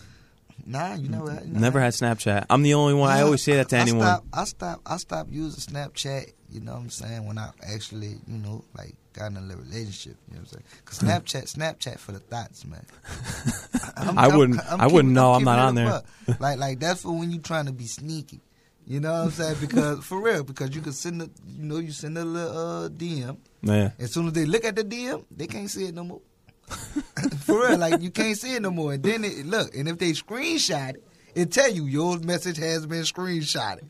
[0.66, 2.46] Nah, you never had, you Never had Snapchat.
[2.50, 3.10] I'm the only one.
[3.12, 4.02] I always say that to I anyone.
[4.02, 4.82] Stopped, I stopped.
[4.86, 6.34] I stopped using Snapchat.
[6.50, 7.26] You know what I'm saying?
[7.26, 10.18] When I actually, you know, like got in a relationship.
[10.30, 10.64] You know what I'm saying?
[10.84, 12.86] Because Snapchat, Snapchat for the thoughts, man.
[13.98, 15.34] I'm- I I'm- wouldn't- I'm I wouldn't keeping- know.
[15.34, 16.02] I'm not on there.
[16.40, 18.42] Like, like that's for when you trying to be sneaky.
[18.86, 19.58] You know what I'm saying?
[19.60, 22.90] Because for real, because you can send a, you know, you send a little uh,
[22.90, 23.38] DM.
[23.62, 23.92] Yeah.
[24.00, 26.22] As soon as they look at the DM, they can't see it no more.
[27.46, 28.94] For real, like you can't see it no more.
[28.94, 31.04] And then it, look, and if they screenshot it,
[31.36, 33.84] it tell you your message has been screenshotted.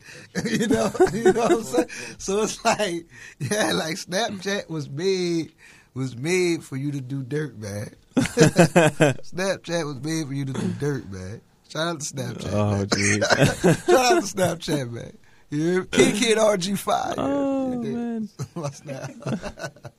[0.60, 1.88] you know, you know what I'm saying?
[2.18, 3.06] So it's like,
[3.38, 5.52] yeah, like Snapchat was made
[5.94, 7.90] was made for you to do dirt, man.
[8.16, 11.40] Snapchat was made for you to do dirt, man.
[11.68, 12.52] Shout out to Snapchat.
[12.52, 12.86] Oh, man.
[12.86, 13.86] jeez.
[13.86, 15.16] Shout out to Snapchat, man.
[15.50, 17.14] Yeah, Kidd Kidd RG5.
[17.18, 17.96] Oh, Yeah, yeah.
[17.96, 18.28] man.
[18.54, 19.92] What's that?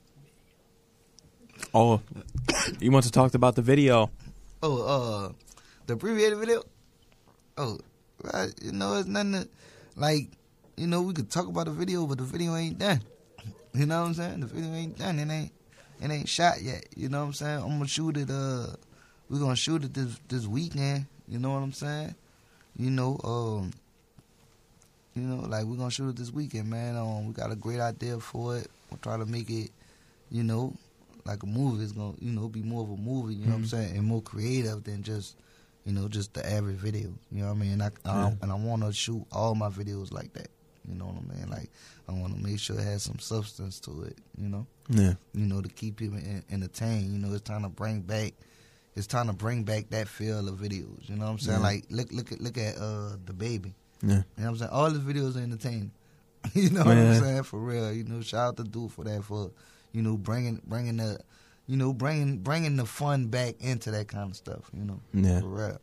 [1.74, 2.00] Oh,
[2.80, 4.10] you want to talk about the video?
[4.62, 5.32] Oh, uh,
[5.86, 6.62] the abbreviated video.
[7.56, 7.78] Oh,
[8.22, 9.48] right, you know, it's nothing
[9.96, 10.28] like,
[10.76, 13.00] you know, we could talk about the video, but the video ain't done.
[13.72, 14.40] You know what I'm saying?
[14.40, 15.20] The video ain't done.
[15.20, 15.52] It ain't,
[16.02, 16.86] it ain't shot yet.
[16.96, 17.62] You know what I'm saying?
[17.62, 18.28] I'm gonna shoot it.
[18.28, 18.66] Uh,
[19.28, 21.06] we're gonna shoot it this this weekend.
[21.28, 22.16] You know what I'm saying?
[22.76, 23.70] You know, um,
[25.14, 26.96] you know, like we're gonna shoot it this weekend, man.
[26.96, 28.66] Um, we got a great idea for it.
[28.90, 29.70] We'll try to make it,
[30.32, 30.74] you know,
[31.26, 31.82] like a movie.
[31.82, 33.34] It's gonna, you know, be more of a movie.
[33.34, 33.96] You know what I'm saying?
[33.96, 35.36] And more creative than just,
[35.84, 37.12] you know, just the average video.
[37.30, 37.72] You know what I mean?
[37.72, 38.34] And I, I Yeah.
[38.42, 40.48] and I want to shoot all my videos like that.
[40.88, 41.50] You know what I mean?
[41.50, 41.70] Like
[42.08, 44.18] I want to make sure it has some substance to it.
[44.36, 45.14] You know, Yeah.
[45.34, 47.12] you know, to keep people en- entertained.
[47.12, 48.32] You know, it's time to bring back.
[48.96, 51.08] It's time to bring back that feel of videos.
[51.08, 51.58] You know what I'm saying?
[51.60, 51.64] Yeah.
[51.64, 53.72] Like look, look at look at uh DaBaby.
[54.02, 54.08] Yeah.
[54.08, 54.70] You know what I'm saying?
[54.72, 55.92] All the videos are entertaining.
[56.54, 57.42] you know what I'm saying?
[57.44, 57.92] For real.
[57.92, 59.50] You know, shout out to dude for that for,
[59.92, 61.18] you know, bringing bringing the,
[61.66, 64.70] you know, bringing bringing the fun back into that kind of stuff.
[64.76, 65.40] You know, Yeah.
[65.40, 65.80] for real.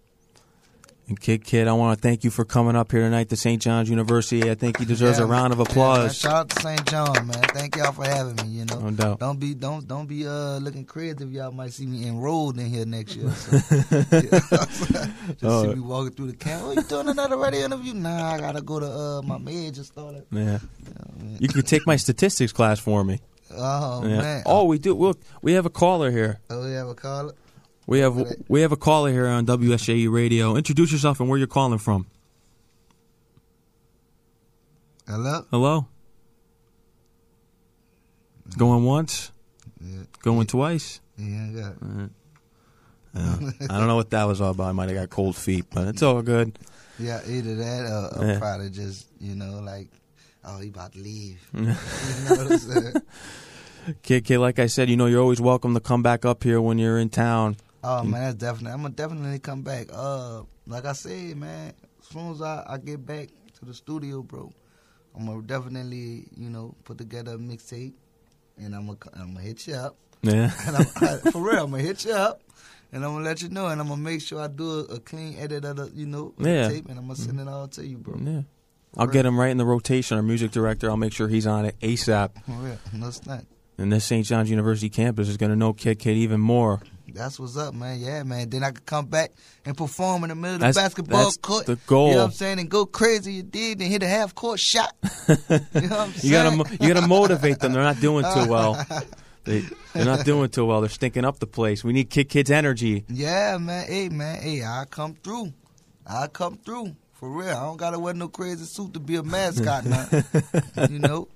[1.09, 3.61] And Kidd Kidd, I want to thank you for coming up here tonight to St.
[3.61, 4.51] John's University.
[4.51, 5.71] I think he deserves Yeah, a round of yeah, man.
[5.71, 6.17] applause.
[6.17, 6.85] shout out to St.
[6.85, 7.41] John, man.
[7.53, 8.43] Thank y'all for having me.
[8.59, 9.19] You know, No doubt.
[9.21, 12.65] don't be don't don't be uh looking crazy if y'all might see me enrolled in
[12.65, 13.29] here next year.
[13.31, 13.57] So.
[14.11, 15.63] Just Oh.
[15.63, 16.63] see me walking through the camp.
[16.65, 17.93] Oh, you doing another radio interview?
[17.93, 19.37] Nah, I gotta go to uh my
[19.71, 20.25] just started.
[20.31, 20.59] Yeah.
[21.39, 23.21] You can take my statistics class for me.
[23.55, 24.17] Oh Yeah.
[24.21, 24.43] man.
[24.45, 24.93] Oh, we do.
[24.93, 26.39] Look, we have a caller here.
[26.49, 27.33] oh, we have a caller.
[27.85, 28.35] We have Okay.
[28.49, 30.55] we have a caller here on WSJU Radio.
[30.55, 32.07] Introduce yourself and where you're calling from.
[35.07, 35.45] Hello.
[35.51, 35.87] Hello.
[38.57, 39.31] Going once,
[39.81, 41.01] Yeah, going twice.
[41.17, 42.09] yeah, I got it.
[43.13, 43.51] Yeah.
[43.69, 44.67] I don't know what that was all about.
[44.67, 46.57] I might have got cold feet, but it's all good.
[46.99, 48.39] Yeah, either that or, or Yeah.
[48.39, 49.89] probably just, you know, like,
[50.47, 51.39] oh, he about to leave.
[51.53, 52.93] you know what I'm saying?
[54.01, 56.59] Kidd, Kidd, like I said, you know you're always welcome to come back up here
[56.59, 57.55] when you're in town.
[57.83, 59.87] Oh, man, that's definitely, I'm going to definitely come back.
[59.93, 63.29] Uh, Like I said, man, as soon as I, I get back
[63.59, 64.51] to the studio, bro,
[65.15, 67.93] I'm going to definitely, you know, put together a mixtape
[68.57, 69.95] and I'm going to I'm gonna hit you up.
[70.21, 70.51] Yeah.
[70.67, 72.41] And I'm, I, for real, I'm going to hit you up.
[72.91, 74.99] And I'm gonna let you know, and I'm gonna make sure I do a, a
[75.01, 76.69] clean edit of the, you know, Yeah.
[76.69, 78.15] tape, and I'm gonna send it all to you, bro.
[78.17, 78.41] Yeah.
[78.95, 80.17] I'll get him right in the rotation.
[80.17, 82.29] Our music director, I'll make sure he's on it ASAP.
[82.45, 83.47] For oh, real, no stunt.
[83.77, 84.25] And this St.
[84.25, 86.81] John's University campus is going to know Kidd Kidd even more.
[87.09, 87.99] That's what's up, man.
[87.99, 88.49] Yeah, man.
[88.49, 89.31] Then I could come back
[89.65, 91.65] and perform in the middle of the That's- basketball that's court.
[91.65, 92.07] the goal.
[92.09, 92.59] You know what I'm saying?
[92.59, 93.33] And go crazy.
[93.33, 94.93] You did, and hit a half court shot.
[95.29, 97.73] you know what I'm You gotta you gotta motivate them.
[97.73, 98.83] They're not doing too well.
[99.45, 100.81] They they're not doing too well.
[100.81, 101.83] They're stinking up the place.
[101.83, 103.05] We need Kidd Kidd's energy.
[103.09, 103.87] Yeah, man.
[103.87, 104.41] Hey, man.
[104.41, 105.53] Hey, I come through.
[106.05, 109.23] I come through For real, I don't gotta wear no crazy suit to be a
[109.23, 110.07] mascot now.
[110.89, 111.27] you know?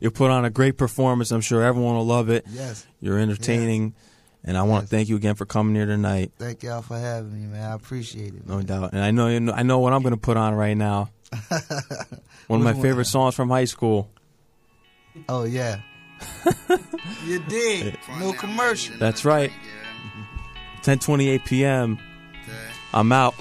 [0.00, 1.30] You put on a great performance.
[1.30, 2.44] I'm sure everyone will love it.
[2.50, 2.86] Yes.
[3.00, 3.94] You're entertaining,
[4.44, 4.90] and I want Yes.
[4.90, 6.32] to thank you again for coming here tonight.
[6.38, 7.70] Thank y'all for having me, man.
[7.70, 8.46] I appreciate it.
[8.46, 8.92] No doubt.
[8.92, 11.08] And I know you know, I know what I'm going to put on right now.
[12.48, 12.82] One of my one?
[12.82, 14.10] favorite songs from high school.
[15.28, 15.80] Oh yeah.
[17.26, 17.96] you did.
[18.20, 18.96] No commercial.
[18.98, 19.50] That's right.
[20.82, 21.98] 10:28 p.m.
[22.92, 23.34] I'm out.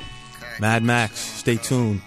[0.60, 1.20] Mad Max.
[1.20, 2.02] Stay tuned.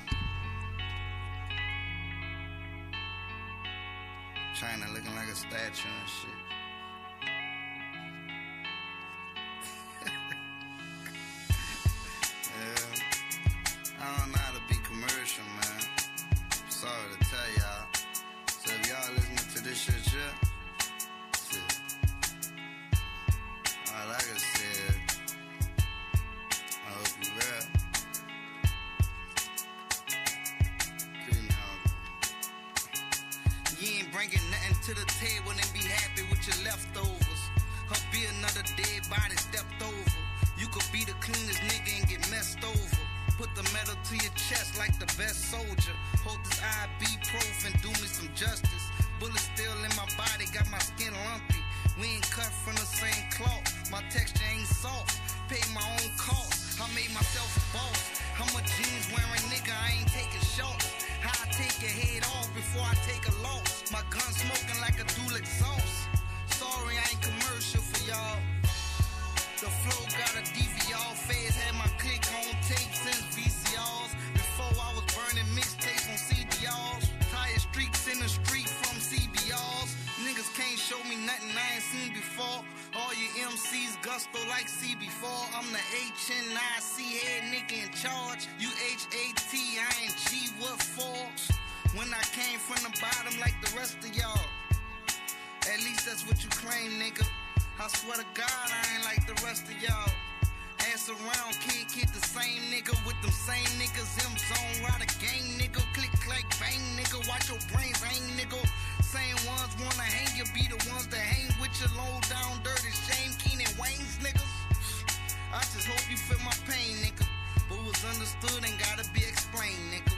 [118.01, 120.15] But was understood and gotta be explained, nigga.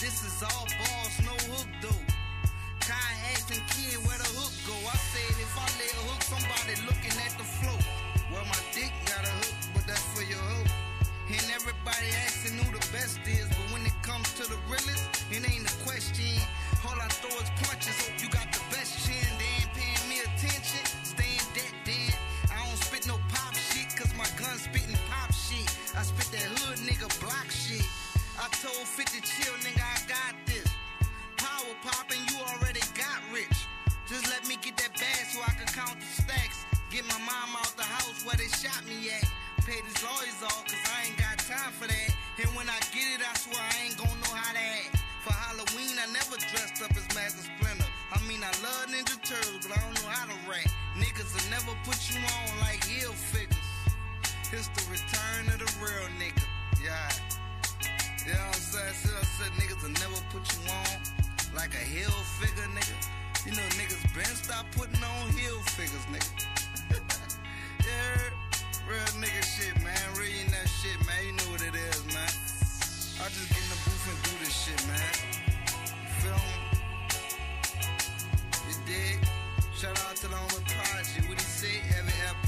[0.00, 2.04] This is all balls, no hook, though.
[2.80, 4.76] Kai asking kid where the hook go.
[4.84, 7.78] I said if I lay a hook, somebody looking at the flow.
[8.32, 10.68] Well, my dick got a hook, but that's for your hook.
[11.28, 15.40] And everybody asking who the best is, but when it comes to the realest, it
[15.40, 16.36] ain't a question.
[16.84, 17.96] All I throw is punches.
[17.96, 19.24] Hope you got the best chin.
[19.40, 19.55] They
[28.62, 30.68] told 50 chill, nigga, I got this.
[31.36, 33.68] Power popping, you already got rich.
[34.08, 36.64] Just let me get that bag so I can count the stacks.
[36.88, 39.28] Get my mom out the house where they shot me at.
[39.68, 42.10] Pay these lawyers off, cause I ain't got time for that.
[42.40, 45.04] And when I get it, I swear I ain't gonna know how to act.
[45.26, 47.90] For Halloween, I never dressed up as Master Splinter.
[48.14, 50.70] I mean, I love Ninja Turtles, but I don't know how to rap.
[50.96, 53.68] Niggas will never put you on like heel figures.
[54.48, 56.46] It's the return of the real nigga.
[56.80, 57.25] Yeah.
[58.26, 58.90] You know what I'm saying?
[58.90, 59.52] I said?
[59.54, 60.98] Niggas will never put you on
[61.54, 62.10] like a heel
[62.42, 62.96] figure, nigga.
[63.46, 66.26] You know, niggas been stop putting on heel figures, nigga.
[67.86, 68.18] yeah,
[68.90, 69.94] real nigga shit, man.
[70.18, 71.22] Reading that shit, man.
[71.22, 72.32] You know what it is, man.
[73.22, 75.46] I just get in the booth and do this shit, man.
[76.26, 76.34] Me?
[78.66, 79.22] You dig?
[79.78, 81.28] Shout out to the homie Prodigy.
[81.28, 81.78] What he say?
[81.94, 82.45] Heavy airplay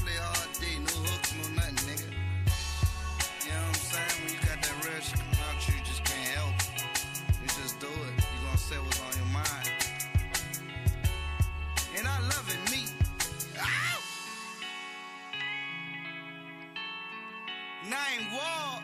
[17.99, 18.81] Nine Wall.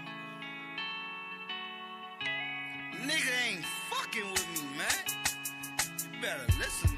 [3.08, 5.04] Nigga ain't fucking with me, man.
[6.04, 6.95] You better listen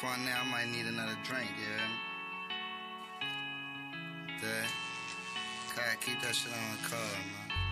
[0.00, 1.88] For now, I might need another drink, yeah.
[4.40, 4.54] The,
[5.74, 7.67] gotta keep that shit on the car, man.